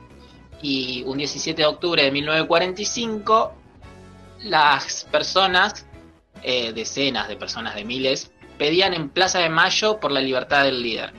Y 0.61 1.03
un 1.05 1.17
17 1.17 1.61
de 1.61 1.67
octubre 1.67 2.01
de 2.03 2.11
1945 2.11 3.56
las 4.43 5.05
personas, 5.11 5.85
eh, 6.43 6.73
decenas 6.73 7.27
de 7.27 7.35
personas 7.35 7.75
de 7.75 7.83
miles, 7.85 8.31
pedían 8.57 8.93
en 8.93 9.09
Plaza 9.09 9.39
de 9.39 9.49
Mayo 9.49 9.99
por 9.99 10.11
la 10.11 10.21
libertad 10.21 10.63
del 10.63 10.81
líder. 10.81 11.13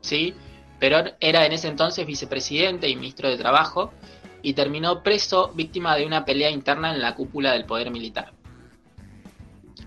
¿sí? 0.00 0.34
Perón 0.78 1.12
era 1.20 1.44
en 1.44 1.52
ese 1.52 1.68
entonces 1.68 2.06
vicepresidente 2.06 2.88
y 2.88 2.96
ministro 2.96 3.28
de 3.28 3.36
Trabajo 3.36 3.92
y 4.42 4.52
terminó 4.54 5.02
preso 5.02 5.50
víctima 5.54 5.96
de 5.96 6.06
una 6.06 6.24
pelea 6.24 6.50
interna 6.50 6.94
en 6.94 7.00
la 7.00 7.14
cúpula 7.14 7.52
del 7.52 7.64
poder 7.64 7.90
militar. 7.90 8.32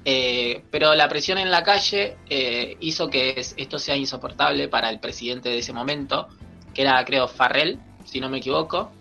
Eh, 0.03 0.63
pero 0.71 0.95
la 0.95 1.07
presión 1.07 1.37
en 1.37 1.51
la 1.51 1.63
calle 1.63 2.17
eh, 2.29 2.75
hizo 2.79 3.07
que 3.09 3.35
es- 3.37 3.53
esto 3.57 3.77
sea 3.77 3.95
insoportable 3.95 4.67
para 4.67 4.89
el 4.89 4.99
presidente 4.99 5.49
de 5.49 5.59
ese 5.59 5.73
momento, 5.73 6.27
que 6.73 6.81
era 6.81 7.03
creo 7.05 7.27
Farrell, 7.27 7.79
si 8.05 8.19
no 8.19 8.27
me 8.29 8.39
equivoco, 8.39 8.91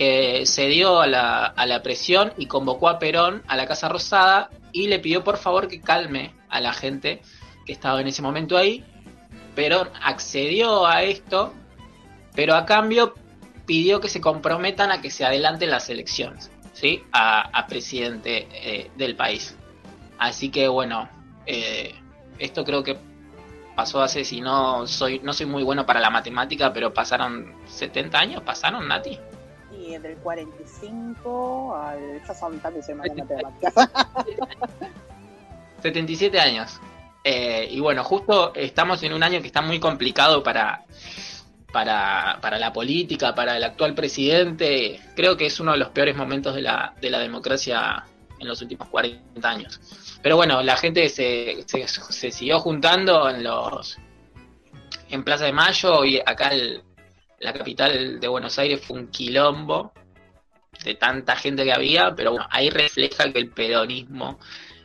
que 0.00 0.46
cedió 0.46 1.02
a 1.02 1.06
la, 1.06 1.44
a 1.44 1.66
la 1.66 1.82
presión 1.82 2.32
y 2.38 2.46
convocó 2.46 2.88
a 2.88 2.98
Perón 2.98 3.42
a 3.46 3.54
la 3.54 3.66
Casa 3.66 3.86
Rosada 3.86 4.48
y 4.72 4.88
le 4.88 4.98
pidió 4.98 5.22
por 5.24 5.36
favor 5.36 5.68
que 5.68 5.82
calme 5.82 6.32
a 6.48 6.58
la 6.62 6.72
gente 6.72 7.20
que 7.66 7.74
estaba 7.74 8.00
en 8.00 8.06
ese 8.06 8.22
momento 8.22 8.56
ahí. 8.56 8.82
Perón 9.54 9.90
accedió 10.02 10.86
a 10.86 11.02
esto, 11.02 11.52
pero 12.34 12.54
a 12.54 12.64
cambio 12.64 13.12
pidió 13.66 14.00
que 14.00 14.08
se 14.08 14.22
comprometan 14.22 14.90
a 14.90 15.02
que 15.02 15.10
se 15.10 15.26
adelanten 15.26 15.68
las 15.68 15.90
elecciones, 15.90 16.50
¿sí? 16.72 17.02
A, 17.12 17.66
presidente 17.68 18.48
eh, 18.52 18.90
del 18.96 19.16
país. 19.16 19.54
Así 20.18 20.48
que 20.48 20.66
bueno, 20.66 21.10
eh, 21.44 21.94
esto 22.38 22.64
creo 22.64 22.82
que 22.82 22.96
pasó 23.76 24.00
hace, 24.00 24.24
si 24.24 24.40
no 24.40 24.86
soy, 24.86 25.20
no 25.22 25.34
soy 25.34 25.44
muy 25.44 25.62
bueno 25.62 25.84
para 25.84 26.00
la 26.00 26.08
matemática, 26.08 26.72
pero 26.72 26.94
pasaron 26.94 27.54
70 27.66 28.18
años, 28.18 28.42
pasaron, 28.42 28.88
Nati. 28.88 29.18
Y 29.72 29.96
del 29.98 30.16
45 30.18 31.74
al. 31.76 32.22
Ya 32.26 32.34
son 32.34 32.58
tantos 32.60 32.86
de 32.86 32.94
matemáticas. 32.94 33.74
77 35.82 36.38
años. 36.38 36.80
Eh, 37.24 37.68
y 37.70 37.80
bueno, 37.80 38.02
justo 38.04 38.52
estamos 38.54 39.02
en 39.02 39.12
un 39.12 39.22
año 39.22 39.40
que 39.40 39.46
está 39.46 39.60
muy 39.62 39.78
complicado 39.78 40.42
para, 40.42 40.84
para, 41.72 42.38
para 42.40 42.58
la 42.58 42.72
política, 42.72 43.34
para 43.34 43.56
el 43.56 43.64
actual 43.64 43.94
presidente. 43.94 45.00
Creo 45.14 45.36
que 45.36 45.46
es 45.46 45.60
uno 45.60 45.72
de 45.72 45.78
los 45.78 45.90
peores 45.90 46.16
momentos 46.16 46.54
de 46.54 46.62
la, 46.62 46.94
de 47.00 47.10
la 47.10 47.18
democracia 47.18 48.04
en 48.38 48.48
los 48.48 48.60
últimos 48.62 48.88
40 48.88 49.48
años. 49.48 49.80
Pero 50.22 50.36
bueno, 50.36 50.62
la 50.62 50.76
gente 50.76 51.08
se, 51.08 51.62
se, 51.66 51.86
se 51.88 52.30
siguió 52.30 52.58
juntando 52.60 53.28
en 53.28 53.42
los 53.44 53.98
en 55.10 55.24
Plaza 55.24 55.44
de 55.46 55.52
Mayo 55.52 56.04
y 56.04 56.18
acá 56.24 56.48
el- 56.48 56.82
la 57.40 57.52
capital 57.52 58.20
de 58.20 58.28
Buenos 58.28 58.58
Aires 58.58 58.80
fue 58.84 58.98
un 58.98 59.08
quilombo 59.08 59.92
de 60.84 60.94
tanta 60.94 61.36
gente 61.36 61.64
que 61.64 61.72
había, 61.72 62.14
pero 62.14 62.32
bueno, 62.32 62.46
ahí 62.50 62.70
refleja 62.70 63.32
que 63.32 63.38
el 63.38 63.50
peronismo 63.50 64.38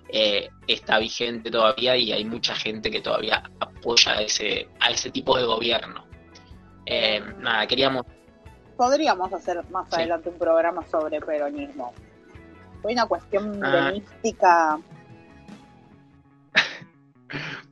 eh, 0.10 0.50
está 0.68 0.98
vigente 1.00 1.52
todavía 1.52 1.96
y 1.98 2.12
hay 2.12 2.26
mucha 2.26 2.56
gente 2.56 2.90
que 2.90 3.02
todavía 3.02 3.44
apoya 3.60 4.14
a 4.14 4.22
ese, 4.22 4.70
a 4.80 4.90
ese 4.92 5.12
tipo 5.12 5.38
de 5.38 5.44
gobierno. 5.46 6.06
Eh, 6.86 7.22
nada, 7.40 7.68
queríamos 7.68 8.04
podríamos 8.78 9.32
hacer 9.32 9.64
más 9.70 9.88
Sí. 9.90 9.96
adelante 9.96 10.30
un 10.30 10.38
programa 10.38 10.86
sobre 10.90 11.22
peronismo. 11.22 11.94
Fue 12.82 12.92
una 12.92 13.06
cuestión 13.06 13.64
Ah. 13.64 13.86
de 13.92 13.92
mística. 13.94 14.80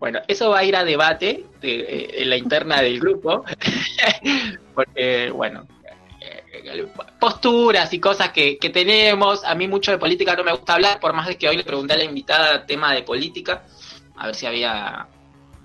Bueno, 0.03 0.19
eso 0.27 0.49
va 0.49 0.59
a 0.59 0.63
ir 0.65 0.75
a 0.75 0.83
debate 0.83 1.45
de- 1.61 1.79
eh, 1.79 2.21
en 2.23 2.29
la 2.29 2.35
interna 2.35 2.81
del 2.81 2.99
grupo, 2.99 3.45
porque, 4.75 5.31
bueno, 5.31 5.65
eh, 6.19 6.87
posturas 7.17 7.93
y 7.93 8.01
cosas 8.01 8.31
que, 8.33 8.57
que 8.57 8.69
tenemos. 8.69 9.45
A 9.45 9.55
mí 9.55 9.65
mucho 9.65 9.91
de 9.91 9.97
política 9.97 10.35
no 10.35 10.43
me 10.43 10.51
gusta 10.51 10.73
hablar, 10.73 10.99
por 10.99 11.13
más 11.13 11.27
de 11.27 11.37
que 11.37 11.47
hoy 11.47 11.55
le 11.55 11.63
pregunté 11.63 11.93
a 11.93 11.97
la 11.99 12.03
invitada 12.03 12.65
tema 12.65 12.93
de 12.93 13.03
política, 13.03 13.63
a 14.17 14.25
ver 14.25 14.35
si 14.35 14.45
había 14.45 15.07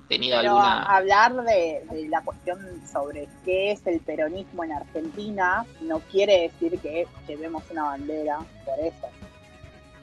tenido 0.09 0.39
Pero 0.39 0.51
alguna... 0.53 0.83
hablar 0.85 1.35
de, 1.43 1.83
de 1.91 2.09
la 2.09 2.21
cuestión 2.23 2.61
sobre 2.93 3.27
qué 3.45 3.73
es 3.73 3.85
el 3.89 3.99
peronismo 3.99 4.63
en 4.63 4.71
Argentina 4.71 5.67
no 5.81 5.99
quiere 6.13 6.43
decir 6.43 6.79
que 6.79 7.09
llevemos 7.27 7.65
una 7.73 7.83
bandera 7.87 8.39
por 8.65 8.79
eso. 8.79 9.09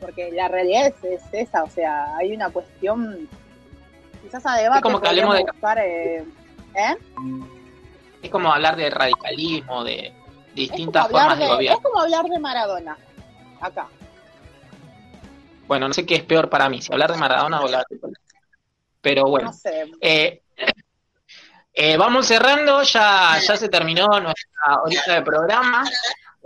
Porque 0.01 0.29
la 0.33 0.49
realidad 0.49 0.87
es, 0.87 1.21
es 1.21 1.21
esa, 1.31 1.63
o 1.63 1.69
sea, 1.69 2.17
hay 2.17 2.33
una 2.33 2.49
cuestión, 2.49 3.29
quizás 4.25 4.45
a 4.45 4.55
debate 4.55 4.81
como 4.81 4.99
que 4.99 5.07
hablemos 5.07 5.35
de- 5.35 5.43
buscar, 5.43 5.77
eh, 5.79 6.25
¿eh? 6.75 6.97
Es 8.21 8.29
como 8.31 8.51
hablar 8.51 8.75
de 8.75 8.89
radicalismo, 8.89 9.83
de, 9.83 10.07
Es 10.07 10.13
distintas 10.55 11.07
formas 11.09 11.37
de, 11.37 11.43
de, 11.45 11.49
es 11.51 11.55
gobierno. 11.55 11.81
como 11.81 11.99
hablar 12.01 12.25
de 12.25 12.39
Maradona, 12.39 12.97
acá. 13.61 13.87
Bueno, 15.67 15.87
no 15.87 15.93
sé 15.93 16.05
qué 16.05 16.15
es 16.15 16.23
peor 16.23 16.49
para 16.49 16.69
mí, 16.69 16.81
si 16.81 16.91
hablar 16.91 17.11
de 17.11 17.17
Maradona 17.17 17.59
o 17.59 17.63
hablar 17.65 17.85
de. 17.89 17.99
Pero 19.01 19.23
bueno, 19.25 19.47
No 19.47 19.53
sé, 19.53 19.91
Eh, 20.01 20.41
eh, 21.73 21.97
vamos 21.97 22.25
cerrando, 22.25 22.81
ya, 22.83 23.37
ya 23.39 23.55
se 23.57 23.69
terminó 23.69 24.07
nuestra 24.07 24.81
horita 24.83 25.13
de 25.13 25.21
programa. 25.21 25.83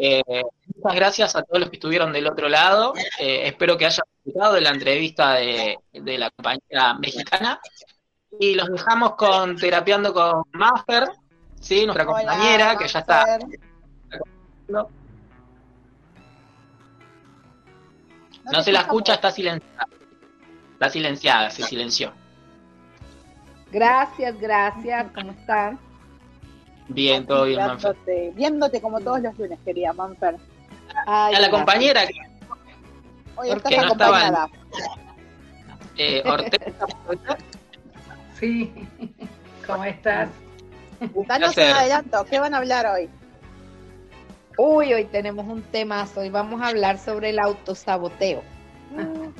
Eh, 0.02 0.24
muchas 0.78 0.96
gracias 0.96 1.36
a 1.36 1.44
todos 1.44 1.60
los 1.60 1.70
que 1.70 1.76
estuvieron 1.76 2.14
del 2.14 2.26
otro 2.28 2.48
lado. 2.48 2.94
Eh, 3.20 3.48
espero 3.48 3.78
que 3.78 3.86
hayan 3.86 4.06
disfrutado 4.24 4.54
de 4.54 4.62
la 4.62 4.70
entrevista 4.70 5.34
de, 5.34 5.78
de 5.92 6.18
la 6.18 6.32
compañera 6.32 6.94
mexicana. 6.94 7.60
Y 8.40 8.56
los 8.56 8.70
dejamos 8.70 9.16
con 9.16 9.58
Terapiando 9.58 10.14
con 10.14 10.44
Maffer, 10.54 11.10
¿sí? 11.60 11.86
nuestra 11.86 12.06
hola, 12.08 12.14
compañera, 12.14 12.78
que 12.78 12.88
ya 12.88 13.00
está. 13.00 13.40
No, 14.70 14.88
te 18.52 18.64
se 18.64 18.72
la 18.72 18.82
escucha, 18.82 19.16
está 19.16 19.32
silenciada. 19.32 19.88
Está 20.74 20.90
silenciada, 20.90 21.50
se 21.50 21.64
silenció. 21.64 22.14
Gracias, 23.70 24.40
gracias. 24.40 25.12
¿Cómo 25.14 25.32
están? 25.32 25.89
Bien, 26.90 27.26
todo 27.26 27.46
bien, 27.46 27.60
Manfred. 27.60 27.96
Viéndote, 28.06 28.32
viéndote 28.36 28.82
como 28.82 29.00
todos 29.00 29.22
los 29.22 29.38
lunes, 29.38 29.60
quería 29.64 29.94
Manfer. 29.94 30.36
Ay, 31.06 31.36
A 31.36 31.40
la 31.40 31.48
gracias. 31.48 31.50
compañera 31.52 32.08
que 32.08 32.14
Hoy 33.36 33.48
¿Por 33.50 33.58
estás 33.58 33.72
no 33.78 33.82
acompañada. 33.84 34.50
eh, 35.98 36.24
Ortega, 36.26 36.88
Sí, 38.40 38.72
¿cómo 39.66 39.84
estás? 39.86 40.30
Danos 41.28 41.56
un 41.56 41.64
adelanto, 41.64 42.26
¿qué 42.30 42.40
van 42.40 42.54
a 42.54 42.58
hablar 42.58 42.86
hoy? 42.88 43.10
Uy, 44.58 44.94
hoy 44.94 45.06
tenemos 45.06 45.46
un 45.48 45.62
temazo. 45.62 46.20
Hoy 46.20 46.30
vamos 46.30 46.62
a 46.62 46.68
hablar 46.68 46.98
sobre 46.98 47.30
el 47.30 47.40
autosaboteo. 47.40 48.42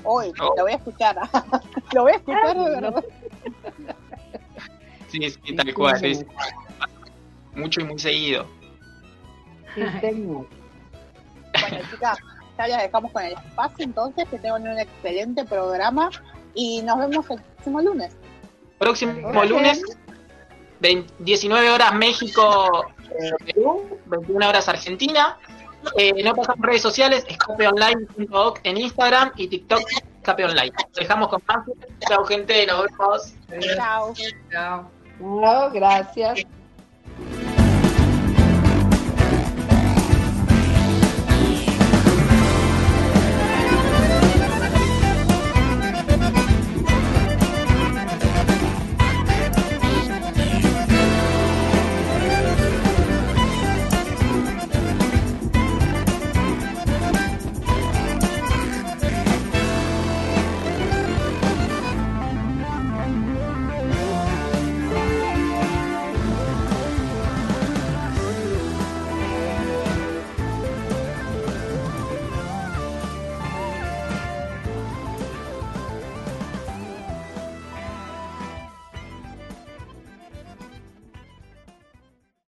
Hoy, 0.04 0.32
Oh. 0.40 0.54
lo 0.56 0.64
voy 0.64 0.72
a 0.72 0.76
escuchar. 0.76 1.18
lo 1.94 2.04
voy 2.04 2.14
a 2.14 2.16
escuchar 2.16 2.58
de 2.58 2.70
verdad. 2.70 3.04
Sí, 5.08 5.30
sí, 5.30 5.56
tal 5.56 5.74
cual. 5.74 6.00
sí, 6.00 6.16
sí. 6.16 6.26
Mucho 7.54 7.82
y 7.82 7.84
muy 7.84 8.00
seguido. 8.00 8.48
Sí, 9.76 9.82
señor. 10.02 10.48
Bueno, 11.60 11.78
chicas, 11.92 12.18
ya 12.58 12.68
las 12.68 12.82
dejamos 12.84 13.12
con 13.12 13.24
el 13.24 13.34
espacio 13.34 13.86
entonces, 13.86 14.28
que 14.30 14.38
tengan 14.40 14.68
un 14.68 14.80
excelente 14.80 15.46
programa 15.46 16.10
y 16.54 16.82
nos 16.82 17.00
vemos 17.00 17.30
el 17.30 17.42
próximo 17.42 17.82
lunes. 17.82 18.16
Próximo 18.78 19.44
lunes, 19.44 19.82
20 20.80 21.14
19 21.20 21.70
horas 21.70 21.94
México, 21.94 22.86
eh, 23.10 23.32
Perú, 23.46 24.00
21 24.06 24.48
horas 24.48 24.68
Argentina. 24.70 25.38
Eh, 25.98 26.24
no 26.24 26.34
pasamos 26.34 26.66
redes 26.66 26.82
sociales, 26.82 27.26
escapeonline.org 27.28 28.60
en 28.64 28.78
Instagram 28.78 29.32
y 29.38 29.48
TikTok, 29.48 29.82
Escape 30.18 30.46
Online. 30.46 30.72
Dejamos 30.96 31.30
con 31.30 31.42
más. 31.48 31.66
Chao, 32.08 32.26
gente, 32.26 32.66
nos 32.68 32.86
vemos. 32.86 33.34
Chao. 33.76 34.14
Chao. 34.52 34.92
No, 35.20 35.70
gracias. 35.72 36.46